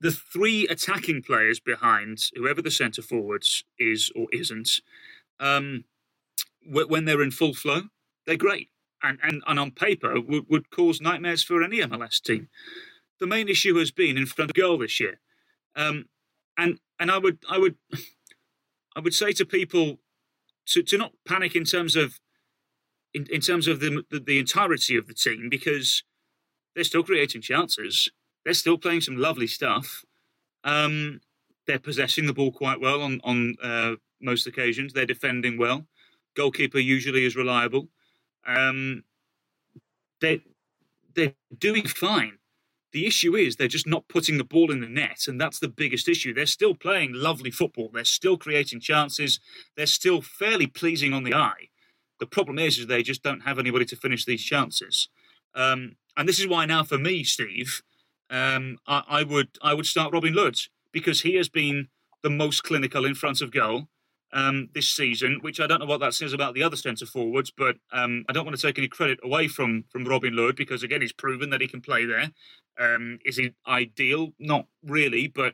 the 0.02 0.12
three 0.12 0.68
attacking 0.68 1.22
players 1.22 1.60
behind 1.60 2.20
whoever 2.36 2.62
the 2.62 2.72
centre 2.72 3.02
forwards 3.02 3.64
is 3.80 4.12
or 4.16 4.28
isn't, 4.34 4.82
um, 5.40 5.86
when 6.66 7.06
they're 7.06 7.22
in 7.22 7.32
full 7.32 7.54
flow, 7.54 7.84
they're 8.26 8.36
great, 8.36 8.70
and 9.04 9.20
and, 9.24 9.44
and 9.48 9.60
on 9.60 9.72
paper 9.72 10.20
would, 10.20 10.46
would 10.50 10.70
cause 10.70 11.02
nightmares 11.02 11.44
for 11.44 11.64
any 11.64 11.80
MLS 11.80 12.22
team. 12.22 12.50
The 13.20 13.28
main 13.28 13.48
issue 13.48 13.76
has 13.78 13.92
been 13.92 14.18
in 14.18 14.26
front 14.26 14.52
of 14.52 14.56
goal 14.56 14.78
this 14.80 15.00
year, 15.00 15.20
um, 15.76 16.06
and 16.58 16.80
and 17.00 17.12
I 17.12 17.18
would 17.18 17.40
I 17.50 17.58
would 17.58 17.76
I 18.96 19.00
would 19.00 19.14
say 19.14 19.32
to 19.34 19.46
people 19.46 20.00
to, 20.68 20.84
to 20.84 20.98
not 20.98 21.14
panic 21.28 21.56
in 21.56 21.66
terms 21.66 21.96
of 21.96 22.20
in, 23.14 23.28
in 23.30 23.42
terms 23.42 23.68
of 23.68 23.80
the, 23.80 24.04
the, 24.10 24.20
the 24.20 24.40
entirety 24.40 24.96
of 24.96 25.08
the 25.08 25.14
team 25.14 25.50
because 25.50 26.04
they're 26.76 26.84
still 26.84 27.04
creating 27.04 27.42
chances. 27.42 28.10
They're 28.46 28.54
still 28.54 28.78
playing 28.78 29.02
some 29.02 29.18
lovely 29.18 29.48
stuff. 29.48 30.04
Um, 30.64 31.20
they're 31.68 31.80
possessing 31.80 32.26
the 32.26 32.34
ball 32.34 32.52
quite 32.52 32.80
well 32.80 33.02
on 33.02 33.22
on 33.24 33.56
uh, 33.62 33.96
most 34.22 34.48
occasions. 34.48 34.94
They're 34.94 35.06
defending 35.06 35.58
well. 35.58 35.86
Goalkeeper 36.36 36.80
usually 36.80 37.26
is 37.26 37.36
reliable. 37.36 37.90
Um, 38.46 39.04
they 40.20 40.42
they're 41.16 41.34
doing 41.58 41.86
fine. 41.86 42.38
The 42.94 43.06
issue 43.08 43.36
is 43.36 43.56
they're 43.56 43.68
just 43.68 43.88
not 43.88 44.08
putting 44.10 44.38
the 44.38 44.44
ball 44.44 44.72
in 44.72 44.82
the 44.82 44.88
net, 44.88 45.26
and 45.28 45.40
that's 45.40 45.60
the 45.60 45.70
biggest 45.70 46.10
issue. 46.10 46.34
They're 46.34 46.46
still 46.46 46.76
playing 46.76 47.14
lovely 47.14 47.52
football. 47.52 47.90
They're 47.94 48.04
still 48.04 48.38
creating 48.38 48.82
chances. 48.82 49.40
They're 49.78 49.86
still 49.86 50.22
fairly 50.22 50.68
pleasing 50.68 51.14
on 51.14 51.24
the 51.24 51.34
eye. 51.34 51.70
The 52.20 52.26
problem 52.28 52.60
is, 52.60 52.78
is 52.78 52.88
they 52.88 53.02
just 53.02 53.24
don't 53.24 53.42
have 53.42 53.60
anybody 53.60 53.86
to 53.86 53.96
finish 53.96 54.26
these 54.26 54.44
chances. 54.44 55.08
Um, 55.56 55.96
and 56.18 56.28
this 56.28 56.40
is 56.40 56.48
why 56.48 56.66
now, 56.66 56.84
for 56.84 56.98
me, 56.98 57.24
Steve, 57.24 57.82
um, 58.30 58.78
I, 58.88 59.04
I, 59.08 59.24
would 59.24 59.58
I 59.62 59.74
would 59.74 59.86
start 59.86 60.14
Robin 60.14 60.34
Lod 60.34 60.56
because 60.92 61.22
he 61.22 61.36
has 61.36 61.50
been 61.50 61.88
the 62.24 62.30
most 62.30 62.64
clinical 62.64 63.06
in 63.06 63.16
front 63.16 63.42
of 63.42 63.52
goal 63.52 63.88
um, 64.34 64.70
this 64.74 64.90
season. 64.90 65.40
Which 65.42 65.60
I 65.60 65.68
don't 65.68 65.80
know 65.80 65.86
what 65.86 66.00
that 66.00 66.14
says 66.14 66.34
about 66.34 66.54
the 66.54 66.64
other 66.64 66.76
centre 66.76 67.06
forwards, 67.06 67.52
but 67.52 67.78
um, 67.92 68.26
I 68.30 68.34
don't 68.34 68.46
want 68.46 68.58
to 68.58 68.62
take 68.62 68.78
any 68.78 68.88
credit 68.88 69.20
away 69.24 69.48
from 69.48 69.86
from 69.90 70.06
Robin 70.06 70.36
Lod 70.36 70.56
because 70.56 70.84
again, 70.84 71.02
he's 71.02 71.14
proven 71.14 71.50
that 71.50 71.62
he 71.62 71.68
can 71.68 71.82
play 71.82 72.06
there. 72.06 72.32
Um, 72.80 73.20
is 73.26 73.38
he 73.38 73.54
ideal? 73.68 74.34
Not 74.40 74.66
really, 74.84 75.28
but 75.28 75.54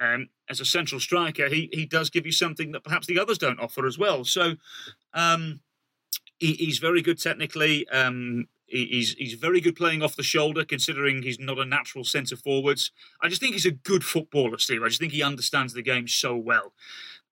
um, 0.00 0.28
as 0.48 0.60
a 0.60 0.64
central 0.64 1.00
striker, 1.00 1.48
he 1.48 1.68
he 1.72 1.86
does 1.86 2.10
give 2.10 2.26
you 2.26 2.32
something 2.32 2.72
that 2.72 2.84
perhaps 2.84 3.06
the 3.06 3.18
others 3.18 3.38
don't 3.38 3.60
offer 3.60 3.86
as 3.86 3.98
well. 3.98 4.24
So 4.24 4.54
um, 5.12 5.60
he, 6.38 6.54
he's 6.54 6.78
very 6.78 7.02
good 7.02 7.20
technically. 7.20 7.88
Um, 7.88 8.48
he, 8.66 8.86
he's 8.86 9.14
he's 9.14 9.34
very 9.34 9.60
good 9.60 9.76
playing 9.76 10.02
off 10.02 10.16
the 10.16 10.22
shoulder, 10.22 10.64
considering 10.64 11.22
he's 11.22 11.38
not 11.38 11.58
a 11.58 11.64
natural 11.64 12.04
centre 12.04 12.36
forwards. 12.36 12.90
I 13.22 13.28
just 13.28 13.40
think 13.40 13.52
he's 13.52 13.66
a 13.66 13.70
good 13.70 14.04
footballer, 14.04 14.58
Steve. 14.58 14.82
I 14.82 14.88
just 14.88 15.00
think 15.00 15.12
he 15.12 15.22
understands 15.22 15.72
the 15.72 15.82
game 15.82 16.08
so 16.08 16.36
well. 16.36 16.72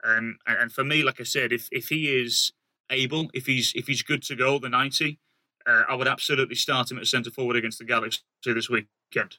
Um, 0.05 0.39
and, 0.47 0.59
and, 0.59 0.73
for 0.73 0.85
me, 0.85 1.03
like 1.03 1.21
I 1.21 1.25
said, 1.25 1.53
if 1.53 1.69
if 1.71 1.89
he 1.89 2.07
is 2.07 2.53
able, 2.91 3.31
if 3.35 3.47
he's 3.47 3.73
if 3.75 3.87
he's 3.87 4.03
good 4.03 4.23
to 4.25 4.37
go, 4.37 4.59
the 4.59 4.69
ninety, 4.69 5.21
uh, 5.67 5.83
I 5.89 5.95
would 5.95 6.09
absolutely 6.09 6.57
start 6.57 6.91
him 6.91 6.99
at 6.99 7.07
centre 7.07 7.31
forward 7.31 7.57
against 7.57 7.79
the 7.79 7.85
Galaxy 7.85 8.21
this 8.45 8.69
weekend. 8.69 9.39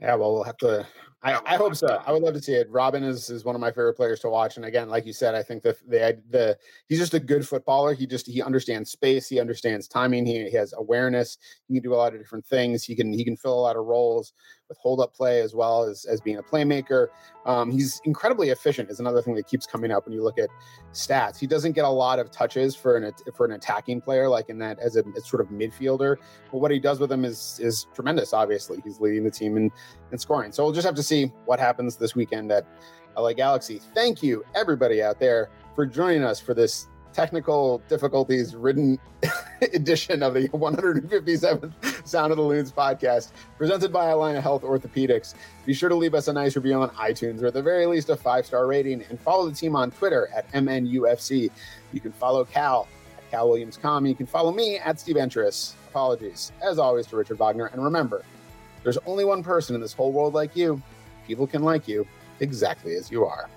Yeah, 0.00 0.14
well, 0.14 0.32
we'll 0.32 0.44
have 0.44 0.56
to 0.58 0.86
I, 1.20 1.40
I 1.44 1.56
hope 1.56 1.74
so. 1.74 2.00
I 2.06 2.12
would 2.12 2.22
love 2.22 2.34
to 2.34 2.40
see 2.40 2.54
it. 2.54 2.70
Robin 2.70 3.02
is, 3.02 3.28
is 3.28 3.44
one 3.44 3.56
of 3.56 3.60
my 3.60 3.70
favorite 3.70 3.94
players 3.94 4.20
to 4.20 4.28
watch, 4.28 4.56
and 4.56 4.64
again, 4.64 4.88
like 4.88 5.04
you 5.04 5.12
said, 5.12 5.34
I 5.34 5.42
think 5.42 5.64
the 5.64 5.76
the 5.88 6.16
the 6.30 6.56
he's 6.88 7.00
just 7.00 7.12
a 7.14 7.18
good 7.18 7.46
footballer. 7.46 7.92
He 7.92 8.06
just 8.06 8.28
he 8.28 8.40
understands 8.40 8.92
space, 8.92 9.28
he 9.28 9.40
understands 9.40 9.88
timing, 9.88 10.26
he, 10.26 10.48
he 10.48 10.56
has 10.56 10.74
awareness. 10.76 11.38
He 11.66 11.74
can 11.74 11.82
do 11.82 11.92
a 11.92 11.96
lot 11.96 12.14
of 12.14 12.20
different 12.20 12.46
things. 12.46 12.84
He 12.84 12.94
can 12.94 13.12
he 13.12 13.24
can 13.24 13.36
fill 13.36 13.54
a 13.54 13.60
lot 13.60 13.74
of 13.74 13.86
roles 13.86 14.32
with 14.68 14.78
hold 14.78 15.00
up 15.00 15.12
play 15.12 15.40
as 15.40 15.56
well 15.56 15.82
as 15.82 16.04
as 16.04 16.20
being 16.20 16.36
a 16.36 16.42
playmaker. 16.42 17.08
Um, 17.46 17.72
he's 17.72 18.00
incredibly 18.04 18.50
efficient. 18.50 18.88
Is 18.88 19.00
another 19.00 19.22
thing 19.22 19.34
that 19.36 19.48
keeps 19.48 19.66
coming 19.66 19.90
up 19.90 20.06
when 20.06 20.12
you 20.12 20.22
look 20.22 20.38
at 20.38 20.50
stats. 20.92 21.36
He 21.36 21.48
doesn't 21.48 21.72
get 21.72 21.84
a 21.84 21.88
lot 21.88 22.20
of 22.20 22.30
touches 22.30 22.76
for 22.76 22.96
an 22.96 23.12
for 23.34 23.44
an 23.44 23.52
attacking 23.52 24.02
player 24.02 24.28
like 24.28 24.50
in 24.50 24.58
that 24.58 24.78
as 24.78 24.96
a 24.96 25.02
as 25.16 25.26
sort 25.26 25.40
of 25.40 25.48
midfielder, 25.48 26.16
but 26.52 26.58
what 26.58 26.70
he 26.70 26.78
does 26.78 27.00
with 27.00 27.10
them 27.10 27.24
is 27.24 27.58
is 27.60 27.88
tremendous. 27.92 28.32
Obviously, 28.32 28.78
he's 28.84 29.00
leading 29.00 29.24
the 29.24 29.32
team 29.32 29.56
in 29.56 29.72
in 30.12 30.18
scoring. 30.18 30.52
So 30.52 30.64
we'll 30.64 30.72
just 30.72 30.86
have 30.86 30.96
to 30.96 31.02
see 31.02 31.26
what 31.46 31.58
happens 31.58 31.96
this 31.96 32.14
weekend 32.14 32.50
at 32.52 32.66
LA 33.16 33.32
Galaxy. 33.32 33.80
Thank 33.94 34.22
you, 34.22 34.44
everybody 34.54 35.02
out 35.02 35.18
there, 35.18 35.50
for 35.74 35.86
joining 35.86 36.24
us 36.24 36.40
for 36.40 36.54
this 36.54 36.88
technical 37.12 37.82
difficulties 37.88 38.54
ridden 38.54 38.98
edition 39.74 40.22
of 40.22 40.34
the 40.34 40.48
157th 40.50 42.06
Sound 42.06 42.30
of 42.30 42.36
the 42.36 42.42
Loons 42.44 42.70
podcast, 42.70 43.32
presented 43.56 43.92
by 43.92 44.06
Allina 44.06 44.40
Health 44.40 44.62
Orthopedics. 44.62 45.34
Be 45.66 45.74
sure 45.74 45.88
to 45.88 45.96
leave 45.96 46.14
us 46.14 46.28
a 46.28 46.32
nice 46.32 46.54
review 46.54 46.74
on 46.74 46.90
iTunes, 46.90 47.42
or 47.42 47.46
at 47.46 47.54
the 47.54 47.62
very 47.62 47.86
least, 47.86 48.08
a 48.08 48.16
five 48.16 48.46
star 48.46 48.66
rating, 48.66 49.02
and 49.10 49.18
follow 49.20 49.48
the 49.48 49.54
team 49.54 49.74
on 49.74 49.90
Twitter 49.90 50.28
at 50.34 50.50
MNUFC. 50.52 51.50
You 51.92 52.00
can 52.00 52.12
follow 52.12 52.44
Cal 52.44 52.86
at 53.16 53.30
Cal 53.30 53.48
Williams 53.48 53.76
Com. 53.76 54.06
You 54.06 54.14
can 54.14 54.26
follow 54.26 54.52
me 54.52 54.78
at 54.78 55.00
Steve 55.00 55.16
Entris. 55.16 55.74
Apologies, 55.88 56.52
as 56.62 56.78
always, 56.78 57.06
to 57.08 57.16
Richard 57.16 57.38
Wagner. 57.38 57.66
And 57.66 57.82
remember, 57.82 58.24
there's 58.88 58.96
only 59.04 59.26
one 59.26 59.42
person 59.42 59.74
in 59.74 59.82
this 59.82 59.92
whole 59.92 60.12
world 60.12 60.32
like 60.32 60.56
you. 60.56 60.80
People 61.26 61.46
can 61.46 61.62
like 61.62 61.86
you 61.86 62.06
exactly 62.40 62.94
as 62.94 63.10
you 63.10 63.22
are. 63.22 63.50